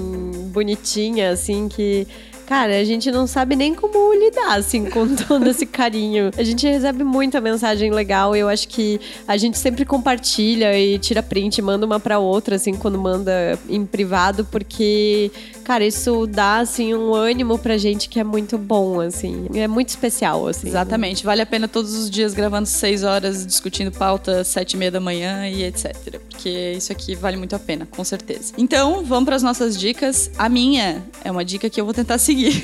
bonitinha, 0.50 1.30
assim, 1.30 1.68
que 1.68 2.04
cara, 2.52 2.76
a 2.76 2.84
gente 2.84 3.10
não 3.10 3.26
sabe 3.26 3.56
nem 3.56 3.74
como 3.74 4.12
lidar, 4.12 4.58
assim, 4.58 4.84
com 4.84 5.08
todo 5.16 5.48
esse 5.48 5.64
carinho. 5.64 6.30
A 6.36 6.42
gente 6.42 6.66
recebe 6.66 7.02
muita 7.02 7.40
mensagem 7.40 7.90
legal 7.90 8.36
e 8.36 8.40
eu 8.40 8.48
acho 8.48 8.68
que 8.68 9.00
a 9.26 9.38
gente 9.38 9.56
sempre 9.56 9.86
compartilha 9.86 10.78
e 10.78 10.98
tira 10.98 11.22
print, 11.22 11.62
manda 11.62 11.86
uma 11.86 11.98
pra 11.98 12.18
outra, 12.18 12.56
assim, 12.56 12.74
quando 12.74 12.98
manda 12.98 13.58
em 13.70 13.86
privado, 13.86 14.44
porque, 14.44 15.30
cara, 15.72 15.86
isso 15.86 16.26
dá, 16.26 16.58
assim, 16.58 16.92
um 16.92 17.14
ânimo 17.14 17.58
pra 17.58 17.78
gente 17.78 18.06
que 18.06 18.20
é 18.20 18.24
muito 18.24 18.58
bom, 18.58 19.00
assim. 19.00 19.46
É 19.54 19.66
muito 19.66 19.88
especial, 19.88 20.46
assim. 20.46 20.68
Exatamente. 20.68 21.24
Vale 21.24 21.40
a 21.40 21.46
pena 21.46 21.66
todos 21.66 21.94
os 21.94 22.10
dias 22.10 22.34
gravando 22.34 22.66
seis 22.66 23.02
horas, 23.02 23.46
discutindo 23.46 23.90
pauta, 23.90 24.44
sete 24.44 24.74
e 24.74 24.76
meia 24.76 24.90
da 24.90 25.00
manhã 25.00 25.48
e 25.48 25.64
etc. 25.64 26.20
Porque 26.28 26.74
isso 26.76 26.92
aqui 26.92 27.14
vale 27.14 27.38
muito 27.38 27.56
a 27.56 27.58
pena, 27.58 27.86
com 27.86 28.04
certeza. 28.04 28.52
Então, 28.58 29.02
vamos 29.02 29.24
para 29.24 29.36
as 29.36 29.42
nossas 29.42 29.78
dicas. 29.78 30.30
A 30.36 30.46
minha 30.46 31.02
é 31.24 31.30
uma 31.30 31.42
dica 31.42 31.70
que 31.70 31.80
eu 31.80 31.86
vou 31.86 31.94
tentar 31.94 32.18
seguir. 32.18 32.62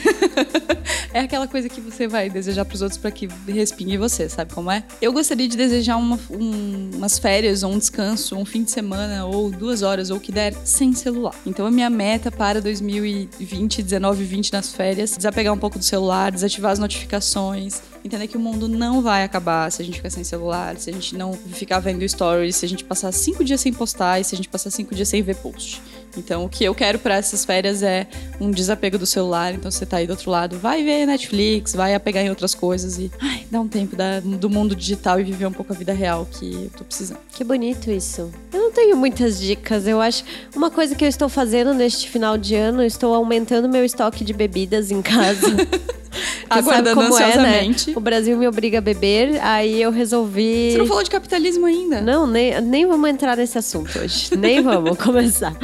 é 1.15 1.21
aquela 1.21 1.47
coisa 1.47 1.67
que 1.67 1.81
você 1.81 2.07
vai 2.07 2.29
desejar 2.29 2.67
para 2.67 2.75
os 2.75 2.83
outros 2.83 2.99
para 2.99 3.11
que 3.11 3.27
respingue 3.47 3.97
você, 3.97 4.29
sabe 4.29 4.53
como 4.53 4.71
é? 4.71 4.85
Eu 5.01 5.15
gostaria 5.15 5.49
de 5.49 5.57
desejar 5.57 5.97
uma, 5.97 6.19
um, 6.31 6.91
umas 6.95 7.19
férias, 7.19 7.63
ou 7.63 7.73
um 7.73 7.79
descanso, 7.79 8.37
um 8.37 8.45
fim 8.45 8.65
de 8.65 8.71
semana, 8.71 9.25
ou 9.25 9.51
duas 9.51 9.81
horas, 9.81 10.11
ou 10.11 10.19
o 10.19 10.21
que 10.21 10.31
der, 10.31 10.55
sem 10.65 10.93
celular. 10.93 11.35
Então, 11.47 11.65
a 11.65 11.71
minha 11.71 11.89
meta 11.89 12.31
para 12.31 12.61
2020, 12.61 12.98
19 13.01 14.23
e 14.23 14.27
20 14.27 14.53
nas 14.53 14.73
férias, 14.73 15.17
desapegar 15.17 15.53
um 15.53 15.59
pouco 15.59 15.79
do 15.79 15.85
celular, 15.85 16.31
desativar 16.31 16.73
as 16.73 16.79
notificações, 16.79 17.81
entender 18.05 18.27
que 18.27 18.37
o 18.37 18.41
mundo 18.41 18.69
não 18.69 19.03
vai 19.03 19.25
acabar 19.25 19.71
se 19.71 19.83
a 19.83 19.85
gente 19.85 19.97
ficar 19.97 20.11
sem 20.11 20.25
celular, 20.25 20.77
se 20.77 20.91
a 20.91 20.93
gente 20.93 21.17
não 21.17 21.33
ficar 21.33 21.79
vendo 21.81 22.07
stories, 22.09 22.57
se 22.57 22.67
a 22.67 22.69
gente 22.69 22.85
passar 22.85 23.13
cinco 23.13 23.45
dias 23.45 23.61
sem 23.61 23.73
postar 23.73 24.21
e 24.21 24.25
se 24.25 24.35
a 24.35 24.37
gente 24.37 24.49
passar 24.49 24.71
cinco 24.71 24.95
dias 24.95 25.09
sem 25.09 25.23
ver 25.23 25.37
post. 25.37 25.83
Então, 26.19 26.45
o 26.45 26.49
que 26.49 26.65
eu 26.65 26.75
quero 26.75 26.99
para 26.99 27.17
essas 27.17 27.45
férias 27.45 27.83
é 27.83 28.07
um 28.41 28.51
desapego 28.51 28.99
do 28.99 29.07
celular. 29.07 29.55
Então, 29.55 29.71
você 29.71 29.87
tá 29.87 29.99
aí 29.99 30.07
do 30.07 30.11
outro 30.11 30.31
lado, 30.31 30.59
vai 30.59 30.83
ver 30.83 31.07
Netflix, 31.07 31.75
vai 31.75 31.95
apegar 31.95 32.25
em 32.25 32.31
outras 32.31 32.55
coisas 32.55 32.99
e 32.99 33.11
ai, 33.21 33.47
dá 33.51 33.61
um 33.61 33.69
tempo 33.69 33.97
da, 33.97 34.21
do 34.21 34.51
mundo 34.51 34.75
digital 34.75 35.21
e 35.21 35.25
viver 35.25 35.47
um 35.47 35.53
pouco 35.53 35.73
a 35.73 35.77
vida 35.77 35.93
real 35.93 36.27
que 36.31 36.65
eu 36.65 36.71
tô 36.77 36.85
precisando. 36.85 37.21
Que 37.33 37.45
bonito 37.45 37.91
isso. 37.91 38.31
Eu 38.53 38.61
não 38.61 38.73
tenho 38.73 38.97
muitas 38.97 39.39
dicas. 39.39 39.87
Eu 39.87 40.01
acho 40.01 40.25
uma 40.55 40.71
coisa 40.71 40.95
que 40.95 41.05
eu 41.05 41.09
estou 41.09 41.29
fazendo 41.29 41.73
neste 41.73 42.09
final 42.09 42.37
de 42.37 42.55
ano, 42.55 42.83
estou 42.83 43.15
aumentando 43.15 43.69
meu 43.69 43.85
estoque 43.85 44.25
de 44.25 44.33
bebidas 44.33 44.91
em 44.91 45.01
casa. 45.01 45.57
Aguardando 46.49 47.01
ansiosamente. 47.01 47.91
É, 47.91 47.93
né? 47.93 47.97
O 47.97 48.01
Brasil 48.01 48.37
me 48.37 48.47
obriga 48.47 48.79
a 48.79 48.81
beber, 48.81 49.41
aí 49.43 49.81
eu 49.81 49.91
resolvi. 49.91 50.73
Você 50.73 50.79
não 50.79 50.87
falou 50.87 51.03
de 51.03 51.11
capitalismo 51.11 51.67
ainda? 51.67 52.01
Não, 52.01 52.27
nem, 52.27 52.61
nem 52.61 52.87
vamos 52.87 53.09
entrar 53.11 53.37
nesse 53.37 53.59
assunto 53.59 53.99
hoje. 53.99 54.35
nem 54.37 54.63
vamos 54.63 54.97
começar. 54.99 55.55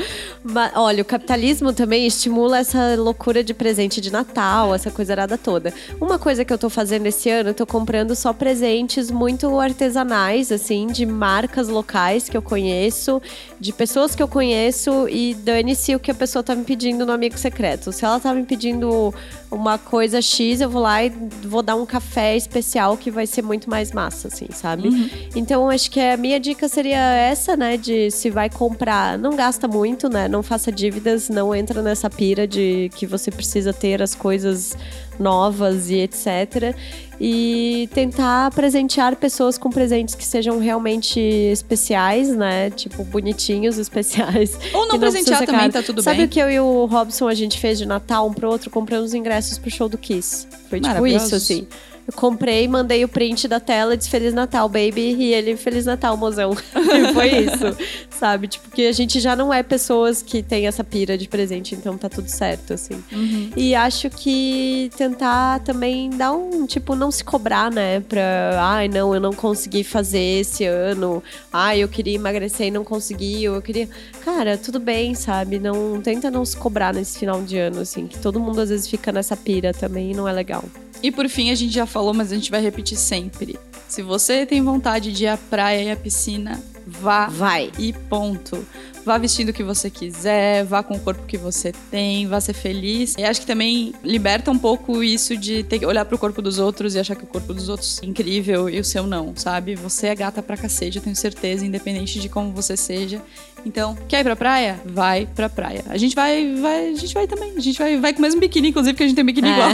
Mas, 0.43 0.73
olha, 0.75 1.03
o 1.03 1.05
capitalismo 1.05 1.73
também 1.73 2.07
estimula 2.07 2.59
essa 2.59 2.95
loucura 2.97 3.43
de 3.43 3.55
presente 3.55 4.01
de 4.01 4.11
Natal, 4.11 4.75
essa 4.75 4.91
coisa 4.91 5.15
arada 5.15 5.39
toda. 5.39 5.73
Uma 6.01 6.19
coisa 6.19 6.45
que 6.45 6.53
eu 6.53 6.59
tô 6.59 6.69
fazendo 6.69 7.07
esse 7.07 7.31
ano, 7.31 7.51
eu 7.51 7.55
tô 7.55 7.67
comprando 7.67 8.15
só 8.15 8.33
presentes 8.33 9.11
muito 9.11 9.59
artesanais, 9.59 10.53
assim, 10.53 10.87
de 10.87 11.07
marcas 11.07 11.69
locais 11.69 12.29
que 12.29 12.37
eu 12.37 12.43
conheço, 12.43 13.23
de 13.59 13.73
pessoas 13.73 14.15
que 14.15 14.23
eu 14.23 14.29
conheço 14.29 15.09
e 15.09 15.35
dane-se 15.35 15.95
o 15.95 15.99
que 15.99 16.11
a 16.11 16.15
pessoa 16.15 16.43
tá 16.43 16.55
me 16.55 16.65
pedindo 16.65 17.07
no 17.07 17.13
amigo 17.13 17.39
secreto. 17.39 17.91
Se 17.93 18.05
ela 18.05 18.21
tá 18.21 18.35
me 18.35 18.45
pedindo 18.45 19.15
uma 19.51 19.79
coisa 19.79 20.21
X, 20.21 20.44
eu 20.53 20.71
vou 20.71 20.83
lá 20.83 21.05
e 21.05 21.13
vou 21.45 21.63
dar 21.63 21.77
um 21.77 21.87
café 21.87 22.37
especial 22.37 22.97
que 22.97 23.11
vai 23.11 23.27
ser 23.27 23.43
muito 23.43 23.69
mais 23.71 23.93
massa, 23.93 24.29
assim, 24.29 24.47
sabe? 24.51 24.89
Uhum. 24.89 25.09
Então, 25.35 25.71
acho 25.71 25.91
que 25.91 26.01
a 26.01 26.17
minha 26.17 26.39
dica 26.39 26.69
seria 26.69 26.99
essa, 26.99 27.57
né? 27.57 27.77
De 27.77 28.11
se 28.11 28.31
vai 28.31 28.51
comprar, 28.51 29.19
não 29.19 29.37
gasta 29.37 29.67
muito, 29.67 30.09
né? 30.09 30.29
Não 30.29 30.43
faça 30.43 30.71
dívidas, 30.71 31.29
não 31.29 31.55
entra 31.55 31.83
nessa 31.83 32.11
pira 32.11 32.47
de 32.47 32.91
que 32.95 33.07
você 33.07 33.31
precisa 33.31 33.73
ter 33.73 34.03
as 34.03 34.15
coisas 34.15 34.77
novas 35.19 35.91
e 35.91 35.97
etc. 35.97 36.75
E 37.21 37.89
tentar 37.95 38.51
presentear 38.51 39.17
pessoas 39.17 39.57
com 39.57 39.71
presentes 39.71 40.15
que 40.15 40.25
sejam 40.25 40.59
realmente 40.59 41.21
especiais, 41.21 42.35
né? 42.35 42.71
Tipo, 42.71 43.05
bonitinhos, 43.05 43.79
especiais. 43.79 44.59
Ou 44.73 44.89
não 44.89 44.99
precisa 44.99 45.23
presentear 45.37 45.47
também, 45.47 45.71
tá 45.71 45.83
tudo 45.83 46.03
Sabe 46.03 46.19
bem. 46.19 46.27
o 46.27 46.29
que 46.29 46.41
eu 46.41 46.51
e 46.51 46.61
o 46.61 46.87
Robson 46.87 47.29
a 47.29 47.35
gente 47.35 47.59
fez 47.59 47.79
de 47.79 47.87
Natal 47.87 48.27
um 48.27 48.33
pro 48.33 48.51
outro? 48.51 48.71
Compramos 48.71 49.11
os 49.11 49.15
ingressos 49.15 49.59
pro 49.59 49.71
show 49.71 49.89
do 49.89 49.97
Kiss. 49.97 50.47
Foi 50.69 50.81
tipo 50.81 51.07
isso, 51.07 51.35
assim. 51.35 51.67
Eu 52.07 52.13
comprei, 52.13 52.69
mandei 52.69 53.03
o 53.03 53.09
print 53.09 53.49
da 53.49 53.59
tela 53.59 53.97
disse 53.97 54.11
Feliz 54.11 54.35
Natal, 54.35 54.69
baby. 54.69 55.15
E 55.15 55.33
ele, 55.33 55.57
Feliz 55.57 55.87
Natal, 55.87 56.17
mozão. 56.17 56.55
e 56.75 57.13
foi 57.15 57.29
isso, 57.29 57.77
sabe? 58.11 58.47
Tipo, 58.47 58.71
que 58.71 58.87
a 58.87 58.93
gente 58.93 59.21
já 59.21 59.35
não 59.35 59.53
é 59.53 59.63
pessoas 59.63 60.23
que 60.23 60.43
tem 60.43 60.67
essa 60.67 60.85
pira 60.85 61.17
de 61.17 61.27
presente, 61.27 61.75
então 61.75 61.97
tá 61.97 62.09
tudo 62.11 62.29
certo, 62.29 62.75
assim. 62.75 63.03
Uhum. 63.11 63.51
E 63.57 63.75
acho 63.75 64.11
que 64.11 64.91
tentar 64.97 65.61
também 65.61 66.11
dar 66.11 66.33
um, 66.33 66.67
tipo, 66.67 66.95
não 66.95 67.11
se 67.11 67.25
cobrar, 67.25 67.71
né? 67.71 68.01
Pra, 68.01 68.23
ai, 68.59 68.87
não, 68.87 69.15
eu 69.15 69.21
não 69.21 69.33
consegui 69.33 69.83
fazer 69.83 70.41
esse 70.41 70.67
ano. 70.67 71.23
Ai, 71.51 71.83
eu 71.83 71.89
queria 71.89 72.15
emagrecer 72.15 72.67
e 72.67 72.71
não 72.71 72.85
consegui. 72.85 73.45
Eu 73.45 73.63
queria. 73.63 73.89
Cara, 74.23 74.59
tudo 74.59 74.79
bem, 74.79 75.15
sabe? 75.15 75.59
Não 75.59 76.03
tenta 76.03 76.31
não 76.31 76.45
se 76.45 76.57
cobrar 76.57 76.93
nesse 76.93 77.19
final 77.19 77.43
de 77.43 77.57
ano, 77.57 77.81
assim. 77.81 78.07
Que 78.07 78.19
todo 78.19 78.39
mundo 78.39 78.61
às 78.61 78.69
vezes 78.69 78.87
fica 78.87 79.11
nessa 79.11 79.37
pira 79.37 79.73
também 79.73 80.11
e 80.11 80.15
não 80.15 80.29
é 80.29 80.33
legal. 80.33 80.65
E 81.03 81.11
por 81.11 81.29
fim, 81.29 81.51
a 81.51 81.55
gente 81.55 81.73
já 81.73 81.87
falou, 81.87 82.15
mas 82.15 82.33
a 82.33 82.35
gente 82.35 82.51
vai 82.51 82.61
repetir 82.61 82.97
sempre. 82.97 83.59
Se 83.89 84.03
você 84.03 84.47
tem 84.47 84.63
vontade 84.63 85.13
de 85.13 85.25
ir 85.25 85.29
à 85.29 85.37
praia 85.37 85.83
e 85.83 85.91
à 85.91 85.97
piscina, 85.97 86.63
vá 87.01 87.27
Vai. 87.27 87.71
e 87.79 87.93
ponto. 87.93 88.65
Vá 89.05 89.19
vestindo 89.19 89.51
o 89.51 89.53
que 89.53 89.63
você 89.63 89.91
quiser, 89.91 90.65
vá 90.65 90.83
com 90.83 90.95
o 90.95 90.99
corpo 90.99 91.27
que 91.27 91.37
você 91.37 91.73
tem, 91.91 92.27
vá 92.27 92.41
ser 92.41 92.55
feliz. 92.55 93.15
E 93.19 93.23
acho 93.25 93.39
que 93.43 93.47
também 93.47 93.93
liberta 94.03 94.51
um 94.51 94.59
pouco 94.59 95.03
isso 95.03 95.37
de 95.37 95.63
ter 95.63 95.79
que 95.79 95.85
olhar 95.85 96.07
pro 96.07 96.17
corpo 96.17 96.41
dos 96.41 96.59
outros 96.59 96.95
e 96.95 96.99
achar 96.99 97.15
que 97.15 97.25
o 97.25 97.27
corpo 97.27 97.53
dos 97.53 97.69
outros 97.69 98.01
é 98.03 98.07
incrível 98.07 98.67
e 98.71 98.81
o 98.81 98.85
seu 98.85 99.07
não, 99.07 99.35
sabe? 99.37 99.75
Você 99.75 100.07
é 100.07 100.15
gata 100.15 100.43
pra 100.43 100.57
cacete, 100.57 100.97
eu 100.97 101.03
tenho 101.03 101.15
certeza, 101.15 101.67
independente 101.67 102.19
de 102.19 102.31
como 102.31 102.51
você 102.53 102.79
seja. 102.79 103.21
Então, 103.67 103.95
quer 104.09 104.21
ir 104.21 104.25
pra 104.25 104.37
praia? 104.37 104.81
Vai 104.87 105.27
pra 105.35 105.51
praia. 105.51 105.85
A 105.89 105.99
gente 105.99 106.15
vai, 106.15 106.55
vai, 106.55 106.89
a 106.89 106.95
gente 106.95 107.13
vai 107.13 107.27
também. 107.27 107.53
A 107.57 107.61
gente 107.61 107.79
vai, 107.79 107.99
vai 107.99 108.13
com 108.15 108.21
o 108.21 108.23
mesmo 108.23 108.41
biquíni, 108.41 108.69
inclusive, 108.69 108.97
que 108.97 109.03
a 109.03 109.07
gente 109.07 109.17
tem 109.17 109.25
biquíni 109.25 109.49
É. 109.49 109.53
igual. 109.53 109.71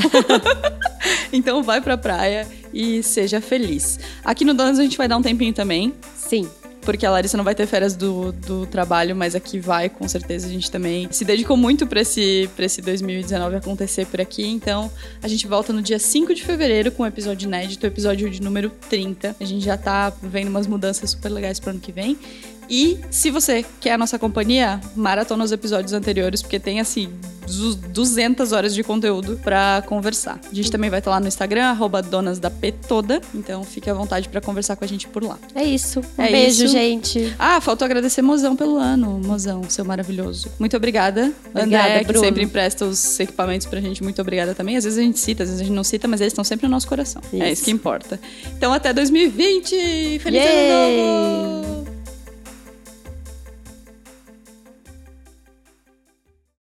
então, 1.33 1.63
vai 1.63 1.81
pra 1.81 1.97
praia 1.97 2.47
e 2.75 3.01
seja 3.03 3.41
feliz. 3.41 3.99
Aqui 4.25 4.45
no 4.45 4.55
Donas 4.55 4.79
a 4.79 4.83
gente 4.83 4.97
vai 4.97 5.07
dar 5.09 5.17
um 5.17 5.23
tempinho 5.23 5.53
também 5.53 5.93
Sim. 6.17 6.49
Porque 6.83 7.05
a 7.05 7.11
Larissa 7.11 7.37
não 7.37 7.45
vai 7.45 7.55
ter 7.55 7.67
férias 7.67 7.95
do, 7.95 8.33
do 8.33 8.67
trabalho, 8.67 9.15
mas 9.15 9.35
aqui 9.35 9.59
vai, 9.59 9.89
com 9.89 10.09
certeza. 10.09 10.47
A 10.47 10.51
gente 10.51 10.71
também 10.71 11.09
se 11.11 11.25
dedicou 11.25 11.57
muito 11.57 11.87
pra 11.87 12.01
esse, 12.01 12.49
esse 12.59 12.83
2019 12.83 13.57
acontecer 13.57 14.07
por 14.07 14.21
aqui. 14.21 14.47
Então, 14.47 14.91
a 15.23 15.29
gente 15.29 15.47
volta 15.47 15.73
no 15.73 15.83
dia 15.83 15.99
5 15.99 16.35
de 16.35 16.43
fevereiro 16.43 16.91
com 16.91 17.03
o 17.03 17.07
episódio 17.07 17.47
inédito, 17.47 17.85
o 17.85 17.87
episódio 17.87 18.31
de 18.31 18.41
número 18.43 18.71
30. 18.89 19.37
A 19.39 19.45
gente 19.45 19.65
já 19.65 19.77
tá 19.77 20.13
vendo 20.23 20.49
umas 20.49 20.67
mudanças 20.67 21.11
super 21.11 21.29
legais 21.31 21.61
pro 21.61 21.71
ano 21.71 21.81
que 21.81 21.93
vem. 21.93 22.19
E 22.71 23.01
se 23.11 23.31
você 23.33 23.65
quer 23.81 23.95
a 23.95 23.99
nossa 23.99 24.17
companhia, 24.19 24.81
maratona 24.95 25.43
os 25.43 25.51
episódios 25.51 25.93
anteriores, 25.93 26.41
porque 26.41 26.61
tem, 26.61 26.79
assim, 26.79 27.13
du- 27.49 27.75
200 27.75 28.53
horas 28.53 28.73
de 28.73 28.85
conteúdo 28.85 29.41
pra 29.43 29.83
conversar. 29.87 30.39
A 30.51 30.55
gente 30.55 30.71
também 30.71 30.89
vai 30.89 31.01
estar 31.01 31.11
lá 31.11 31.19
no 31.19 31.27
Instagram, 31.27 31.65
arroba 31.65 32.01
donas 32.01 32.39
da 32.39 32.49
P 32.49 32.71
toda. 32.71 33.21
Então, 33.35 33.65
fique 33.65 33.91
à 33.91 33.95
vontade 33.95 34.29
pra 34.29 34.41
conversar 34.41 34.77
com 34.77 34.85
a 34.85 34.87
gente 34.87 35.09
por 35.09 35.25
lá. 35.25 35.37
É 35.53 35.65
isso. 35.65 35.99
Um 36.17 36.23
É 36.23 36.31
beijo, 36.31 36.65
isso. 36.65 36.73
gente. 36.73 37.35
Ah, 37.41 37.61
faltou 37.61 37.85
agradecer 37.87 38.23
Mozão 38.23 38.55
pelo 38.55 38.77
ano. 38.77 39.21
Mozão, 39.25 39.63
seu 39.69 39.85
maravilhoso. 39.85 40.49
Muito 40.57 40.77
obrigada. 40.77 41.33
Obrigada, 41.53 41.89
André, 41.89 41.99
que 42.01 42.05
Bruno. 42.07 42.25
sempre 42.25 42.45
empresta 42.45 42.85
os 42.85 43.19
equipamentos 43.19 43.67
pra 43.67 43.81
gente. 43.81 44.01
Muito 44.01 44.23
obrigada 44.23 44.55
também. 44.55 44.77
Às 44.77 44.85
vezes 44.85 44.97
a 44.99 45.03
gente 45.03 45.19
cita, 45.19 45.43
às 45.43 45.49
vezes 45.49 45.61
a 45.61 45.65
gente 45.65 45.75
não 45.75 45.83
cita, 45.83 46.07
mas 46.07 46.21
eles 46.21 46.33
estão 46.33 46.45
sempre 46.45 46.67
no 46.69 46.71
nosso 46.71 46.87
coração. 46.87 47.21
É 47.33 47.37
Isso. 47.37 47.47
isso 47.55 47.65
que 47.65 47.71
importa. 47.73 48.21
Então, 48.57 48.73
até 48.73 48.93
2020! 48.93 50.21
Feliz 50.21 50.41
Yay! 50.45 51.01
ano 51.01 51.63
novo! 51.63 51.90